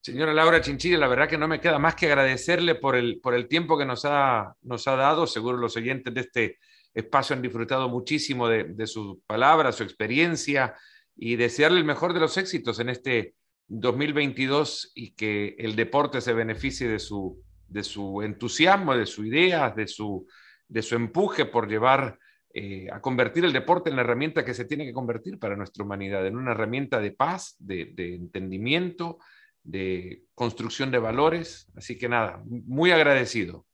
Señora 0.00 0.34
Laura 0.34 0.60
Chinchilla, 0.60 0.98
la 0.98 1.06
verdad 1.06 1.28
que 1.28 1.38
no 1.38 1.46
me 1.46 1.60
queda 1.60 1.78
más 1.78 1.94
que 1.94 2.06
agradecerle 2.06 2.74
por 2.74 2.96
el, 2.96 3.20
por 3.20 3.34
el 3.34 3.46
tiempo 3.46 3.78
que 3.78 3.86
nos 3.86 4.04
ha, 4.04 4.56
nos 4.62 4.88
ha 4.88 4.96
dado. 4.96 5.28
Seguro 5.28 5.58
los 5.58 5.76
oyentes 5.76 6.12
de 6.12 6.20
este 6.22 6.58
espacio 6.92 7.36
han 7.36 7.42
disfrutado 7.42 7.88
muchísimo 7.88 8.48
de, 8.48 8.64
de 8.64 8.86
su 8.88 9.22
palabra, 9.28 9.70
su 9.70 9.84
experiencia 9.84 10.74
y 11.16 11.36
desearle 11.36 11.78
el 11.78 11.84
mejor 11.84 12.14
de 12.14 12.20
los 12.20 12.36
éxitos 12.36 12.80
en 12.80 12.88
este 12.88 13.34
2022 13.68 14.92
y 14.94 15.12
que 15.14 15.56
el 15.58 15.76
deporte 15.76 16.20
se 16.20 16.32
beneficie 16.32 16.88
de 16.88 16.98
su, 16.98 17.42
de 17.68 17.82
su 17.82 18.22
entusiasmo, 18.22 18.96
de 18.96 19.06
su 19.06 19.24
idea, 19.24 19.70
de 19.70 19.86
su, 19.86 20.26
de 20.68 20.82
su 20.82 20.94
empuje 20.94 21.46
por 21.46 21.68
llevar 21.68 22.18
eh, 22.54 22.88
a 22.92 23.00
convertir 23.00 23.44
el 23.44 23.52
deporte 23.52 23.88
en 23.88 23.96
la 23.96 24.02
herramienta 24.02 24.44
que 24.44 24.52
se 24.52 24.66
tiene 24.66 24.84
que 24.84 24.92
convertir 24.92 25.38
para 25.38 25.56
nuestra 25.56 25.84
humanidad, 25.84 26.26
en 26.26 26.36
una 26.36 26.52
herramienta 26.52 27.00
de 27.00 27.12
paz, 27.12 27.56
de, 27.58 27.92
de 27.94 28.14
entendimiento, 28.14 29.18
de 29.62 30.24
construcción 30.34 30.90
de 30.90 30.98
valores. 30.98 31.66
Así 31.76 31.96
que 31.96 32.08
nada, 32.08 32.42
muy 32.44 32.90
agradecido. 32.90 33.64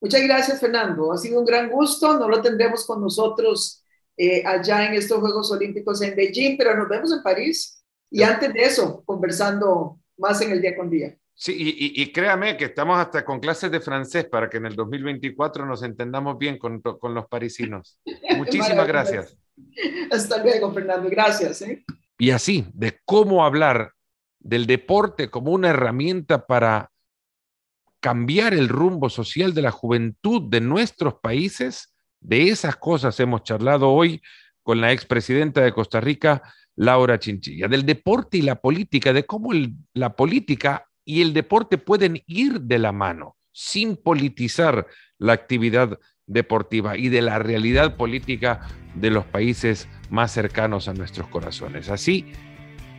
Muchas 0.00 0.22
gracias, 0.22 0.60
Fernando. 0.60 1.12
Ha 1.12 1.16
sido 1.16 1.40
un 1.40 1.46
gran 1.46 1.70
gusto. 1.70 2.18
No 2.18 2.28
lo 2.28 2.40
tendremos 2.42 2.86
con 2.86 3.00
nosotros 3.00 3.82
eh, 4.16 4.42
allá 4.44 4.86
en 4.86 4.94
estos 4.94 5.18
Juegos 5.20 5.50
Olímpicos 5.50 6.00
en 6.02 6.16
Beijing, 6.16 6.56
pero 6.56 6.76
nos 6.76 6.88
vemos 6.88 7.12
en 7.12 7.22
París 7.22 7.84
y 8.10 8.22
antes 8.22 8.52
de 8.52 8.62
eso, 8.62 9.02
conversando 9.04 9.98
más 10.16 10.40
en 10.40 10.52
el 10.52 10.62
día 10.62 10.76
con 10.76 10.88
día. 10.88 11.16
Sí, 11.38 11.54
y, 11.58 12.12
créame 12.12 12.56
que 12.56 12.64
estamos 12.64 12.98
hasta 12.98 13.22
con 13.22 13.40
clases 13.40 13.70
de 13.70 13.80
francés 13.80 14.24
para 14.24 14.48
que 14.48 14.56
en 14.56 14.64
el 14.64 14.74
2024 14.74 15.66
nos 15.66 15.82
entendamos 15.82 16.38
bien 16.38 16.56
con, 16.56 16.80
con 16.80 17.12
los 17.12 17.26
parisinos. 17.26 18.00
Muchísimas 18.38 18.86
gracias. 18.86 19.36
Hasta 20.10 20.42
luego, 20.42 20.72
Fernando. 20.72 21.10
Gracias. 21.10 21.60
¿eh? 21.60 21.84
Y 22.18 22.30
así, 22.30 22.66
de 22.72 23.00
cómo 23.04 23.44
hablar 23.44 23.92
del 24.38 24.66
deporte 24.66 25.28
como 25.28 25.52
una 25.52 25.68
herramienta 25.68 26.46
para 26.46 26.90
cambiar 28.00 28.54
el 28.54 28.68
rumbo 28.68 29.10
social 29.10 29.52
de 29.52 29.62
la 29.62 29.72
juventud 29.72 30.48
de 30.48 30.62
nuestros 30.62 31.16
países, 31.20 31.95
de 32.26 32.48
esas 32.48 32.74
cosas 32.76 33.18
hemos 33.20 33.44
charlado 33.44 33.88
hoy 33.90 34.20
con 34.64 34.80
la 34.80 34.90
expresidenta 34.90 35.60
de 35.60 35.72
Costa 35.72 36.00
Rica, 36.00 36.42
Laura 36.74 37.20
Chinchilla, 37.20 37.68
del 37.68 37.86
deporte 37.86 38.38
y 38.38 38.42
la 38.42 38.56
política, 38.56 39.12
de 39.12 39.24
cómo 39.24 39.50
la 39.94 40.16
política 40.16 40.88
y 41.04 41.22
el 41.22 41.32
deporte 41.32 41.78
pueden 41.78 42.20
ir 42.26 42.60
de 42.62 42.80
la 42.80 42.90
mano 42.90 43.36
sin 43.52 43.96
politizar 43.96 44.88
la 45.18 45.34
actividad 45.34 46.00
deportiva 46.26 46.98
y 46.98 47.10
de 47.10 47.22
la 47.22 47.38
realidad 47.38 47.96
política 47.96 48.60
de 48.96 49.10
los 49.10 49.24
países 49.24 49.88
más 50.10 50.32
cercanos 50.32 50.88
a 50.88 50.94
nuestros 50.94 51.28
corazones. 51.28 51.88
Así, 51.90 52.32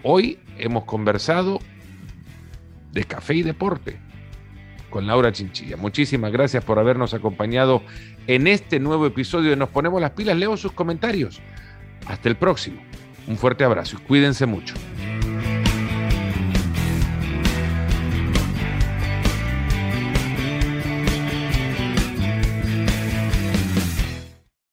hoy 0.03 0.39
hemos 0.57 0.85
conversado 0.85 1.59
de 2.93 3.03
café 3.03 3.35
y 3.35 3.43
deporte 3.43 3.99
con 4.89 5.07
Laura 5.07 5.31
Chinchilla. 5.31 5.77
Muchísimas 5.77 6.31
gracias 6.31 6.63
por 6.63 6.79
habernos 6.79 7.13
acompañado 7.13 7.81
en 8.27 8.47
este 8.47 8.79
nuevo 8.79 9.05
episodio 9.05 9.49
de 9.49 9.55
Nos 9.55 9.69
Ponemos 9.69 10.01
las 10.01 10.11
Pilas. 10.11 10.37
Leo 10.37 10.57
sus 10.57 10.71
comentarios. 10.71 11.39
Hasta 12.07 12.29
el 12.29 12.35
próximo. 12.35 12.81
Un 13.27 13.37
fuerte 13.37 13.63
abrazo 13.63 13.97
y 13.99 14.03
cuídense 14.05 14.45
mucho. 14.45 14.75